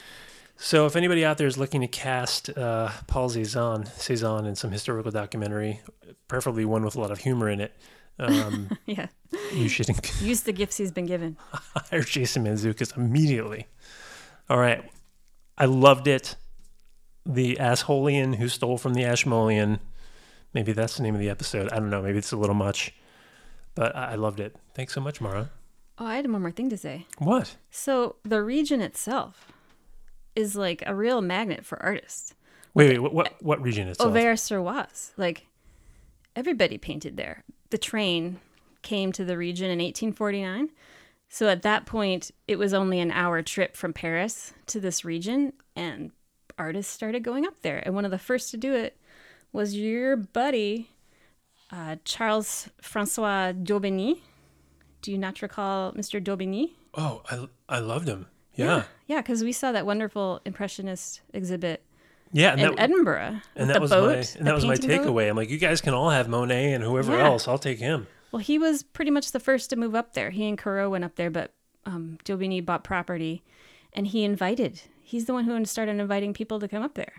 So 0.57 0.87
if 0.87 0.97
anybody 0.97 1.25
out 1.25 1.39
there 1.39 1.47
is 1.47 1.57
looking 1.57 1.81
to 1.81 1.87
cast 1.89 2.51
uh, 2.57 2.91
Paul 3.07 3.29
Cezanne, 3.29 3.87
Cezanne 3.87 4.47
in 4.47 4.55
some 4.57 4.71
historical 4.71 5.11
documentary, 5.11 5.81
preferably 6.29 6.65
one 6.65 6.85
with 6.85 6.97
a 6.97 7.01
lot 7.01 7.11
of 7.11 7.19
humor 7.19 7.49
in 7.49 7.61
it, 7.61 7.73
um, 8.19 8.69
Yeah, 8.87 9.07
you 9.53 9.69
should 9.69 9.89
use 10.21 10.43
the 10.43 10.53
gifts 10.53 10.77
he's 10.77 10.93
been 10.93 11.07
given. 11.07 11.37
hire 11.53 12.03
Jason 12.03 12.45
Mantzoukas 12.45 12.97
immediately. 12.97 13.67
All 14.51 14.59
right. 14.59 14.85
I 15.57 15.65
loved 15.67 16.07
it. 16.09 16.37
The 17.25 17.57
Assholean 17.61 18.37
who 18.37 18.49
stole 18.49 18.77
from 18.79 18.95
the 18.95 19.05
Ashmolean. 19.05 19.79
Maybe 20.55 20.73
that's 20.73 20.97
the 20.97 21.03
name 21.03 21.15
of 21.15 21.21
the 21.21 21.31
episode. 21.31 21.71
I 21.73 21.77
don't 21.77 21.91
know. 21.91 22.03
Maybe 22.03 22.19
it's 22.19 22.33
a 22.33 22.37
little 22.37 22.55
much. 22.55 22.95
But 23.75 23.97
I 23.97 24.13
I 24.13 24.15
loved 24.17 24.41
it. 24.41 24.57
Thanks 24.75 24.93
so 24.93 25.01
much, 25.01 25.21
Mara. 25.21 25.51
Oh, 25.99 26.07
I 26.07 26.17
had 26.17 26.31
one 26.31 26.43
more 26.43 26.51
thing 26.51 26.71
to 26.71 26.77
say. 26.77 27.07
What? 27.19 27.57
So 27.71 28.17
the 28.23 28.43
region 28.43 28.81
itself 28.81 29.53
is 30.35 30.57
like 30.57 30.83
a 30.87 30.95
real 30.95 31.21
magnet 31.21 31.65
for 31.65 31.83
artists. 31.83 32.35
Wait, 32.75 32.89
wait. 32.89 32.99
What, 32.99 33.13
what, 33.13 33.35
what 33.41 33.63
region 33.63 33.89
itself? 33.89 34.11
Auvers-sur-Oise. 34.11 35.13
Like 35.17 35.47
everybody 36.35 36.79
painted 36.79 37.17
there. 37.17 37.45
The 37.71 37.79
train 37.79 38.41
came 38.83 39.13
to 39.13 39.25
the 39.25 39.37
region 39.37 39.67
in 39.67 39.79
1849. 39.79 40.71
So 41.29 41.49
at 41.49 41.63
that 41.63 41.87
point, 41.87 42.31
it 42.47 42.59
was 42.59 42.75
only 42.75 43.01
an 43.01 43.11
hour 43.11 43.43
trip 43.43 43.77
from 43.77 43.93
Paris 43.95 44.53
to 44.67 44.81
this 44.81 45.03
region, 45.03 45.55
and 45.75 46.11
artists 46.59 46.93
started 46.93 47.23
going 47.23 47.47
up 47.47 47.63
there. 47.63 47.83
And 47.87 47.95
one 47.95 48.05
of 48.05 48.11
the 48.11 48.19
first 48.19 48.51
to 48.51 48.59
do 48.59 48.75
it 48.75 48.99
was 49.53 49.77
your 49.77 50.17
buddy, 50.17 50.89
uh, 51.71 51.97
Charles 52.05 52.69
Francois 52.81 53.53
Daubigny. 53.53 54.21
Do 55.03 55.11
you 55.13 55.19
not 55.19 55.43
recall 55.43 55.93
Mr. 55.93 56.23
Daubigny? 56.23 56.71
Oh, 56.95 57.23
I, 57.31 57.49
I 57.69 57.79
loved 57.81 58.09
him. 58.09 58.27
Yeah. 58.55 58.85
Yeah, 59.07 59.21
because 59.23 59.43
we 59.43 59.53
saw 59.53 59.73
that 59.73 59.87
wonderful 59.87 60.41
Impressionist 60.45 61.23
exhibit 61.33 61.83
Yeah. 62.33 62.53
in 62.53 62.61
that, 62.61 62.75
Edinburgh. 62.79 63.41
and 63.57 63.71
that 63.71 63.81
was 63.81 63.91
boat, 63.91 64.07
my 64.11 64.39
and 64.39 64.47
that 64.47 64.55
was 64.55 64.65
my 64.65 64.75
painting 64.77 65.03
boat. 65.03 65.07
takeaway. 65.09 65.29
I'm 65.31 65.37
like, 65.37 65.51
you 65.51 65.59
guys 65.59 65.81
can 65.81 65.95
all 65.95 66.11
have 66.11 66.29
Monet 66.29 66.73
and 66.75 66.85
whoever 66.85 67.17
Yeah. 67.17 67.27
else. 67.27 67.49
I'll 67.49 67.59
take 67.59 67.79
him. 67.79 68.07
Well, 68.31 68.41
he 68.41 68.59
was 68.59 68.83
pretty 68.83 69.11
much 69.11 69.33
the 69.33 69.41
first 69.41 69.71
to 69.71 69.77
move 69.77 69.95
up 69.95 70.13
there. 70.15 70.31
He 70.31 70.47
and 70.49 70.57
Corot 70.59 70.91
went 70.91 71.05
up 71.05 71.17
there, 71.17 71.31
but 71.31 71.53
um, 71.85 72.19
Daubigny 72.25 72.65
bought 72.65 72.85
property, 72.85 73.43
and 73.93 74.07
he 74.07 74.23
invited. 74.25 74.83
He's 75.03 75.25
the 75.27 75.33
one 75.35 75.45
who 75.45 75.65
started 75.65 75.99
inviting 75.99 76.33
people 76.33 76.61
to 76.61 76.69
come 76.69 76.83
up 76.83 76.95
there. 76.95 77.13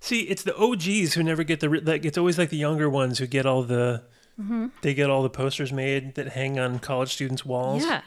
See, 0.00 0.22
it's 0.22 0.42
the 0.42 0.56
OGs 0.56 1.14
who 1.14 1.22
never 1.22 1.42
get 1.42 1.60
the. 1.60 1.68
Like, 1.68 2.04
it's 2.04 2.18
always 2.18 2.38
like 2.38 2.50
the 2.50 2.56
younger 2.56 2.88
ones 2.88 3.18
who 3.18 3.26
get 3.26 3.46
all 3.46 3.62
the. 3.62 4.02
Mm-hmm. 4.40 4.66
They 4.82 4.92
get 4.94 5.08
all 5.08 5.22
the 5.22 5.30
posters 5.30 5.72
made 5.72 6.14
that 6.16 6.28
hang 6.28 6.58
on 6.58 6.78
college 6.78 7.12
students' 7.12 7.44
walls. 7.44 7.84
Yeah, 7.84 8.02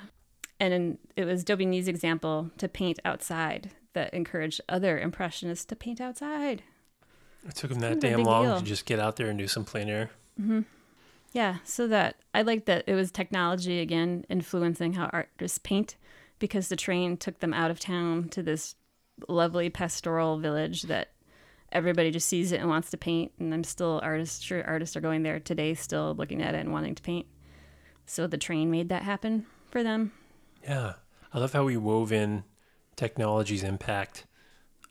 and 0.59 0.97
it 1.15 1.25
was 1.25 1.43
Daubigny's 1.43 1.87
example 1.87 2.51
to 2.57 2.67
paint 2.67 2.99
outside 3.03 3.71
that 3.93 4.13
encouraged 4.13 4.61
other 4.69 4.99
impressionists 4.99 5.65
to 5.65 5.75
paint 5.75 5.99
outside. 5.99 6.63
It 7.47 7.55
took 7.55 7.71
them 7.71 7.79
that 7.79 7.99
damn 7.99 8.23
long 8.23 8.45
deal. 8.45 8.59
to 8.59 8.65
just 8.65 8.85
get 8.85 8.99
out 8.99 9.15
there 9.15 9.27
and 9.27 9.39
do 9.39 9.47
some 9.47 9.65
plein 9.65 9.89
air. 9.89 10.11
Yeah, 11.31 11.57
so 11.63 11.87
that 11.87 12.17
I 12.33 12.41
like 12.41 12.65
that 12.65 12.83
it 12.87 12.95
was 12.95 13.11
technology 13.11 13.79
again 13.79 14.25
influencing 14.29 14.93
how 14.93 15.09
artists 15.11 15.57
paint 15.57 15.95
because 16.39 16.67
the 16.69 16.75
train 16.75 17.17
took 17.17 17.39
them 17.39 17.53
out 17.53 17.71
of 17.71 17.79
town 17.79 18.29
to 18.29 18.43
this 18.43 18.75
lovely 19.27 19.69
pastoral 19.69 20.37
village 20.39 20.83
that 20.83 21.09
everybody 21.71 22.11
just 22.11 22.27
sees 22.27 22.51
it 22.51 22.59
and 22.59 22.69
wants 22.69 22.89
to 22.91 22.97
paint 22.97 23.31
and 23.39 23.53
I'm 23.53 23.63
still 23.63 23.99
artists 24.03 24.41
sure 24.43 24.63
artists 24.65 24.95
are 24.95 25.01
going 25.01 25.23
there 25.23 25.39
today 25.39 25.73
still 25.73 26.15
looking 26.15 26.41
at 26.41 26.55
it 26.55 26.59
and 26.59 26.71
wanting 26.71 26.95
to 26.95 27.01
paint. 27.03 27.25
So 28.05 28.25
the 28.27 28.37
train 28.37 28.71
made 28.71 28.89
that 28.89 29.03
happen 29.03 29.45
for 29.69 29.83
them. 29.83 30.11
Yeah, 30.63 30.93
I 31.33 31.39
love 31.39 31.53
how 31.53 31.63
we 31.63 31.77
wove 31.77 32.11
in 32.11 32.43
technology's 32.95 33.63
impact 33.63 34.25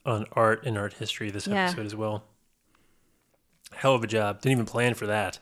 on 0.06 0.24
art 0.32 0.64
and 0.64 0.78
art 0.78 0.94
history 0.94 1.30
this 1.30 1.46
Yeah. 1.46 1.66
episode 1.66 1.86
as 1.86 1.94
well. 1.96 2.24
Hell 3.72 3.94
of 3.94 4.02
a 4.04 4.06
job. 4.06 4.40
Didn't 4.40 4.52
even 4.52 4.66
plan 4.66 4.94
for 4.94 5.06
that. 5.06 5.40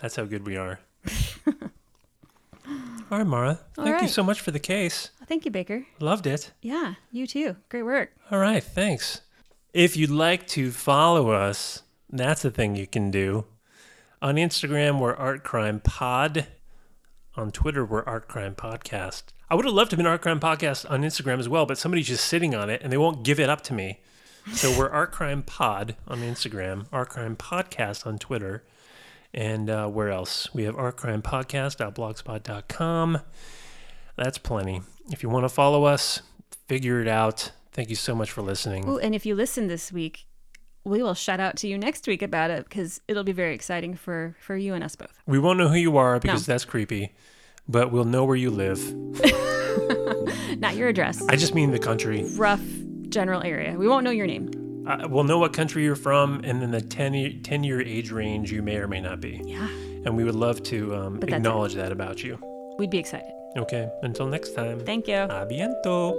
That's 0.00 0.16
how 0.16 0.24
good 0.24 0.46
we 0.46 0.56
are. 0.56 0.80
all 2.66 3.18
right, 3.18 3.26
Mara. 3.26 3.60
All 3.78 3.84
Thank 3.84 4.02
you 4.02 4.08
so 4.08 4.22
much 4.24 4.40
for 4.40 4.50
the 4.50 4.58
case. 4.58 5.10
Thank 5.26 5.44
you, 5.44 5.50
Baker. 5.50 5.86
Loved 6.00 6.26
it. 6.26 6.52
Yeah, 6.60 6.94
you 7.12 7.26
too. 7.26 7.56
Great 7.68 7.84
work. 7.84 8.10
All 8.30 8.38
right, 8.38 8.62
thanks. 8.62 9.20
If 9.72 9.96
you'd 9.96 10.10
like 10.10 10.46
to 10.48 10.70
follow 10.70 11.30
us, 11.30 11.82
that's 12.10 12.44
a 12.44 12.50
thing 12.50 12.76
you 12.76 12.86
can 12.86 13.10
do. 13.10 13.44
On 14.22 14.36
Instagram, 14.36 14.98
we're 15.00 15.14
Art 15.14 15.44
Crime 15.44 15.80
Pod. 15.80 16.46
On 17.36 17.50
Twitter, 17.50 17.84
we're 17.84 18.04
Art 18.04 18.28
Crime 18.28 18.54
Podcast. 18.54 19.24
I 19.50 19.54
would 19.54 19.64
have 19.66 19.74
loved 19.74 19.90
to 19.90 19.96
have 19.96 19.98
been 19.98 20.06
Art 20.06 20.22
Crime 20.22 20.40
Podcast 20.40 20.90
on 20.90 21.02
Instagram 21.02 21.38
as 21.38 21.48
well, 21.48 21.66
but 21.66 21.76
somebody's 21.78 22.06
just 22.08 22.24
sitting 22.24 22.54
on 22.54 22.70
it 22.70 22.80
and 22.82 22.90
they 22.92 22.96
won't 22.96 23.22
give 23.22 23.38
it 23.38 23.50
up 23.50 23.60
to 23.62 23.74
me. 23.74 24.00
So 24.52 24.76
we're 24.78 24.88
Art 24.88 25.12
Crime 25.12 25.42
Pod 25.42 25.96
on 26.08 26.20
Instagram, 26.20 26.86
Art 26.92 27.10
Crime 27.10 27.36
Podcast 27.36 28.06
on 28.06 28.18
Twitter, 28.18 28.64
and 29.34 29.68
uh, 29.68 29.88
where 29.88 30.10
else? 30.10 30.54
We 30.54 30.62
have 30.64 30.76
Art 30.76 30.96
Crime 30.96 31.20
artcrimepodcast.blogspot.com. 31.20 33.18
That's 34.16 34.38
plenty. 34.38 34.82
If 35.10 35.22
you 35.22 35.28
want 35.28 35.44
to 35.44 35.48
follow 35.48 35.84
us, 35.84 36.22
figure 36.68 37.00
it 37.02 37.08
out. 37.08 37.50
Thank 37.76 37.90
you 37.90 37.96
so 37.96 38.14
much 38.14 38.30
for 38.32 38.40
listening. 38.42 38.88
Ooh, 38.88 38.98
and 38.98 39.14
if 39.14 39.24
you 39.26 39.34
listen 39.34 39.68
this 39.68 39.92
week, 39.92 40.26
we 40.84 41.02
will 41.02 41.14
shout 41.14 41.40
out 41.40 41.56
to 41.58 41.68
you 41.68 41.76
next 41.76 42.06
week 42.06 42.22
about 42.22 42.50
it 42.50 42.64
because 42.64 43.00
it'll 43.06 43.22
be 43.24 43.32
very 43.32 43.54
exciting 43.54 43.94
for 43.94 44.34
for 44.40 44.56
you 44.56 44.72
and 44.74 44.82
us 44.82 44.96
both. 44.96 45.12
We 45.26 45.38
won't 45.38 45.58
know 45.58 45.68
who 45.68 45.76
you 45.76 45.96
are 45.98 46.18
because 46.18 46.48
No. 46.48 46.52
that's 46.54 46.64
creepy, 46.64 47.14
but 47.68 47.92
we'll 47.92 48.04
know 48.04 48.24
where 48.24 48.36
you 48.36 48.50
live. 48.50 48.80
Not 50.58 50.74
your 50.76 50.88
address. 50.88 51.22
I 51.28 51.36
just 51.36 51.54
mean 51.54 51.70
the 51.70 51.78
country. 51.78 52.24
Rough 52.36 52.62
general 53.10 53.42
area. 53.42 53.76
We 53.78 53.86
won't 53.88 54.04
know 54.04 54.10
your 54.10 54.26
name. 54.26 54.50
Uh, 54.88 55.06
we'll 55.10 55.24
know 55.24 55.38
what 55.38 55.52
country 55.52 55.82
you're 55.84 55.96
from 55.96 56.40
and 56.44 56.62
then 56.62 56.70
the 56.70 56.80
10 56.80 57.12
year, 57.14 57.30
10 57.42 57.64
year 57.64 57.80
age 57.82 58.10
range 58.10 58.50
you 58.52 58.62
may 58.62 58.76
or 58.76 58.88
may 58.88 59.00
not 59.00 59.20
be. 59.20 59.42
Yeah. 59.44 59.68
And 60.04 60.16
we 60.16 60.24
would 60.24 60.34
love 60.36 60.62
to 60.64 60.94
um, 60.94 61.14
But 61.18 61.28
that's 61.28 61.32
it. 61.32 61.36
acknowledge 61.46 61.74
that 61.74 61.92
about 61.92 62.22
you. 62.22 62.38
We'd 62.78 62.90
be 62.90 62.98
excited. 62.98 63.30
Okay, 63.56 63.90
until 64.02 64.26
next 64.26 64.54
time. 64.54 64.80
Thank 64.80 65.08
you. 65.08 65.16
A 65.16 65.46
biento. 65.50 66.14